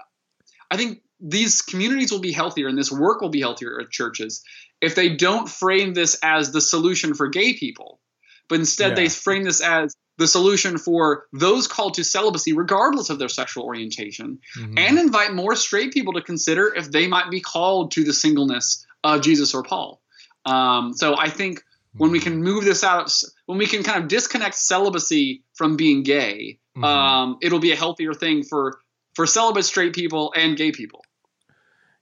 I 0.70 0.78
think 0.78 1.02
these 1.20 1.62
communities 1.62 2.12
will 2.12 2.20
be 2.20 2.32
healthier 2.32 2.68
and 2.68 2.78
this 2.78 2.92
work 2.92 3.22
will 3.22 3.30
be 3.30 3.42
healthier 3.42 3.80
at 3.80 3.90
churches 3.90 4.44
if 4.82 4.94
they 4.94 5.16
don't 5.16 5.50
frame 5.50 5.94
this 5.94 6.20
as 6.22 6.52
the 6.52 6.62
solution 6.62 7.16
for 7.16 7.28
gay 7.28 7.54
people 7.54 8.00
but 8.48 8.60
instead 8.60 8.90
yeah. 8.90 8.96
they 8.96 9.10
frame 9.10 9.44
this 9.44 9.62
as 9.62 9.96
the 10.18 10.28
solution 10.28 10.78
for 10.78 11.26
those 11.32 11.68
called 11.68 11.94
to 11.96 12.04
celibacy, 12.04 12.54
regardless 12.54 13.10
of 13.10 13.20
their 13.20 13.30
sexual 13.30 13.64
orientation, 13.64 14.40
mm-hmm. 14.58 14.78
and 14.78 14.98
invite 14.98 15.34
more 15.34 15.56
straight 15.56 15.94
people 15.94 16.14
to 16.14 16.22
consider 16.22 16.74
if 16.74 16.92
they 16.92 17.08
might 17.08 17.30
be 17.30 17.40
called 17.40 17.92
to 17.92 18.04
the 18.04 18.14
singleness 18.14 18.86
of 19.04 19.22
Jesus 19.22 19.54
or 19.54 19.64
Paul. 19.64 20.02
Um, 20.46 20.94
so 20.94 21.16
I 21.18 21.30
think 21.30 21.62
when 21.94 22.12
we 22.12 22.20
can 22.20 22.42
move 22.42 22.64
this 22.64 22.84
out, 22.84 23.14
when 23.46 23.58
we 23.58 23.68
can 23.68 23.84
kind 23.84 24.02
of 24.02 24.08
disconnect 24.08 24.56
celibacy 24.56 25.44
from 25.54 25.78
being 25.78 26.04
gay, 26.04 26.60
mm-hmm. 26.76 26.84
um, 26.84 27.38
it'll 27.42 27.60
be 27.60 27.72
a 27.72 27.76
healthier 27.76 28.14
thing 28.14 28.44
for 28.44 28.80
for 29.16 29.26
celibate 29.26 29.66
straight 29.66 29.94
people 29.94 30.34
and 30.36 30.58
gay 30.58 30.72
people. 30.72 31.04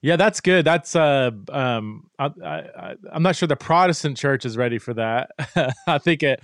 Yeah, 0.01 0.18
that's 0.18 0.39
good. 0.41 0.66
That's 0.66 0.95
uh, 0.95 1.32
um, 1.49 2.09
I, 2.20 2.30
I, 2.45 2.95
I'm 3.11 3.24
not 3.24 3.36
sure 3.36 3.47
the 3.47 3.55
Protestant 3.55 4.18
church 4.18 4.45
is 4.45 4.55
ready 4.55 4.78
for 4.78 4.93
that. 4.93 5.32
I 5.88 5.97
think 5.97 6.22
it, 6.22 6.43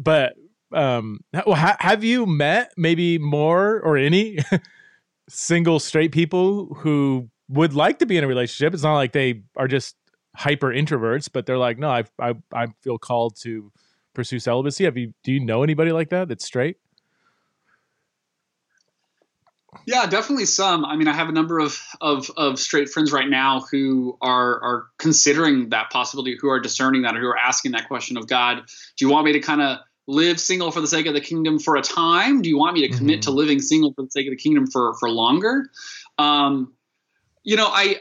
but 0.00 0.34
um 0.72 1.20
ha- 1.34 1.76
have 1.80 2.02
you 2.02 2.26
met 2.26 2.72
maybe 2.76 3.18
more 3.18 3.80
or 3.80 3.96
any 3.96 4.38
single 5.28 5.78
straight 5.78 6.12
people 6.12 6.74
who 6.76 7.28
would 7.48 7.74
like 7.74 7.98
to 7.98 8.06
be 8.06 8.16
in 8.16 8.24
a 8.24 8.26
relationship 8.26 8.74
it's 8.74 8.82
not 8.82 8.94
like 8.94 9.12
they 9.12 9.42
are 9.56 9.68
just 9.68 9.96
hyper 10.34 10.68
introverts 10.68 11.28
but 11.32 11.46
they're 11.46 11.58
like 11.58 11.78
no 11.78 11.88
I, 11.88 12.04
I 12.18 12.34
i 12.52 12.66
feel 12.82 12.98
called 12.98 13.36
to 13.42 13.72
pursue 14.14 14.38
celibacy 14.38 14.84
have 14.84 14.96
you 14.96 15.14
do 15.22 15.32
you 15.32 15.40
know 15.40 15.62
anybody 15.62 15.92
like 15.92 16.10
that 16.10 16.28
that's 16.28 16.44
straight 16.44 16.78
yeah, 19.84 20.06
definitely 20.06 20.46
some. 20.46 20.84
I 20.84 20.96
mean, 20.96 21.08
I 21.08 21.12
have 21.12 21.28
a 21.28 21.32
number 21.32 21.58
of, 21.58 21.78
of, 22.00 22.30
of 22.36 22.58
straight 22.58 22.88
friends 22.88 23.12
right 23.12 23.28
now 23.28 23.60
who 23.70 24.16
are 24.20 24.62
are 24.62 24.86
considering 24.98 25.70
that 25.70 25.90
possibility, 25.90 26.36
who 26.40 26.48
are 26.48 26.60
discerning 26.60 27.02
that, 27.02 27.16
or 27.16 27.20
who 27.20 27.26
are 27.26 27.36
asking 27.36 27.72
that 27.72 27.88
question 27.88 28.16
of 28.16 28.26
God. 28.26 28.62
Do 28.96 29.04
you 29.04 29.10
want 29.10 29.26
me 29.26 29.32
to 29.32 29.40
kind 29.40 29.60
of 29.60 29.78
live 30.06 30.40
single 30.40 30.70
for 30.70 30.80
the 30.80 30.86
sake 30.86 31.06
of 31.06 31.14
the 31.14 31.20
kingdom 31.20 31.58
for 31.58 31.76
a 31.76 31.82
time? 31.82 32.42
Do 32.42 32.48
you 32.48 32.58
want 32.58 32.74
me 32.74 32.88
to 32.88 32.96
commit 32.96 33.20
mm-hmm. 33.20 33.30
to 33.30 33.36
living 33.36 33.60
single 33.60 33.92
for 33.92 34.02
the 34.02 34.10
sake 34.10 34.26
of 34.26 34.30
the 34.30 34.36
kingdom 34.36 34.66
for 34.66 34.94
for 34.94 35.10
longer? 35.10 35.70
Um, 36.18 36.74
you 37.42 37.56
know, 37.56 37.68
I 37.68 38.00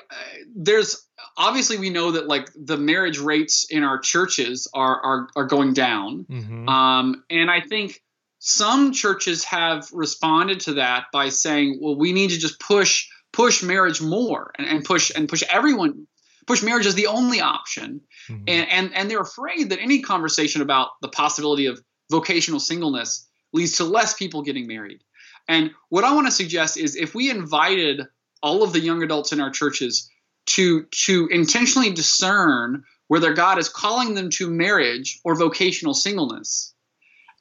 there's 0.56 1.06
obviously 1.38 1.78
we 1.78 1.90
know 1.90 2.12
that 2.12 2.28
like 2.28 2.50
the 2.56 2.78
marriage 2.78 3.20
rates 3.20 3.66
in 3.70 3.84
our 3.84 4.00
churches 4.00 4.68
are 4.74 5.02
are 5.02 5.28
are 5.36 5.46
going 5.46 5.74
down, 5.74 6.26
mm-hmm. 6.26 6.70
um, 6.70 7.24
and 7.30 7.50
I 7.50 7.62
think 7.62 8.02
some 8.40 8.92
churches 8.92 9.44
have 9.46 9.88
responded 9.92 10.62
to 10.62 10.74
that 10.74 11.06
by 11.12 11.30
saying, 11.30 11.80
well, 11.82 11.96
we 11.96 12.14
need 12.14 12.30
to 12.32 12.38
just 12.38 12.60
push 12.60 13.08
push 13.34 13.64
marriage 13.64 14.02
more 14.02 14.52
and, 14.58 14.68
and 14.68 14.86
push 14.86 15.12
and 15.14 15.28
push 15.28 15.44
everyone 15.52 16.08
push 16.48 16.62
marriage 16.64 16.86
as 16.86 16.96
the 16.96 17.08
only 17.08 17.42
option 17.42 18.02
mm-hmm. 18.30 18.44
and, 18.48 18.70
and 18.70 18.94
and 18.94 19.12
they're 19.12 19.22
afraid 19.22 19.70
that 19.72 19.80
any 19.80 20.02
conversation 20.02 20.62
about 20.62 20.90
the 21.02 21.08
possibility 21.08 21.66
of 21.66 21.82
vocational 22.10 22.60
singleness 22.60 23.28
leads 23.54 23.78
to 23.78 23.84
less 23.84 24.14
people 24.14 24.42
getting 24.42 24.68
married. 24.68 25.02
And 25.48 25.72
what 25.90 26.04
I 26.04 26.14
want 26.14 26.28
to 26.28 26.32
suggest 26.32 26.78
is 26.78 26.96
if 26.96 27.16
we 27.16 27.30
invited 27.30 28.02
all 28.42 28.64
of 28.64 28.74
the 28.74 28.80
young 28.80 29.04
adults 29.04 29.32
in 29.32 29.40
our 29.40 29.50
churches 29.50 30.10
to 30.48 30.84
to 31.06 31.28
intentionally 31.32 31.92
discern 31.92 32.84
whether 33.08 33.34
God 33.34 33.60
is 33.60 33.70
calling 33.70 34.14
them 34.16 34.30
to 34.32 34.50
marriage 34.50 35.20
or 35.24 35.36
vocational 35.36 35.94
singleness, 35.94 36.74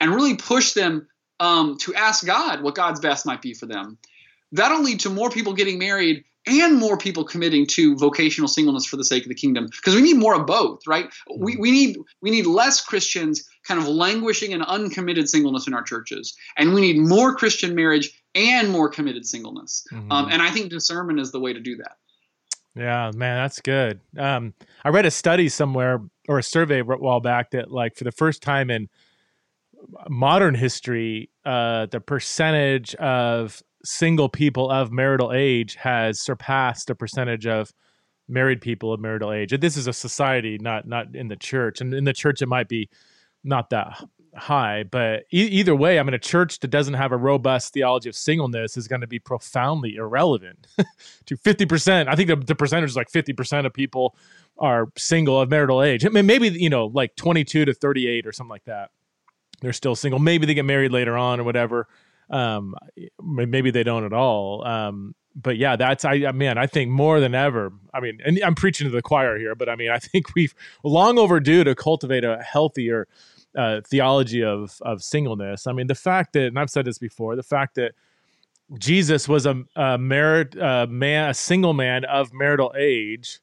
and 0.00 0.14
really 0.14 0.36
push 0.36 0.72
them 0.72 1.08
um, 1.40 1.78
to 1.78 1.94
ask 1.94 2.24
God 2.24 2.62
what 2.62 2.74
God's 2.74 3.00
best 3.00 3.26
might 3.26 3.42
be 3.42 3.54
for 3.54 3.66
them, 3.66 3.98
that'll 4.52 4.82
lead 4.82 5.00
to 5.00 5.10
more 5.10 5.30
people 5.30 5.54
getting 5.54 5.78
married 5.78 6.24
and 6.46 6.76
more 6.78 6.98
people 6.98 7.24
committing 7.24 7.66
to 7.66 7.96
vocational 7.96 8.48
singleness 8.48 8.84
for 8.84 8.96
the 8.96 9.04
sake 9.04 9.22
of 9.22 9.30
the 9.30 9.34
kingdom. 9.34 9.66
Because 9.66 9.94
we 9.94 10.02
need 10.02 10.18
more 10.18 10.34
of 10.34 10.46
both 10.46 10.86
right? 10.86 11.10
We, 11.34 11.56
we 11.56 11.70
need 11.70 11.96
we 12.20 12.30
need 12.30 12.46
less 12.46 12.80
christians 12.80 13.48
kind 13.66 13.80
of 13.80 13.86
languishing 13.86 14.52
and 14.52 14.62
uncommitted 14.64 15.28
singleness 15.28 15.66
in 15.66 15.74
our 15.74 15.82
churches 15.82 16.36
and 16.56 16.74
we 16.74 16.80
need 16.80 16.98
more 16.98 17.34
christian 17.34 17.74
marriage 17.74 18.22
and 18.34 18.70
more 18.70 18.88
committed 18.88 19.26
singleness 19.26 19.86
mm-hmm. 19.92 20.10
um, 20.10 20.28
and 20.30 20.42
i 20.42 20.50
think 20.50 20.70
discernment 20.70 21.18
is 21.18 21.32
the 21.32 21.40
way 21.40 21.52
to 21.52 21.60
do 21.60 21.76
that 21.76 21.96
yeah 22.74 23.10
man 23.14 23.42
that's 23.42 23.60
good 23.60 24.00
um, 24.18 24.52
i 24.84 24.88
read 24.88 25.06
a 25.06 25.10
study 25.10 25.48
somewhere 25.48 26.00
or 26.28 26.38
a 26.38 26.42
survey 26.42 26.80
a 26.80 26.84
while 26.84 27.20
back 27.20 27.50
that 27.50 27.70
like 27.70 27.96
for 27.96 28.04
the 28.04 28.12
first 28.12 28.42
time 28.42 28.70
in 28.70 28.88
modern 30.08 30.54
history, 30.54 31.30
uh, 31.44 31.86
the 31.86 32.00
percentage 32.00 32.94
of 32.96 33.62
single 33.84 34.28
people 34.28 34.70
of 34.70 34.90
marital 34.92 35.32
age 35.32 35.76
has 35.76 36.20
surpassed 36.20 36.88
the 36.88 36.94
percentage 36.94 37.46
of 37.46 37.72
married 38.28 38.60
people 38.60 38.92
of 38.92 39.00
marital 39.00 39.32
age. 39.32 39.52
And 39.52 39.62
this 39.62 39.76
is 39.76 39.86
a 39.86 39.92
society, 39.92 40.58
not 40.58 40.86
not 40.86 41.14
in 41.14 41.28
the 41.28 41.36
church. 41.36 41.80
And 41.80 41.92
in 41.92 42.04
the 42.04 42.12
church, 42.12 42.40
it 42.40 42.46
might 42.46 42.68
be 42.68 42.88
not 43.44 43.70
that 43.70 44.02
high, 44.36 44.84
but 44.84 45.24
e- 45.32 45.46
either 45.46 45.74
way, 45.74 45.98
I 45.98 46.02
mean, 46.02 46.14
a 46.14 46.18
church 46.18 46.60
that 46.60 46.68
doesn't 46.68 46.94
have 46.94 47.12
a 47.12 47.16
robust 47.16 47.72
theology 47.72 48.08
of 48.08 48.16
singleness 48.16 48.76
is 48.76 48.88
going 48.88 49.00
to 49.00 49.06
be 49.06 49.18
profoundly 49.18 49.96
irrelevant 49.96 50.66
to 51.26 51.36
50%. 51.36 52.08
I 52.08 52.16
think 52.16 52.28
the, 52.28 52.36
the 52.36 52.54
percentage 52.54 52.90
is 52.90 52.96
like 52.96 53.10
50% 53.10 53.66
of 53.66 53.72
people 53.72 54.16
are 54.58 54.88
single 54.96 55.40
of 55.40 55.50
marital 55.50 55.82
age. 55.82 56.04
I 56.04 56.08
mean, 56.08 56.26
maybe, 56.26 56.48
you 56.48 56.70
know, 56.70 56.86
like 56.86 57.16
22 57.16 57.64
to 57.64 57.74
38 57.74 58.26
or 58.26 58.32
something 58.32 58.50
like 58.50 58.64
that. 58.64 58.90
They're 59.60 59.72
still 59.72 59.94
single. 59.94 60.18
Maybe 60.18 60.46
they 60.46 60.54
get 60.54 60.64
married 60.64 60.92
later 60.92 61.16
on 61.16 61.40
or 61.40 61.44
whatever. 61.44 61.88
Um, 62.30 62.74
maybe 63.22 63.70
they 63.70 63.82
don't 63.82 64.04
at 64.04 64.12
all. 64.12 64.66
Um, 64.66 65.14
but 65.36 65.56
yeah, 65.56 65.76
that's 65.76 66.04
I, 66.04 66.30
man, 66.32 66.58
I 66.58 66.66
think 66.66 66.90
more 66.90 67.18
than 67.18 67.34
ever. 67.34 67.72
I 67.92 68.00
mean, 68.00 68.20
and 68.24 68.40
I'm 68.44 68.54
preaching 68.54 68.86
to 68.86 68.90
the 68.90 69.02
choir 69.02 69.38
here, 69.38 69.54
but 69.54 69.68
I 69.68 69.76
mean, 69.76 69.90
I 69.90 69.98
think 70.00 70.34
we've 70.34 70.54
long 70.82 71.18
overdue 71.18 71.64
to 71.64 71.74
cultivate 71.74 72.24
a 72.24 72.38
healthier 72.42 73.08
uh, 73.56 73.80
theology 73.86 74.42
of 74.42 74.78
of 74.82 75.02
singleness. 75.02 75.66
I 75.66 75.72
mean, 75.72 75.86
the 75.86 75.94
fact 75.94 76.32
that, 76.34 76.46
and 76.46 76.58
I've 76.58 76.70
said 76.70 76.84
this 76.84 76.98
before, 76.98 77.36
the 77.36 77.42
fact 77.42 77.74
that 77.76 77.92
Jesus 78.78 79.28
was 79.28 79.46
a, 79.46 79.62
a 79.76 79.98
merit 79.98 80.56
a 80.56 80.86
man, 80.86 81.30
a 81.30 81.34
single 81.34 81.74
man 81.74 82.04
of 82.04 82.32
marital 82.32 82.72
age, 82.76 83.40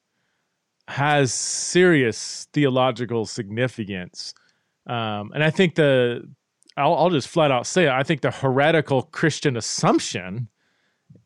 has 0.88 1.32
serious 1.32 2.48
theological 2.52 3.26
significance. 3.26 4.34
Um, 4.86 5.30
and 5.32 5.44
I 5.44 5.50
think 5.50 5.76
the 5.76 6.28
I'll, 6.76 6.94
I'll 6.94 7.10
just 7.10 7.28
flat 7.28 7.50
out 7.50 7.66
say 7.66 7.84
it. 7.84 7.90
I 7.90 8.02
think 8.02 8.20
the 8.22 8.30
heretical 8.30 9.02
Christian 9.02 9.56
assumption 9.56 10.48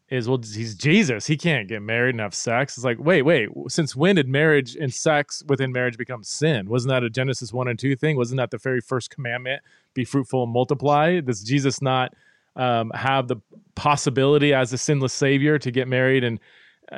is 0.08 0.28
well 0.28 0.38
he's 0.38 0.74
jesus. 0.74 1.26
He 1.26 1.36
can't 1.36 1.66
get 1.68 1.82
married 1.82 2.10
and 2.10 2.20
have 2.20 2.34
sex. 2.34 2.76
It's 2.76 2.84
like 2.84 2.98
wait 3.00 3.22
wait 3.22 3.48
since 3.68 3.96
when 3.96 4.16
did 4.16 4.28
marriage 4.28 4.76
and 4.76 4.92
sex 4.92 5.42
within 5.48 5.72
marriage 5.72 5.98
become 5.98 6.22
sin? 6.22 6.68
Wasn't 6.68 6.90
that 6.90 7.02
a 7.02 7.10
genesis 7.10 7.52
1 7.52 7.68
and 7.68 7.78
2 7.78 7.96
thing? 7.96 8.16
Wasn't 8.16 8.38
that 8.38 8.50
the 8.50 8.58
very 8.58 8.80
first 8.80 9.10
commandment 9.10 9.62
be 9.94 10.04
fruitful 10.04 10.44
and 10.44 10.52
multiply? 10.52 11.20
Does 11.20 11.42
jesus 11.42 11.82
not 11.82 12.14
um, 12.54 12.90
have 12.94 13.26
the 13.26 13.36
possibility 13.74 14.54
as 14.54 14.72
a 14.72 14.78
sinless 14.78 15.12
savior 15.12 15.58
to 15.58 15.70
get 15.70 15.88
married 15.88 16.22
and 16.22 16.38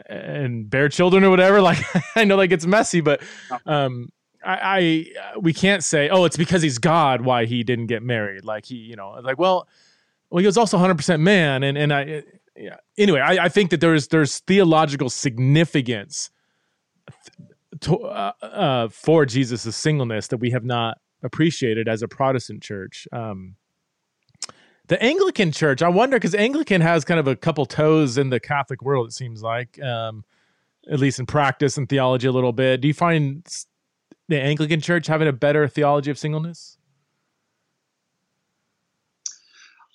and 0.06 0.68
bear 0.68 0.90
children 0.90 1.24
or 1.24 1.30
whatever? 1.30 1.60
Like 1.62 1.78
i 2.14 2.24
know 2.24 2.36
that 2.36 2.48
gets 2.48 2.66
messy 2.66 3.00
but 3.00 3.22
um, 3.64 4.12
I, 4.44 5.06
I 5.34 5.38
we 5.40 5.54
can't 5.54 5.82
say 5.82 6.10
oh 6.10 6.24
it's 6.24 6.36
because 6.36 6.60
he's 6.60 6.78
god 6.78 7.22
why 7.22 7.46
he 7.46 7.64
didn't 7.64 7.86
get 7.86 8.02
married. 8.02 8.44
Like 8.44 8.66
he 8.66 8.76
you 8.76 8.96
know 8.96 9.18
like 9.22 9.38
well 9.38 9.66
well 10.28 10.40
he 10.40 10.46
was 10.46 10.58
also 10.58 10.76
100% 10.76 11.20
man 11.20 11.62
and 11.62 11.78
and 11.78 11.92
i 11.92 12.22
yeah. 12.58 12.76
Anyway, 12.96 13.20
I, 13.20 13.44
I, 13.44 13.48
think 13.48 13.70
that 13.70 13.80
there's 13.80 14.08
there's 14.08 14.40
theological 14.40 15.10
significance 15.10 16.30
to, 17.80 17.98
uh, 17.98 18.32
uh, 18.42 18.88
for 18.88 19.24
Jesus' 19.26 19.76
singleness 19.76 20.28
that 20.28 20.38
we 20.38 20.50
have 20.50 20.64
not 20.64 20.98
appreciated 21.22 21.88
as 21.88 22.02
a 22.02 22.08
Protestant 22.08 22.62
church. 22.62 23.06
Um, 23.12 23.56
the 24.88 25.02
Anglican 25.02 25.52
church, 25.52 25.82
I 25.82 25.88
wonder, 25.88 26.16
because 26.16 26.34
Anglican 26.34 26.80
has 26.80 27.04
kind 27.04 27.20
of 27.20 27.28
a 27.28 27.36
couple 27.36 27.66
toes 27.66 28.16
in 28.16 28.30
the 28.30 28.40
Catholic 28.40 28.82
world, 28.82 29.08
it 29.08 29.12
seems 29.12 29.42
like, 29.42 29.80
um, 29.82 30.24
at 30.90 30.98
least 30.98 31.18
in 31.18 31.26
practice 31.26 31.76
and 31.76 31.88
theology 31.88 32.26
a 32.26 32.32
little 32.32 32.54
bit. 32.54 32.80
Do 32.80 32.88
you 32.88 32.94
find 32.94 33.46
the 34.28 34.40
Anglican 34.40 34.80
church 34.80 35.06
having 35.06 35.28
a 35.28 35.32
better 35.32 35.68
theology 35.68 36.10
of 36.10 36.18
singleness? 36.18 36.77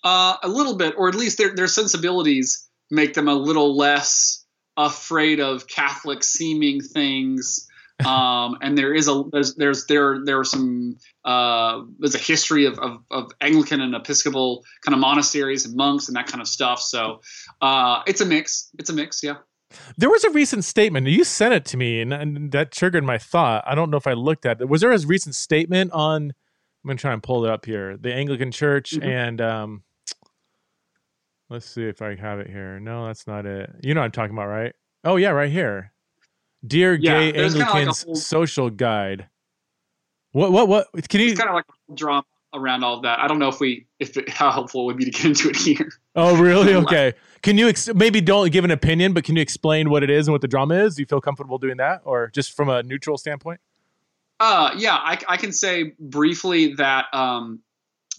Uh, 0.04 0.36
a 0.44 0.48
little 0.48 0.76
bit, 0.76 0.96
or 0.98 1.08
at 1.08 1.16
least 1.16 1.38
their 1.38 1.56
their 1.56 1.68
sensibilities 1.68 2.68
make 2.92 3.14
them 3.14 3.28
a 3.28 3.34
little 3.34 3.76
less 3.76 4.44
afraid 4.78 5.40
of 5.40 5.68
Catholic 5.68 6.24
seeming 6.24 6.82
things. 6.82 7.68
um, 8.08 8.58
and 8.62 8.78
there 8.78 8.94
is 8.94 9.08
a 9.08 9.24
there's 9.32 9.56
there's 9.56 9.86
there 9.86 10.26
there 10.26 10.40
are 10.40 10.44
some 10.44 10.98
uh, 11.24 11.82
there's 12.00 12.16
a 12.16 12.20
history 12.20 12.66
of, 12.66 12.80
of, 12.80 12.98
of 13.12 13.32
Anglican 13.40 13.82
and 13.82 13.96
Episcopal 13.96 14.66
kind 14.82 14.94
of 14.94 15.00
monasteries 15.00 15.66
and 15.66 15.76
monks 15.76 16.08
and 16.08 16.18
that 16.18 16.28
kind 16.28 16.42
of 16.42 16.48
stuff. 16.48 16.82
So 16.82 17.22
uh, 17.62 18.02
it's 18.08 18.20
a 18.20 18.26
mix. 18.26 18.70
It's 18.80 18.90
a 18.90 18.94
mix. 18.94 19.24
Yeah. 19.24 19.36
There 19.98 20.10
was 20.10 20.24
a 20.24 20.32
recent 20.32 20.66
statement. 20.66 21.08
You 21.08 21.24
sent 21.24 21.54
it 21.54 21.66
to 21.66 21.78
me, 21.78 22.02
and, 22.02 22.14
and, 22.14 22.52
that 22.52 22.72
triggered 22.72 23.04
my 23.04 23.18
thought. 23.18 23.64
I 23.66 23.74
don't 23.74 23.90
know 23.90 23.98
if 23.98 24.06
I 24.06 24.14
looked 24.14 24.46
at 24.46 24.62
it. 24.62 24.70
Was 24.70 24.82
there 24.82 24.92
a 24.92 25.00
recent 25.00 25.36
statement 25.36 25.92
on? 25.92 26.34
I'm 26.84 26.88
gonna 26.88 26.98
try 26.98 27.14
and 27.14 27.24
pull 27.24 27.46
it 27.46 27.50
up 27.50 27.66
here. 27.66 27.96
The 27.98 28.14
Anglican 28.14 28.52
Church 28.52 28.92
mm-hmm. 28.92 29.08
and 29.08 29.42
um, 29.42 29.84
Let's 31.50 31.70
see 31.70 31.84
if 31.84 32.02
I 32.02 32.16
have 32.16 32.40
it 32.40 32.48
here. 32.48 32.80
No, 32.80 33.08
that's 33.08 33.28
not 33.28 33.46
it. 33.46 33.70
You 33.82 33.94
know 33.94 34.02
what 34.02 34.06
I'm 34.06 34.12
talking 34.12 34.36
about, 34.36 34.48
right? 34.48 34.74
Oh 35.04 35.18
yeah, 35.18 35.30
right 35.30 35.52
here. 35.52 35.92
Dear 36.66 36.94
yeah, 36.96 37.32
Gay 37.32 37.44
Anglicans 37.44 37.88
like 37.88 38.06
whole, 38.06 38.16
Social 38.16 38.70
Guide. 38.70 39.28
What 40.32 40.52
what 40.52 40.68
what 40.68 41.10
can 41.10 41.22
you 41.22 41.36
kind 41.36 41.50
of 41.50 41.56
like 41.56 41.66
a 41.92 41.94
drama 41.94 42.26
around 42.54 42.84
all 42.84 42.96
of 42.96 43.02
that. 43.04 43.20
I 43.20 43.28
don't 43.28 43.40
know 43.40 43.50
if 43.50 43.60
we 43.60 43.88
if 44.00 44.16
it, 44.18 44.30
how 44.30 44.52
helpful 44.52 44.82
it 44.82 44.86
would 44.86 44.98
be 44.98 45.06
to 45.06 45.12
get 45.12 45.26
into 45.26 45.50
it 45.50 45.56
here. 45.56 45.92
Oh 46.16 46.38
really? 46.42 46.74
Okay. 46.76 47.14
Can 47.42 47.58
you 47.58 47.68
ex- 47.68 47.94
maybe 47.94 48.22
don't 48.22 48.52
give 48.52 48.64
an 48.64 48.72
opinion, 48.72 49.14
but 49.14 49.26
can 49.26 49.36
you 49.36 49.42
explain 49.42 49.90
what 49.90 50.04
it 50.04 50.10
is 50.10 50.28
and 50.28 50.34
what 50.34 50.42
the 50.42 50.48
drama 50.48 50.76
is? 50.76 50.96
Do 50.96 51.02
you 51.02 51.06
feel 51.06 51.20
comfortable 51.20 51.58
doing 51.58 51.78
that, 51.78 52.02
or 52.06 52.30
just 52.34 52.56
from 52.56 52.70
a 52.70 52.84
neutral 52.84 53.18
standpoint? 53.18 53.60
Uh, 54.40 54.72
yeah, 54.78 54.96
I, 54.96 55.18
I 55.28 55.38
can 55.38 55.52
say 55.52 55.94
briefly 56.00 56.76
that 56.76 57.06
um, 57.14 57.60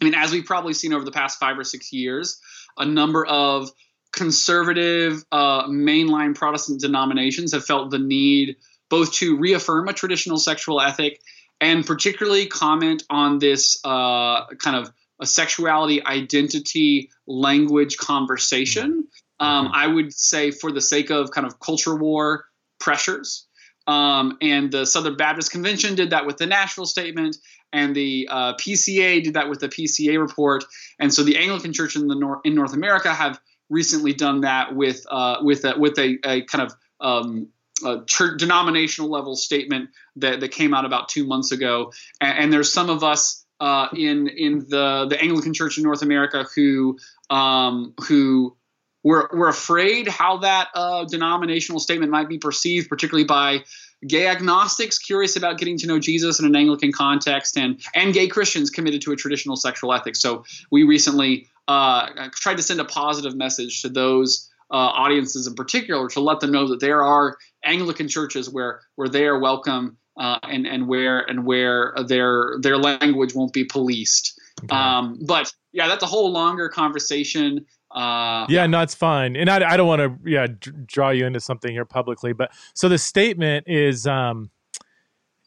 I 0.01 0.05
mean, 0.05 0.15
as 0.15 0.33
we've 0.33 0.45
probably 0.45 0.75
seen 0.75 0.93
over 0.93 1.05
the 1.05 1.13
past 1.13 1.39
five 1.39 1.59
or 1.59 1.65
six 1.65 1.93
years, 1.93 2.39
a 2.79 2.85
number 2.85 3.25
of 3.27 3.71
conservative 4.13 5.25
uh, 5.33 5.67
mainline 5.67 6.35
Protestant 6.35 6.81
denominations 6.81 7.53
have 7.53 7.65
felt 7.65 7.91
the 7.91 7.99
need 7.99 8.57
both 8.89 9.13
to 9.15 9.37
reaffirm 9.37 9.89
a 9.89 9.93
traditional 9.93 10.39
sexual 10.39 10.81
ethic 10.81 11.21
and 11.61 11.87
particularly 11.87 12.47
comment 12.47 13.03
on 13.11 13.39
this 13.39 13.79
uh, 13.85 14.47
kind 14.57 14.77
of 14.77 14.93
a 15.21 15.27
sexuality 15.27 16.05
identity 16.05 17.11
language 17.27 17.97
conversation. 17.97 19.07
Um, 19.41 19.71
I 19.73 19.87
would 19.87 20.13
say, 20.13 20.53
for 20.53 20.71
the 20.71 20.81
sake 20.81 21.11
of 21.11 21.31
kind 21.31 21.47
of 21.47 21.59
culture 21.59 21.95
war 21.95 22.45
pressures. 22.79 23.47
Um, 23.87 24.39
and 24.41 24.71
the 24.71 24.87
Southern 24.87 25.17
Baptist 25.17 25.51
Convention 25.51 25.95
did 25.95 26.11
that 26.11 26.25
with 26.25 26.39
the 26.39 26.47
Nashville 26.47 26.87
Statement, 26.87 27.37
and 27.75 27.95
the 27.95 28.29
uh, 28.31 28.55
PCA 28.55 29.23
did 29.23 29.35
that 29.35 29.51
with 29.51 29.61
the 29.61 29.69
PCA 29.69 30.19
report. 30.19 30.65
And 30.99 31.13
so 31.13 31.23
the 31.23 31.37
Anglican 31.37 31.73
Church 31.73 31.97
in 31.97 32.07
the 32.07 32.15
North 32.15 32.41
in 32.45 32.55
North 32.55 32.73
America 32.73 33.13
have 33.13 33.41
recently 33.69 34.15
done 34.15 34.43
that 34.43 34.75
with 34.75 35.05
uh, 35.11 35.39
with 35.43 35.65
a, 35.65 35.79
with 35.79 35.99
a, 35.99 36.19
a 36.25 36.43
kind 36.43 36.63
of 36.63 36.75
um, 37.01 37.49
a 37.85 38.05
church 38.07 38.39
denominational 38.39 39.11
level 39.11 39.35
statement 39.35 39.91
that, 40.17 40.41
that 40.41 40.51
came 40.51 40.73
out 40.73 40.85
about 40.85 41.09
two 41.09 41.27
months 41.27 41.51
ago. 41.51 41.93
And, 42.21 42.39
and 42.39 42.53
there's 42.53 42.73
some 42.73 42.89
of 42.89 43.03
us 43.03 43.45
uh, 43.61 43.89
in 43.93 44.29
in 44.29 44.61
the 44.69 45.07
the 45.11 45.21
Anglican 45.21 45.53
Church 45.53 45.77
in 45.77 45.83
North 45.83 46.03
America 46.03 46.47
who 46.55 46.99
um, 47.29 47.95
who 48.07 48.57
we're, 49.05 49.29
we're 49.33 49.49
afraid 49.49 50.09
how 50.09 50.39
that 50.39 50.69
uh, 50.75 51.05
denominational 51.05 51.79
statement 51.79 52.11
might 52.11 52.29
be 52.29 52.39
perceived, 52.39 52.89
particularly 52.89 53.27
by 53.27 53.65
gay 54.07 54.27
agnostics 54.27 54.99
curious 54.99 55.37
about 55.37 55.59
getting 55.59 55.79
to 55.79 55.87
know 55.87 55.99
Jesus 55.99 56.41
in 56.41 56.47
an 56.47 56.57
Anglican 56.57 56.93
context, 56.93 57.57
and 57.57 57.81
and 57.95 58.15
gay 58.15 58.29
Christians 58.29 58.71
committed 58.71 59.03
to 59.03 59.13
a 59.13 59.17
traditional 59.17 59.57
sexual 59.57 59.93
ethic. 59.93 60.17
So 60.17 60.45
we 60.71 60.85
recently 60.85 61.49
uh, 61.69 62.29
tried 62.33 62.57
to 62.57 62.63
send 62.63 62.81
a 62.81 62.85
positive 62.85 63.37
message 63.37 63.83
to 63.83 63.89
those 63.89 64.51
uh, 64.71 64.77
audiences 64.77 65.47
in 65.47 65.55
particular 65.55 66.09
to 66.09 66.21
let 66.21 66.41
them 66.41 66.53
know 66.53 66.69
that 66.69 66.81
there 66.81 67.03
are 67.03 67.37
Anglican 67.65 68.09
churches 68.09 68.51
where 68.51 68.81
where 68.97 69.09
they 69.09 69.27
are 69.27 69.39
welcome 69.39 69.97
uh, 70.19 70.39
and 70.43 70.67
and 70.67 70.89
where 70.89 71.21
and 71.21 71.45
where 71.45 71.95
their 72.07 72.57
their 72.61 72.77
language 72.77 73.35
won't 73.35 73.53
be 73.53 73.65
policed. 73.65 74.39
Okay. 74.65 74.75
Um, 74.75 75.19
but 75.27 75.53
yeah, 75.73 75.89
that's 75.89 76.03
a 76.03 76.07
whole 76.07 76.31
longer 76.31 76.69
conversation. 76.69 77.67
Uh, 77.95 78.45
yeah, 78.49 78.67
no, 78.67 78.81
it's 78.81 78.95
fine, 78.95 79.37
and 79.37 79.49
I, 79.49 79.73
I 79.73 79.77
don't 79.77 79.87
want 79.87 80.01
to 80.01 80.29
yeah 80.29 80.49
d- 80.49 80.73
draw 80.85 81.11
you 81.11 81.27
into 81.27 81.39
something 81.39 81.73
here 81.73 81.85
publicly, 81.85 82.33
but 82.33 82.51
so 82.75 82.89
the 82.89 82.99
statement 82.99 83.69
is 83.69 84.05
um, 84.05 84.51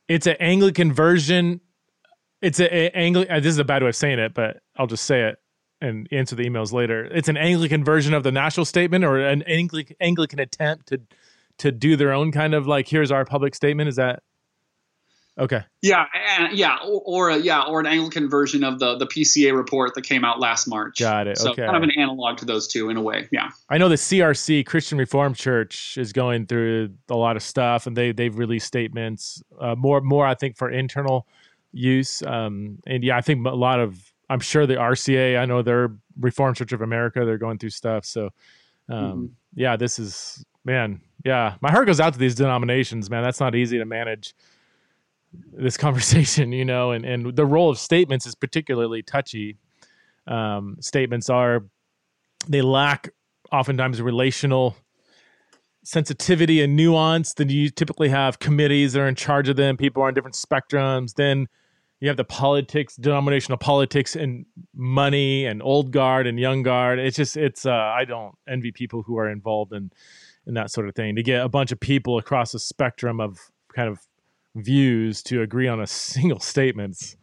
it's 0.08 0.28
an 0.28 0.38
Anglican 0.40 0.94
version. 0.94 1.60
It's 2.42 2.62
a, 2.62 2.74
a 2.74 2.90
Anglican. 2.92 3.36
Uh, 3.36 3.40
this 3.42 3.50
is 3.50 3.60
a 3.60 3.66
bad 3.66 3.84
way 3.84 3.90
of 3.90 3.98
saying 3.98 4.20
it, 4.20 4.34
but 4.34 4.62
I'll 4.78 4.88
just 4.88 5.04
say 5.04 5.24
it 5.24 5.38
and 5.82 6.08
answer 6.12 6.36
the 6.36 6.46
emails 6.46 6.72
later. 6.72 7.06
It's 7.06 7.28
an 7.28 7.38
Anglican 7.38 7.84
version 7.84 8.14
of 8.14 8.24
the 8.24 8.32
Nashville 8.32 8.66
Statement, 8.66 9.04
or 9.04 9.20
an 9.20 9.42
Anglican 9.44 9.98
Anglican 10.00 10.40
attempt 10.40 10.88
to 10.88 11.02
to 11.58 11.72
do 11.72 11.98
their 11.98 12.14
own 12.14 12.32
kind 12.32 12.54
of 12.54 12.66
like 12.66 12.88
here's 12.88 13.12
our 13.12 13.26
public 13.26 13.56
statement. 13.56 13.90
Is 13.90 13.98
that 13.98 14.24
Okay. 15.40 15.62
Yeah, 15.84 16.06
and, 16.40 16.58
yeah, 16.58 16.78
or, 16.84 17.02
or 17.06 17.30
a, 17.30 17.38
yeah, 17.38 17.62
or 17.62 17.80
an 17.80 17.86
Anglican 17.86 18.28
version 18.30 18.64
of 18.64 18.80
the 18.80 18.98
the 18.98 19.06
PCA 19.06 19.56
report 19.56 19.94
that 19.94 20.04
came 20.04 20.26
out 20.26 20.40
last 20.40 20.68
March. 20.68 21.00
Got 21.00 21.28
it. 21.28 21.38
So 21.38 21.52
okay. 21.52 21.64
kind 21.64 21.78
of 21.78 21.84
an 21.84 21.92
analog 21.92 22.38
to 22.38 22.46
those 22.46 22.68
two 22.68 22.90
in 22.90 22.98
a 22.98 23.02
way. 23.02 23.28
Yeah. 23.32 23.52
I 23.70 23.78
know 23.78 23.88
the 23.88 23.96
CRC 23.96 24.66
Christian 24.66 24.98
Reformed 24.98 25.36
Church 25.36 25.96
is 25.98 26.12
going 26.12 26.48
through 26.48 26.90
a 27.10 27.16
lot 27.16 27.36
of 27.36 27.44
stuff, 27.44 27.86
and 27.86 27.96
they 27.96 28.12
they've 28.12 28.36
released 28.36 28.66
statements 28.66 29.44
uh, 29.60 29.76
more 29.76 30.02
more 30.02 30.26
I 30.26 30.34
think 30.34 30.58
for 30.58 30.72
internal 30.72 31.28
use. 31.72 32.24
Um, 32.24 32.80
and 32.88 33.04
yeah, 33.04 33.18
I 33.18 33.22
think 33.22 33.46
a 33.46 33.52
lot 33.52 33.80
of 33.80 34.12
I'm 34.30 34.40
sure 34.40 34.66
the 34.66 34.76
RCA, 34.76 35.40
I 35.40 35.46
know 35.46 35.62
they're 35.62 35.92
Reformed 36.20 36.58
Church 36.58 36.74
of 36.74 36.82
America, 36.82 37.24
they're 37.26 37.38
going 37.38 37.60
through 37.60 37.70
stuff. 37.70 38.06
So, 38.06 38.32
um, 38.90 38.98
mm-hmm. 38.98 39.26
yeah, 39.56 39.76
this 39.78 40.00
is 40.00 40.44
man, 40.66 41.00
yeah, 41.24 41.56
my 41.62 41.72
heart 41.72 41.86
goes 41.86 42.00
out 42.00 42.14
to 42.14 42.20
these 42.20 42.36
denominations, 42.36 43.10
man. 43.10 43.24
That's 43.24 43.40
not 43.40 43.56
easy 43.56 43.78
to 43.78 43.86
manage 43.86 44.34
this 45.34 45.78
conversation, 45.86 46.52
you 46.52 46.66
know, 46.66 46.92
and, 46.92 47.06
and 47.06 47.36
the 47.36 47.46
role 47.46 47.70
of 47.70 47.80
statements 47.80 48.26
is 48.26 48.36
particularly 48.36 49.02
touchy. 49.02 49.58
Um, 50.28 50.78
statements 50.82 51.30
are, 51.30 51.66
they 52.48 52.62
lack 52.62 53.10
oftentimes 53.52 54.02
relational 54.02 54.76
sensitivity 55.84 56.62
and 56.62 56.76
nuance. 56.76 57.34
Then 57.34 57.50
you 57.50 57.70
typically 57.70 58.10
have 58.10 58.40
committees 58.40 58.94
that 58.94 59.02
are 59.02 59.08
in 59.08 59.16
charge 59.16 59.48
of 59.48 59.56
them, 59.56 59.78
people 59.78 60.04
are 60.04 60.08
on 60.08 60.14
different 60.14 60.36
spectrums. 60.36 61.14
Then 61.14 61.48
you 62.00 62.10
have 62.10 62.18
the 62.18 62.26
politics, 62.26 62.96
denominational 62.96 63.58
politics, 63.58 64.16
and 64.16 64.46
money, 64.76 65.46
and 65.46 65.64
old 65.64 65.92
guard 65.92 66.28
and 66.28 66.40
young 66.40 66.62
guard. 66.62 67.00
It's 67.00 67.18
just, 67.18 67.38
it's, 67.38 67.66
uh, 67.66 67.72
I 67.72 68.06
don't 68.06 68.36
envy 68.48 68.72
people 68.72 69.02
who 69.02 69.18
are 69.18 69.30
involved 69.30 69.74
in, 69.74 69.92
in 70.46 70.54
that 70.54 70.70
sort 70.72 70.88
of 70.88 70.96
thing. 70.96 71.16
To 71.16 71.24
get 71.24 71.44
a 71.44 71.50
bunch 71.50 71.72
of 71.72 71.80
people 71.80 72.18
across 72.18 72.52
the 72.52 72.60
spectrum 72.60 73.20
of 73.20 73.40
kind 73.74 73.90
of 73.90 74.00
views 74.64 75.22
to 75.24 75.42
agree 75.42 75.68
on 75.68 75.80
a 75.80 75.88
single 75.88 76.40
statement's 76.40 77.16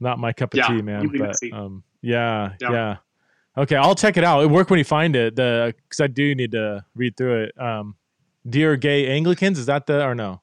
not 0.00 0.18
my 0.18 0.32
cup 0.32 0.54
of 0.54 0.58
yeah, 0.58 0.68
tea, 0.68 0.82
man. 0.82 1.08
But 1.16 1.36
um, 1.52 1.82
yeah, 2.02 2.54
yeah, 2.60 2.72
yeah, 2.72 2.96
Okay, 3.58 3.76
I'll 3.76 3.94
check 3.94 4.16
it 4.16 4.24
out. 4.24 4.42
It 4.42 4.50
work 4.50 4.70
when 4.70 4.78
you 4.78 4.84
find 4.84 5.14
it. 5.14 5.36
The 5.36 5.74
because 5.76 6.00
I 6.00 6.06
do 6.06 6.34
need 6.34 6.52
to 6.52 6.84
read 6.94 7.16
through 7.16 7.44
it. 7.44 7.60
Um, 7.60 7.96
Dear 8.48 8.76
Gay 8.76 9.06
Anglicans, 9.08 9.58
is 9.58 9.66
that 9.66 9.86
the 9.86 10.02
or 10.04 10.14
no? 10.14 10.40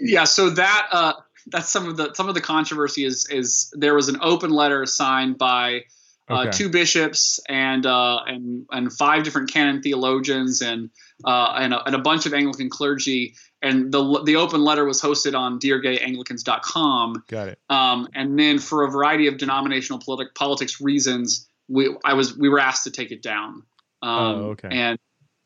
Yeah, 0.00 0.24
so 0.24 0.50
that 0.50 0.88
uh, 0.92 1.14
that's 1.48 1.68
some 1.68 1.88
of 1.88 1.96
the 1.96 2.14
some 2.14 2.28
of 2.28 2.34
the 2.34 2.40
controversy 2.40 3.04
is 3.04 3.28
is 3.30 3.72
there 3.76 3.94
was 3.94 4.08
an 4.08 4.18
open 4.20 4.50
letter 4.50 4.86
signed 4.86 5.38
by 5.38 5.84
uh, 6.30 6.42
okay. 6.42 6.50
two 6.50 6.68
bishops 6.68 7.40
and 7.48 7.86
uh, 7.86 8.20
and 8.26 8.66
and 8.70 8.92
five 8.92 9.24
different 9.24 9.50
canon 9.50 9.82
theologians 9.82 10.62
and 10.62 10.90
uh, 11.24 11.54
and, 11.56 11.74
a, 11.74 11.82
and 11.84 11.94
a 11.94 11.98
bunch 11.98 12.26
of 12.26 12.34
Anglican 12.34 12.70
clergy 12.70 13.34
and 13.60 13.90
the 13.92 14.22
the 14.24 14.36
open 14.36 14.62
letter 14.62 14.84
was 14.84 15.00
hosted 15.00 15.36
on 15.36 15.58
deargayanglicans.com. 15.58 17.24
Got 17.28 17.48
it. 17.48 17.58
Um, 17.68 18.08
and 18.14 18.38
then 18.38 18.58
for 18.58 18.84
a 18.84 18.90
variety 18.90 19.26
of 19.26 19.38
denominational 19.38 19.98
politi- 19.98 20.34
politics 20.34 20.80
reasons, 20.80 21.48
we 21.68 21.94
I 22.04 22.14
was 22.14 22.36
we 22.36 22.48
were 22.48 22.60
asked 22.60 22.84
to 22.84 22.90
take 22.90 23.10
it 23.10 23.22
down. 23.22 23.64
Um, 24.02 24.10
oh, 24.12 24.50
okay. 24.50 24.68
And 24.70 24.98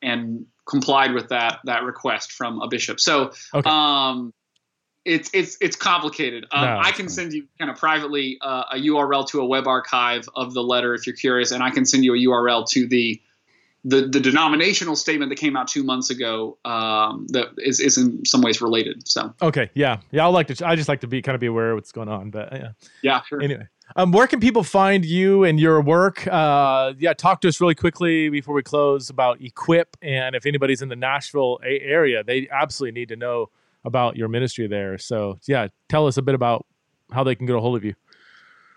and 0.03 0.47
complied 0.69 1.15
with 1.15 1.29
that 1.29 1.61
that 1.65 1.85
request 1.85 2.33
from 2.33 2.61
a 2.61 2.69
bishop. 2.69 3.01
So 3.01 3.33
okay. 3.55 3.69
um, 3.69 4.33
it's 5.05 5.31
it's 5.33 5.57
it's 5.61 5.77
complicated. 5.77 6.47
Um, 6.53 6.65
no, 6.65 6.81
I 6.83 6.93
can 6.93 7.09
send 7.09 7.33
you 7.33 7.47
kind 7.59 7.71
of 7.71 7.77
privately 7.77 8.39
uh, 8.41 8.65
a 8.73 8.77
URL 8.77 9.27
to 9.29 9.41
a 9.41 9.47
web 9.47 9.67
archive 9.67 10.29
of 10.35 10.55
the 10.55 10.63
letter 10.63 10.95
if 10.95 11.07
you're 11.07 11.17
curious, 11.17 11.51
and 11.51 11.63
I 11.63 11.71
can 11.71 11.85
send 11.85 12.05
you 12.05 12.15
a 12.15 12.19
URL 12.19 12.69
to 12.71 12.87
the 12.87 13.21
the 13.85 14.03
the 14.03 14.21
denominational 14.21 14.95
statement 14.95 15.31
that 15.31 15.37
came 15.37 15.57
out 15.57 15.67
two 15.67 15.83
months 15.83 16.11
ago 16.11 16.57
um, 16.65 17.27
that 17.31 17.49
is, 17.59 17.81
is 17.81 17.99
in 17.99 18.25
some 18.25 18.41
ways 18.41 18.61
related. 18.61 19.09
So 19.09 19.35
okay, 19.43 19.71
yeah, 19.75 19.99
yeah, 20.13 20.25
I 20.25 20.29
like 20.29 20.47
to. 20.49 20.67
I 20.67 20.77
just 20.77 20.89
like 20.89 21.01
to 21.01 21.09
be 21.09 21.21
kind 21.21 21.35
of 21.35 21.41
be 21.41 21.49
aware 21.49 21.73
of 21.73 21.77
what's 21.77 21.93
going 21.93 22.09
on. 22.09 22.31
But 22.31 22.53
yeah, 22.53 22.73
yeah, 23.03 23.23
sure. 23.23 23.43
Anyway, 23.43 23.67
um, 23.97 24.13
where 24.13 24.29
can 24.29 24.39
people 24.39 24.63
find 24.63 25.05
you 25.05 25.43
and 25.45 25.59
your 25.59 25.81
work? 25.81 26.25
Uh, 26.27 26.93
yeah, 26.99 27.13
talk 27.13 27.41
to 27.41 27.49
us 27.49 27.61
really 27.61 27.75
quickly 27.75 28.29
before 28.29 28.55
we 28.55 28.63
close 28.63 29.11
about 29.11 29.41
Equip, 29.41 29.97
and 30.01 30.37
if 30.37 30.47
anybody's 30.47 30.81
in 30.81 30.89
the 30.89 30.97
Nashville 30.97 31.59
area, 31.65 32.23
they 32.23 32.49
absolutely 32.53 33.01
need 33.01 33.09
to 33.09 33.17
know 33.17 33.51
about 33.85 34.17
your 34.17 34.29
ministry 34.29 34.69
there. 34.69 34.97
So 34.97 35.41
yeah, 35.49 35.67
tell 35.89 36.07
us 36.07 36.19
a 36.19 36.23
bit 36.23 36.37
about 36.37 36.67
how 37.11 37.25
they 37.25 37.35
can 37.35 37.47
get 37.47 37.57
a 37.57 37.61
hold 37.61 37.77
of 37.77 37.85
you. 37.85 37.95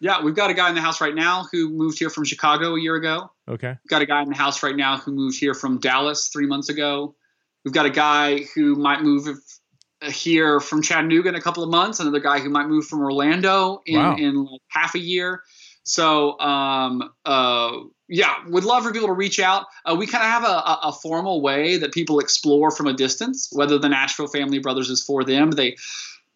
Yeah, 0.00 0.22
we've 0.22 0.34
got 0.34 0.50
a 0.50 0.54
guy 0.54 0.68
in 0.68 0.74
the 0.74 0.82
house 0.82 1.00
right 1.00 1.14
now 1.14 1.46
who 1.50 1.70
moved 1.70 1.98
here 1.98 2.10
from 2.10 2.24
Chicago 2.24 2.76
a 2.76 2.80
year 2.80 2.94
ago. 2.94 3.30
Okay. 3.48 3.68
We've 3.68 3.88
got 3.88 4.02
a 4.02 4.06
guy 4.06 4.22
in 4.22 4.28
the 4.28 4.36
house 4.36 4.62
right 4.62 4.76
now 4.76 4.98
who 4.98 5.12
moved 5.12 5.38
here 5.38 5.54
from 5.54 5.78
Dallas 5.78 6.28
three 6.28 6.46
months 6.46 6.68
ago. 6.68 7.14
We've 7.64 7.74
got 7.74 7.86
a 7.86 7.90
guy 7.90 8.40
who 8.54 8.76
might 8.76 9.02
move 9.02 9.26
here 10.02 10.60
from 10.60 10.82
Chattanooga 10.82 11.30
in 11.30 11.34
a 11.34 11.40
couple 11.40 11.62
of 11.62 11.70
months. 11.70 12.00
Another 12.00 12.20
guy 12.20 12.40
who 12.40 12.50
might 12.50 12.66
move 12.66 12.86
from 12.86 13.00
Orlando 13.00 13.80
in, 13.86 13.96
wow. 13.96 14.16
in 14.16 14.44
like 14.44 14.60
half 14.68 14.94
a 14.94 14.98
year. 14.98 15.42
So 15.84 16.38
um, 16.40 17.10
uh, 17.24 17.72
yeah, 18.08 18.34
would 18.48 18.64
love 18.64 18.84
for 18.84 18.92
people 18.92 19.08
to 19.08 19.14
reach 19.14 19.38
out. 19.38 19.66
Uh, 19.84 19.94
we 19.94 20.06
kind 20.06 20.24
of 20.24 20.30
have 20.30 20.44
a, 20.44 20.88
a, 20.88 20.92
formal 20.92 21.42
way 21.42 21.76
that 21.78 21.92
people 21.92 22.20
explore 22.20 22.70
from 22.70 22.86
a 22.86 22.94
distance 22.94 23.48
whether 23.52 23.78
the 23.78 23.88
Nashville 23.88 24.26
Family 24.26 24.58
Brothers 24.58 24.88
is 24.88 25.02
for 25.02 25.24
them. 25.24 25.50
They 25.50 25.76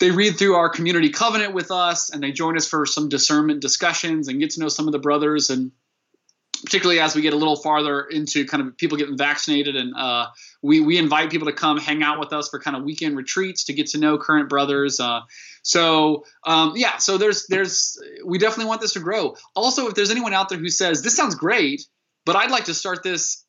they 0.00 0.10
read 0.10 0.38
through 0.38 0.54
our 0.54 0.68
community 0.68 1.08
covenant 1.08 1.54
with 1.54 1.70
us 1.70 2.10
and 2.10 2.22
they 2.22 2.30
join 2.30 2.56
us 2.56 2.68
for 2.68 2.86
some 2.86 3.08
discernment 3.08 3.60
discussions 3.60 4.28
and 4.28 4.38
get 4.38 4.50
to 4.50 4.60
know 4.60 4.68
some 4.68 4.86
of 4.86 4.92
the 4.92 4.98
brothers 4.98 5.50
and 5.50 5.72
particularly 6.64 7.00
as 7.00 7.14
we 7.14 7.22
get 7.22 7.32
a 7.32 7.36
little 7.36 7.56
farther 7.56 8.02
into 8.02 8.44
kind 8.44 8.66
of 8.66 8.76
people 8.76 8.98
getting 8.98 9.16
vaccinated 9.16 9.76
and 9.76 9.94
uh, 9.96 10.26
we, 10.62 10.80
we 10.80 10.98
invite 10.98 11.30
people 11.30 11.46
to 11.46 11.52
come 11.52 11.78
hang 11.78 12.02
out 12.02 12.18
with 12.18 12.32
us 12.32 12.48
for 12.48 12.58
kind 12.58 12.76
of 12.76 12.82
weekend 12.82 13.16
retreats 13.16 13.64
to 13.64 13.72
get 13.72 13.88
to 13.88 13.98
know 13.98 14.18
current 14.18 14.48
brothers 14.48 15.00
uh, 15.00 15.20
so 15.62 16.24
um, 16.44 16.72
yeah 16.76 16.98
so 16.98 17.18
there's 17.18 17.46
there's 17.46 18.00
we 18.24 18.38
definitely 18.38 18.66
want 18.66 18.80
this 18.80 18.92
to 18.94 19.00
grow. 19.00 19.34
Also 19.54 19.88
if 19.88 19.94
there's 19.94 20.10
anyone 20.10 20.34
out 20.34 20.48
there 20.48 20.58
who 20.58 20.68
says 20.68 21.02
this 21.02 21.16
sounds 21.16 21.34
great 21.34 21.82
but 22.24 22.36
i'd 22.36 22.50
like 22.50 22.64
to 22.64 22.74
start 22.74 23.02
this 23.02 23.44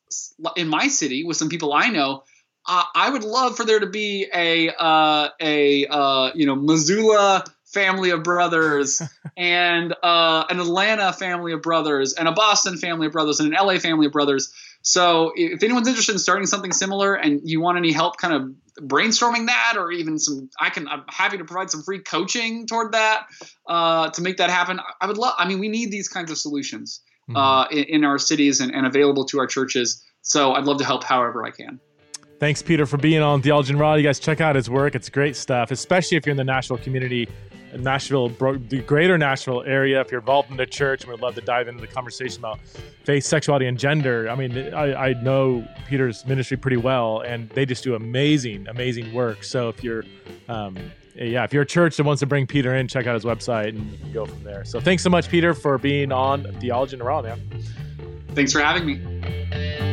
in 0.56 0.68
my 0.68 0.88
city 0.88 1.24
with 1.24 1.36
some 1.36 1.48
people 1.48 1.72
i 1.72 1.88
know 1.88 2.22
i 2.66 3.08
would 3.10 3.24
love 3.24 3.56
for 3.56 3.64
there 3.64 3.80
to 3.80 3.86
be 3.86 4.26
a 4.34 4.70
uh, 4.70 5.28
a 5.40 5.86
uh, 5.86 6.30
you 6.34 6.46
know 6.46 6.56
missoula 6.56 7.44
family 7.72 8.10
of 8.10 8.22
brothers 8.22 9.00
and 9.36 9.94
uh, 10.02 10.44
an 10.50 10.60
Atlanta 10.60 11.12
family 11.12 11.52
of 11.52 11.62
brothers 11.62 12.14
and 12.14 12.28
a 12.28 12.32
Boston 12.32 12.76
family 12.76 13.06
of 13.06 13.12
brothers 13.12 13.40
and 13.40 13.52
an 13.52 13.66
LA 13.66 13.78
family 13.78 14.06
of 14.06 14.12
brothers. 14.12 14.52
So 14.82 15.32
if 15.36 15.62
anyone's 15.62 15.88
interested 15.88 16.12
in 16.12 16.18
starting 16.18 16.46
something 16.46 16.72
similar 16.72 17.14
and 17.14 17.40
you 17.44 17.60
want 17.60 17.76
any 17.76 17.92
help 17.92 18.16
kind 18.16 18.34
of 18.34 18.86
brainstorming 18.86 19.46
that 19.46 19.74
or 19.76 19.92
even 19.92 20.18
some 20.18 20.48
I 20.58 20.70
can 20.70 20.88
I'm 20.88 21.04
happy 21.08 21.36
to 21.36 21.44
provide 21.44 21.70
some 21.70 21.82
free 21.82 21.98
coaching 21.98 22.66
toward 22.66 22.92
that 22.92 23.26
uh, 23.66 24.10
to 24.10 24.22
make 24.22 24.38
that 24.38 24.48
happen. 24.48 24.80
I 25.00 25.06
would 25.06 25.18
love 25.18 25.34
I 25.36 25.46
mean 25.46 25.58
we 25.58 25.68
need 25.68 25.90
these 25.90 26.08
kinds 26.08 26.30
of 26.30 26.38
solutions 26.38 27.02
mm-hmm. 27.28 27.36
uh, 27.36 27.66
in, 27.66 27.84
in, 27.84 28.04
our 28.04 28.18
cities 28.18 28.60
and, 28.60 28.74
and 28.74 28.86
available 28.86 29.26
to 29.26 29.38
our 29.38 29.46
churches. 29.46 30.02
So 30.22 30.52
I'd 30.52 30.64
love 30.64 30.78
to 30.78 30.84
help 30.84 31.04
however 31.04 31.44
I 31.44 31.50
can. 31.50 31.78
Thanks, 32.38 32.62
Pieter, 32.62 32.86
for 32.86 32.96
being 32.96 33.20
on 33.20 33.42
Theology 33.42 33.72
and 33.72 33.78
Raw. 33.78 33.94
You 33.94 34.02
guys 34.02 34.18
check 34.18 34.40
out 34.40 34.56
his 34.56 34.70
work. 34.70 34.94
It's 34.94 35.10
great 35.10 35.36
stuff, 35.36 35.70
especially 35.70 36.16
if 36.16 36.24
you're 36.24 36.30
in 36.30 36.38
the 36.38 36.44
Nashville 36.44 36.78
community 36.78 37.28
Nashville, 37.78 38.28
the 38.28 38.82
greater 38.86 39.16
Nashville 39.18 39.62
area. 39.62 40.00
If 40.00 40.10
you're 40.10 40.20
involved 40.20 40.50
in 40.50 40.56
the 40.56 40.66
church, 40.66 41.06
we'd 41.06 41.20
love 41.20 41.34
to 41.36 41.40
dive 41.40 41.68
into 41.68 41.80
the 41.80 41.86
conversation 41.86 42.40
about 42.40 42.60
faith, 43.04 43.24
sexuality, 43.24 43.66
and 43.66 43.78
gender. 43.78 44.28
I 44.28 44.34
mean, 44.34 44.74
I, 44.74 45.08
I 45.08 45.12
know 45.22 45.66
Pieter's 45.88 46.26
ministry 46.26 46.56
pretty 46.56 46.76
well, 46.76 47.20
and 47.20 47.48
they 47.50 47.66
just 47.66 47.84
do 47.84 47.94
amazing, 47.94 48.68
amazing 48.68 49.12
work. 49.12 49.44
So 49.44 49.68
if 49.68 49.82
you're, 49.84 50.04
um, 50.48 50.76
yeah, 51.14 51.44
if 51.44 51.52
you're 51.52 51.62
a 51.62 51.66
church 51.66 51.96
that 51.96 52.04
wants 52.04 52.20
to 52.20 52.26
bring 52.26 52.46
Pieter 52.46 52.74
in, 52.74 52.88
check 52.88 53.06
out 53.06 53.14
his 53.14 53.24
website 53.24 53.70
and 53.70 53.90
you 53.92 53.98
can 53.98 54.12
go 54.12 54.26
from 54.26 54.42
there. 54.42 54.64
So 54.64 54.80
thanks 54.80 55.02
so 55.02 55.10
much, 55.10 55.28
Pieter, 55.28 55.54
for 55.54 55.78
being 55.78 56.12
on 56.12 56.44
Theology 56.60 56.94
in 56.94 56.98
the 56.98 57.04
Raw, 57.04 57.22
man. 57.22 57.40
Thanks 58.34 58.52
for 58.52 58.60
having 58.60 58.86
me. 58.86 59.89